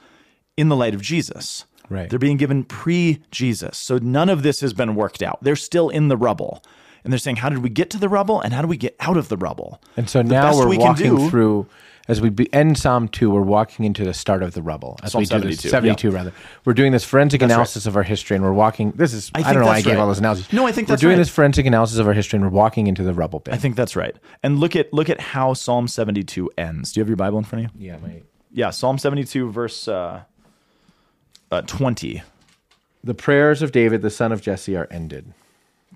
in 0.56 0.68
the 0.68 0.76
light 0.76 0.94
of 0.94 1.02
Jesus. 1.02 1.64
Right. 1.90 2.08
They're 2.08 2.18
being 2.18 2.36
given 2.36 2.64
pre 2.64 3.22
Jesus. 3.30 3.76
So 3.78 3.98
none 3.98 4.28
of 4.28 4.42
this 4.42 4.60
has 4.60 4.72
been 4.72 4.94
worked 4.94 5.22
out. 5.22 5.38
They're 5.42 5.56
still 5.56 5.88
in 5.88 6.08
the 6.08 6.16
rubble. 6.16 6.62
And 7.02 7.12
they're 7.12 7.18
saying, 7.18 7.36
how 7.36 7.50
did 7.50 7.58
we 7.58 7.68
get 7.68 7.90
to 7.90 7.98
the 7.98 8.08
rubble 8.08 8.40
and 8.40 8.54
how 8.54 8.62
do 8.62 8.68
we 8.68 8.78
get 8.78 8.96
out 8.98 9.18
of 9.18 9.28
the 9.28 9.36
rubble? 9.36 9.82
And 9.94 10.08
so 10.08 10.22
The 10.22 10.28
now 10.30 10.56
we're 10.56 10.68
we 10.68 10.78
walking 10.78 11.16
do- 11.16 11.28
through 11.28 11.66
as 12.08 12.20
we 12.20 12.30
be, 12.30 12.52
end 12.52 12.78
Psalm 12.78 13.08
two. 13.08 13.30
We're 13.30 13.42
walking 13.42 13.84
into 13.84 14.04
the 14.04 14.14
start 14.14 14.42
of 14.42 14.52
the 14.54 14.62
rubble. 14.62 14.98
As 15.02 15.12
Psalm 15.12 15.20
we 15.20 15.24
do 15.26 15.34
this, 15.40 15.60
72, 15.60 15.68
seventy-two 15.68 16.10
rather. 16.10 16.32
We're 16.64 16.74
doing 16.74 16.92
this 16.92 17.04
forensic 17.04 17.40
right. 17.40 17.50
analysis 17.50 17.86
of 17.86 17.96
our 17.96 18.02
history, 18.02 18.36
and 18.36 18.44
we're 18.44 18.52
walking. 18.52 18.92
This 18.92 19.14
is 19.14 19.30
I, 19.34 19.40
I 19.40 19.52
don't 19.52 19.62
know 19.62 19.68
why 19.68 19.76
I 19.76 19.80
gave 19.80 19.94
right. 19.94 20.00
all 20.00 20.06
those 20.06 20.18
analogies. 20.18 20.52
No, 20.52 20.66
I 20.66 20.72
think 20.72 20.88
that's 20.88 21.02
we're 21.02 21.08
doing 21.08 21.16
right. 21.18 21.20
this 21.22 21.30
forensic 21.30 21.64
analysis 21.66 21.98
of 21.98 22.06
our 22.06 22.12
history, 22.12 22.36
and 22.38 22.44
we're 22.44 22.50
walking 22.56 22.86
into 22.88 23.02
the 23.02 23.14
rubble 23.14 23.40
bit. 23.40 23.54
I 23.54 23.56
think 23.56 23.76
that's 23.76 23.96
right. 23.96 24.14
And 24.42 24.58
look 24.58 24.76
at 24.76 24.92
look 24.92 25.08
at 25.08 25.18
how 25.20 25.54
Psalm 25.54 25.88
72 25.88 26.50
ends. 26.58 26.92
Do 26.92 27.00
you 27.00 27.02
have 27.02 27.08
your 27.08 27.16
Bible 27.16 27.38
in 27.38 27.44
front 27.44 27.66
of 27.66 27.70
you? 27.80 27.86
yeah, 27.86 27.96
my, 27.98 28.22
Yeah, 28.52 28.68
Psalm 28.70 28.98
72 28.98 29.50
verse 29.50 29.88
uh, 29.88 30.22
uh 31.54 31.62
20. 31.62 32.22
the 33.02 33.14
prayers 33.14 33.62
of 33.62 33.72
David, 33.72 34.02
the 34.02 34.10
son 34.10 34.32
of 34.32 34.40
Jesse, 34.42 34.76
are 34.76 34.88
ended. 34.90 35.32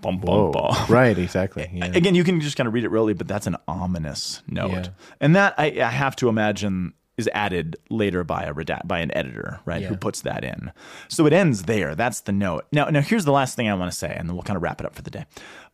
Bum, 0.01 0.19
bum, 0.19 0.53
bum. 0.53 0.77
right, 0.89 1.19
exactly. 1.19 1.69
Yeah. 1.73 1.87
Again, 1.87 2.15
you 2.15 2.23
can 2.23 2.41
just 2.41 2.57
kind 2.57 2.69
of 2.69 2.75
read 2.75 2.85
it 2.85 2.91
really, 2.91 3.15
but 3.15 3.27
that's 3.27 3.47
an 3.47 3.57
ominous 3.67 4.43
note. 4.47 4.71
Yeah. 4.71 4.89
And 5.21 5.35
that 5.35 5.55
I, 5.59 5.67
I 5.81 5.91
have 5.91 6.15
to 6.17 6.29
imagine 6.29 6.93
is 7.17 7.29
added 7.35 7.77
later 7.91 8.23
by 8.23 8.45
a 8.45 8.55
redact 8.55 8.87
by 8.87 9.01
an 9.01 9.15
editor, 9.15 9.59
right? 9.65 9.83
Who 9.83 9.97
puts 9.97 10.21
that 10.23 10.45
in. 10.45 10.71
So 11.09 11.27
it 11.27 11.33
ends 11.33 11.65
there. 11.65 11.97
That's 11.97 12.21
the 12.21 12.33
note. 12.33 12.67
Now, 12.71 12.85
now 12.91 13.01
here's 13.01 13.25
the 13.25 13.33
last 13.33 13.57
thing 13.57 13.69
I 13.69 13.75
want 13.75 13.91
to 13.91 13.97
say, 13.97 14.15
and 14.17 14.29
then 14.29 14.37
we'll 14.37 14.45
kind 14.45 14.57
of 14.57 14.63
wrap 14.63 14.81
it 14.81 14.87
up 14.87 14.95
for 14.95 15.03
the 15.03 15.11
day. 15.11 15.27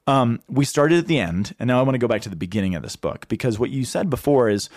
Um, 0.07 0.41
we 0.49 0.64
started 0.64 0.99
at 0.99 1.07
the 1.07 1.18
end, 1.18 1.55
and 1.59 1.68
now 1.68 1.78
I 1.78 1.82
want 1.82 1.95
to 1.95 1.99
go 1.99 2.09
back 2.09 2.22
to 2.22 2.30
the 2.30 2.37
beginning 2.37 2.74
of 2.74 2.82
this 2.82 2.97
book 2.97 3.28
because 3.28 3.59
what 3.59 3.68
you 3.70 3.85
said 3.85 4.09
before 4.09 4.49
is 4.49 4.70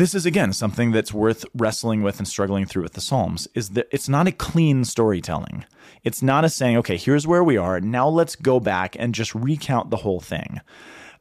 this 0.00 0.14
is 0.14 0.24
again 0.24 0.52
something 0.52 0.92
that's 0.92 1.12
worth 1.12 1.44
wrestling 1.54 2.02
with 2.02 2.18
and 2.18 2.26
struggling 2.26 2.64
through 2.64 2.82
with 2.82 2.94
the 2.94 3.00
Psalms 3.00 3.46
is 3.54 3.70
that 3.70 3.88
it's 3.90 4.08
not 4.08 4.26
a 4.26 4.32
clean 4.32 4.84
storytelling. 4.84 5.64
It's 6.02 6.22
not 6.22 6.44
a 6.44 6.48
saying, 6.48 6.78
okay, 6.78 6.96
here's 6.96 7.26
where 7.26 7.44
we 7.44 7.56
are. 7.56 7.80
Now 7.80 8.08
let's 8.08 8.34
go 8.36 8.60
back 8.60 8.96
and 8.98 9.14
just 9.14 9.34
recount 9.34 9.90
the 9.90 9.98
whole 9.98 10.20
thing. 10.20 10.60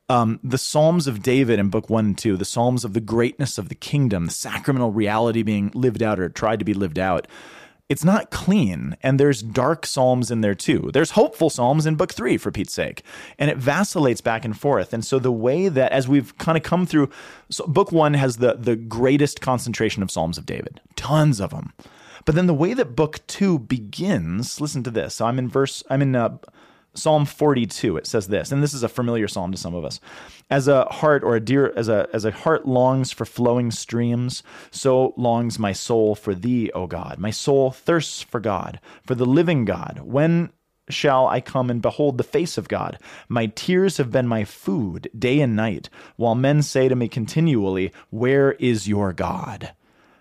Um, 0.07 0.39
the 0.43 0.57
Psalms 0.57 1.07
of 1.07 1.21
David 1.21 1.59
in 1.59 1.69
book 1.69 1.89
one 1.89 2.05
and 2.05 2.17
two, 2.17 2.37
the 2.37 2.45
Psalms 2.45 2.85
of 2.85 2.93
the 2.93 3.01
greatness 3.01 3.57
of 3.57 3.69
the 3.69 3.75
kingdom, 3.75 4.25
the 4.25 4.31
sacramental 4.31 4.91
reality 4.91 5.43
being 5.43 5.71
lived 5.75 6.01
out 6.01 6.19
or 6.19 6.29
tried 6.29 6.59
to 6.59 6.65
be 6.65 6.73
lived 6.73 6.97
out. 6.97 7.27
It's 7.89 8.03
not 8.03 8.29
clean, 8.29 8.95
and 9.01 9.19
there's 9.19 9.41
dark 9.41 9.87
psalms 9.87 10.29
in 10.29 10.41
there 10.41 10.53
too. 10.53 10.91
There's 10.93 11.11
hopeful 11.11 11.49
psalms 11.49 11.87
in 11.87 11.95
book 11.95 12.13
three, 12.13 12.37
for 12.37 12.51
Pete's 12.51 12.71
sake, 12.71 13.01
and 13.39 13.49
it 13.49 13.57
vacillates 13.57 14.21
back 14.21 14.45
and 14.45 14.57
forth. 14.57 14.93
And 14.93 15.03
so 15.03 15.17
the 15.17 15.31
way 15.31 15.69
that, 15.69 15.91
as 15.91 16.07
we've 16.07 16.37
kind 16.37 16.55
of 16.55 16.63
come 16.63 16.85
through, 16.85 17.09
so 17.49 17.65
book 17.65 17.91
one 17.91 18.13
has 18.13 18.37
the 18.37 18.53
the 18.53 18.75
greatest 18.75 19.41
concentration 19.41 20.03
of 20.03 20.11
psalms 20.11 20.37
of 20.37 20.45
David, 20.45 20.81
tons 20.95 21.39
of 21.39 21.49
them. 21.49 21.73
But 22.25 22.35
then 22.35 22.45
the 22.45 22.53
way 22.53 22.75
that 22.75 22.95
book 22.95 23.25
two 23.25 23.57
begins, 23.57 24.61
listen 24.61 24.83
to 24.83 24.91
this. 24.91 25.15
So 25.15 25.25
I'm 25.25 25.39
in 25.39 25.49
verse, 25.49 25.83
I'm 25.89 26.03
in 26.03 26.15
uh, 26.15 26.37
Psalm 26.93 27.25
42, 27.25 27.97
it 27.97 28.07
says 28.07 28.27
this, 28.27 28.51
and 28.51 28.63
this 28.63 28.73
is 28.73 28.83
a 28.83 28.89
familiar 28.89 29.27
psalm 29.27 29.51
to 29.51 29.57
some 29.57 29.75
of 29.75 29.85
us. 29.85 29.99
As 30.49 30.67
a 30.67 30.85
hart 30.85 31.23
or 31.23 31.35
a 31.35 31.39
deer, 31.39 31.71
as 31.75 31.87
a, 31.87 32.07
as 32.13 32.25
a 32.25 32.31
hart 32.31 32.67
longs 32.67 33.11
for 33.11 33.25
flowing 33.25 33.71
streams, 33.71 34.43
so 34.71 35.13
longs 35.15 35.59
my 35.59 35.71
soul 35.71 36.15
for 36.15 36.33
thee, 36.33 36.71
O 36.73 36.87
God. 36.87 37.17
My 37.19 37.31
soul 37.31 37.71
thirsts 37.71 38.21
for 38.21 38.39
God, 38.39 38.79
for 39.03 39.15
the 39.15 39.25
living 39.25 39.65
God. 39.65 40.01
When 40.03 40.51
shall 40.89 41.27
I 41.27 41.39
come 41.41 41.69
and 41.69 41.81
behold 41.81 42.17
the 42.17 42.23
face 42.23 42.57
of 42.57 42.67
God? 42.67 42.97
My 43.27 43.45
tears 43.47 43.97
have 43.97 44.11
been 44.11 44.27
my 44.27 44.43
food 44.43 45.09
day 45.17 45.39
and 45.39 45.55
night, 45.55 45.89
while 46.15 46.35
men 46.35 46.61
say 46.63 46.89
to 46.89 46.95
me 46.95 47.07
continually, 47.07 47.91
Where 48.09 48.53
is 48.53 48.87
your 48.87 49.13
God? 49.13 49.73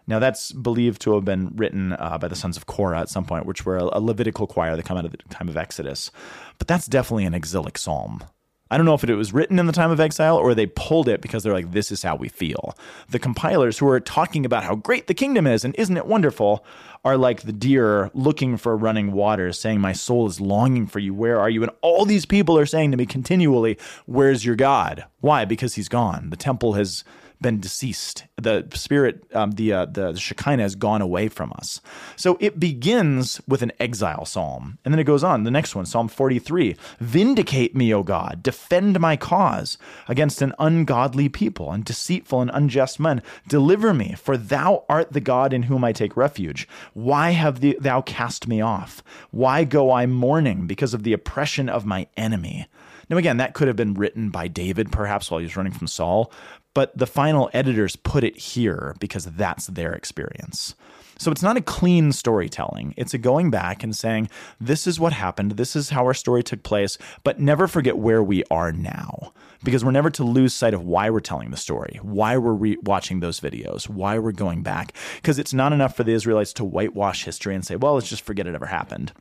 Now, 0.08 0.18
that's 0.18 0.52
believed 0.52 1.02
to 1.02 1.14
have 1.14 1.24
been 1.24 1.52
written 1.54 1.92
uh, 1.92 2.18
by 2.18 2.28
the 2.28 2.34
sons 2.34 2.56
of 2.56 2.66
Korah 2.66 3.00
at 3.00 3.10
some 3.10 3.24
point, 3.24 3.46
which 3.46 3.64
were 3.64 3.76
a, 3.76 3.84
a 3.92 4.00
Levitical 4.00 4.46
choir 4.46 4.74
that 4.74 4.84
come 4.84 4.96
out 4.96 5.04
of 5.04 5.12
the 5.12 5.18
time 5.28 5.48
of 5.48 5.56
Exodus. 5.56 6.10
But 6.58 6.66
that's 6.66 6.86
definitely 6.86 7.26
an 7.26 7.34
exilic 7.34 7.76
psalm. 7.78 8.24
I 8.70 8.76
don't 8.76 8.84
know 8.84 8.94
if 8.94 9.04
it 9.04 9.14
was 9.14 9.32
written 9.32 9.58
in 9.58 9.66
the 9.66 9.72
time 9.72 9.90
of 9.90 10.00
exile 10.00 10.36
or 10.36 10.54
they 10.54 10.66
pulled 10.66 11.08
it 11.08 11.22
because 11.22 11.42
they're 11.42 11.54
like, 11.54 11.72
this 11.72 11.90
is 11.90 12.02
how 12.02 12.16
we 12.16 12.28
feel. 12.28 12.76
The 13.08 13.18
compilers 13.18 13.78
who 13.78 13.88
are 13.88 14.00
talking 14.00 14.44
about 14.44 14.64
how 14.64 14.74
great 14.74 15.06
the 15.06 15.14
kingdom 15.14 15.46
is 15.46 15.64
and 15.64 15.74
isn't 15.76 15.96
it 15.96 16.06
wonderful 16.06 16.64
are 17.04 17.16
like 17.16 17.42
the 17.42 17.52
deer 17.52 18.10
looking 18.12 18.56
for 18.56 18.76
running 18.76 19.12
water, 19.12 19.52
saying, 19.52 19.80
My 19.80 19.92
soul 19.92 20.26
is 20.26 20.40
longing 20.40 20.86
for 20.86 20.98
you. 20.98 21.14
Where 21.14 21.40
are 21.40 21.48
you? 21.48 21.62
And 21.62 21.72
all 21.80 22.04
these 22.04 22.26
people 22.26 22.58
are 22.58 22.66
saying 22.66 22.90
to 22.90 22.96
me 22.96 23.06
continually, 23.06 23.78
Where's 24.04 24.44
your 24.44 24.56
God? 24.56 25.04
Why? 25.20 25.44
Because 25.46 25.76
he's 25.76 25.88
gone. 25.88 26.28
The 26.30 26.36
temple 26.36 26.74
has 26.74 27.04
been 27.40 27.60
deceased. 27.60 28.24
The 28.36 28.66
spirit, 28.74 29.24
um, 29.34 29.52
the, 29.52 29.72
uh, 29.72 29.86
the 29.86 30.08
the 30.12 30.20
Shekinah 30.20 30.62
has 30.62 30.74
gone 30.74 31.02
away 31.02 31.28
from 31.28 31.52
us. 31.56 31.80
So 32.16 32.36
it 32.40 32.58
begins 32.60 33.40
with 33.46 33.62
an 33.62 33.72
exile 33.78 34.24
psalm, 34.24 34.78
and 34.84 34.92
then 34.92 34.98
it 34.98 35.04
goes 35.04 35.24
on. 35.24 35.44
The 35.44 35.50
next 35.50 35.74
one, 35.74 35.86
Psalm 35.86 36.08
43: 36.08 36.76
Vindicate 37.00 37.74
me, 37.74 37.92
O 37.94 38.02
God, 38.02 38.42
defend 38.42 39.00
my 39.00 39.16
cause 39.16 39.78
against 40.08 40.42
an 40.42 40.52
ungodly 40.58 41.28
people 41.28 41.72
and 41.72 41.84
deceitful 41.84 42.40
and 42.40 42.50
unjust 42.52 43.00
men. 43.00 43.22
Deliver 43.46 43.94
me, 43.94 44.14
for 44.16 44.36
Thou 44.36 44.84
art 44.88 45.12
the 45.12 45.20
God 45.20 45.52
in 45.52 45.64
whom 45.64 45.84
I 45.84 45.92
take 45.92 46.16
refuge. 46.16 46.68
Why 46.94 47.30
have 47.30 47.60
Thou 47.60 48.02
cast 48.02 48.48
me 48.48 48.60
off? 48.60 49.02
Why 49.30 49.64
go 49.64 49.92
I 49.92 50.06
mourning 50.06 50.66
because 50.66 50.94
of 50.94 51.02
the 51.02 51.12
oppression 51.12 51.68
of 51.68 51.86
my 51.86 52.06
enemy? 52.16 52.66
Now, 53.10 53.16
again, 53.16 53.38
that 53.38 53.54
could 53.54 53.68
have 53.68 53.76
been 53.76 53.94
written 53.94 54.28
by 54.28 54.48
David, 54.48 54.92
perhaps 54.92 55.30
while 55.30 55.40
he 55.40 55.46
was 55.46 55.56
running 55.56 55.72
from 55.72 55.86
Saul, 55.86 56.30
but 56.78 56.96
the 56.96 57.08
final 57.08 57.50
editors 57.52 57.96
put 57.96 58.22
it 58.22 58.38
here 58.38 58.94
because 59.00 59.24
that's 59.24 59.66
their 59.66 59.92
experience. 59.92 60.76
So 61.18 61.32
it's 61.32 61.42
not 61.42 61.56
a 61.56 61.60
clean 61.60 62.12
storytelling. 62.12 62.94
It's 62.96 63.12
a 63.12 63.18
going 63.18 63.50
back 63.50 63.82
and 63.82 63.96
saying, 63.96 64.30
this 64.60 64.86
is 64.86 65.00
what 65.00 65.12
happened, 65.12 65.56
this 65.56 65.74
is 65.74 65.90
how 65.90 66.04
our 66.04 66.14
story 66.14 66.44
took 66.44 66.62
place, 66.62 66.96
but 67.24 67.40
never 67.40 67.66
forget 67.66 67.98
where 67.98 68.22
we 68.22 68.44
are 68.48 68.70
now. 68.70 69.32
Because 69.64 69.84
we're 69.84 69.90
never 69.90 70.10
to 70.10 70.22
lose 70.22 70.54
sight 70.54 70.72
of 70.72 70.84
why 70.84 71.10
we're 71.10 71.18
telling 71.18 71.50
the 71.50 71.56
story, 71.56 71.98
why 72.00 72.36
we're 72.36 72.52
re- 72.52 72.78
watching 72.84 73.18
those 73.18 73.40
videos, 73.40 73.88
why 73.88 74.20
we're 74.20 74.30
going 74.30 74.62
back. 74.62 74.92
Because 75.16 75.40
it's 75.40 75.52
not 75.52 75.72
enough 75.72 75.96
for 75.96 76.04
the 76.04 76.12
Israelites 76.12 76.52
to 76.52 76.64
whitewash 76.64 77.24
history 77.24 77.56
and 77.56 77.66
say, 77.66 77.74
well, 77.74 77.94
let's 77.94 78.08
just 78.08 78.22
forget 78.22 78.46
it 78.46 78.54
ever 78.54 78.66
happened 78.66 79.12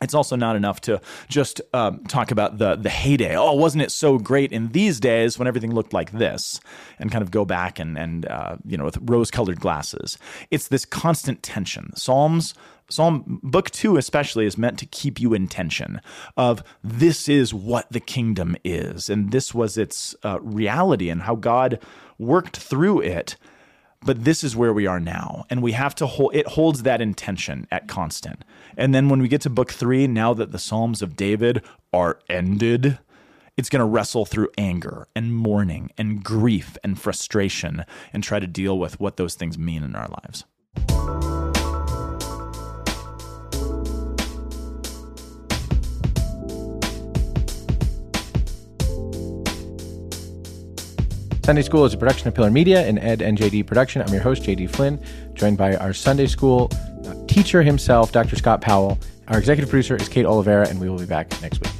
it's 0.00 0.14
also 0.14 0.36
not 0.36 0.56
enough 0.56 0.80
to 0.82 1.00
just 1.28 1.60
um, 1.72 2.04
talk 2.04 2.30
about 2.30 2.58
the 2.58 2.76
the 2.76 2.90
heyday. 2.90 3.36
Oh, 3.36 3.54
wasn't 3.54 3.82
it 3.82 3.92
so 3.92 4.18
great 4.18 4.52
in 4.52 4.68
these 4.68 5.00
days 5.00 5.38
when 5.38 5.48
everything 5.48 5.74
looked 5.74 5.92
like 5.92 6.12
this, 6.12 6.60
and 6.98 7.10
kind 7.10 7.22
of 7.22 7.30
go 7.30 7.44
back 7.44 7.78
and 7.78 7.98
and 7.98 8.26
uh, 8.26 8.56
you 8.64 8.76
know 8.76 8.84
with 8.84 8.98
rose 9.02 9.30
colored 9.30 9.60
glasses. 9.60 10.18
It's 10.50 10.68
this 10.68 10.84
constant 10.84 11.42
tension. 11.42 11.94
Psalms. 11.94 12.54
Psalm 12.90 13.38
book 13.42 13.70
two 13.70 13.98
especially 13.98 14.46
is 14.46 14.56
meant 14.56 14.78
to 14.78 14.86
keep 14.86 15.20
you 15.20 15.34
in 15.34 15.46
tension 15.46 16.00
of 16.38 16.62
this 16.82 17.28
is 17.28 17.52
what 17.52 17.86
the 17.92 18.00
kingdom 18.00 18.56
is 18.64 19.10
and 19.10 19.30
this 19.30 19.52
was 19.52 19.76
its 19.76 20.16
uh, 20.24 20.40
reality 20.40 21.10
and 21.10 21.20
how 21.20 21.34
God 21.34 21.80
worked 22.18 22.56
through 22.56 23.02
it 23.02 23.36
but 24.02 24.24
this 24.24 24.44
is 24.44 24.56
where 24.56 24.72
we 24.72 24.86
are 24.86 25.00
now 25.00 25.44
and 25.50 25.62
we 25.62 25.72
have 25.72 25.94
to 25.96 26.06
hold 26.06 26.34
it 26.34 26.46
holds 26.46 26.82
that 26.82 27.00
intention 27.00 27.66
at 27.70 27.88
constant. 27.88 28.44
And 28.76 28.94
then 28.94 29.08
when 29.08 29.20
we 29.20 29.28
get 29.28 29.40
to 29.42 29.50
book 29.50 29.72
three 29.72 30.06
now 30.06 30.34
that 30.34 30.52
the 30.52 30.58
psalms 30.58 31.02
of 31.02 31.16
david 31.16 31.62
are 31.92 32.18
ended 32.28 32.98
it's 33.56 33.68
going 33.68 33.80
to 33.80 33.86
wrestle 33.86 34.24
through 34.24 34.48
anger 34.56 35.08
and 35.16 35.34
mourning 35.34 35.90
and 35.98 36.22
grief 36.22 36.78
and 36.84 36.98
frustration 36.98 37.84
and 38.12 38.22
try 38.22 38.38
to 38.38 38.46
deal 38.46 38.78
with 38.78 39.00
what 39.00 39.16
those 39.16 39.34
things 39.34 39.58
mean 39.58 39.82
in 39.82 39.96
our 39.96 40.08
lives 40.08 40.44
Sunday 51.48 51.62
School 51.62 51.86
is 51.86 51.94
a 51.94 51.96
production 51.96 52.28
of 52.28 52.34
Pillar 52.34 52.50
Media 52.50 52.86
and 52.86 52.98
Ed 52.98 53.22
and 53.22 53.38
JD 53.38 53.66
Production. 53.66 54.02
I'm 54.02 54.12
your 54.12 54.20
host, 54.20 54.42
JD 54.42 54.68
Flynn, 54.68 55.02
joined 55.32 55.56
by 55.56 55.76
our 55.76 55.94
Sunday 55.94 56.26
School 56.26 56.70
uh, 57.06 57.14
teacher 57.26 57.62
himself, 57.62 58.12
Dr. 58.12 58.36
Scott 58.36 58.60
Powell. 58.60 58.98
Our 59.28 59.38
executive 59.38 59.70
producer 59.70 59.96
is 59.96 60.10
Kate 60.10 60.26
Oliveira, 60.26 60.68
and 60.68 60.78
we 60.78 60.90
will 60.90 60.98
be 60.98 61.06
back 61.06 61.30
next 61.40 61.62
week. 61.62 61.77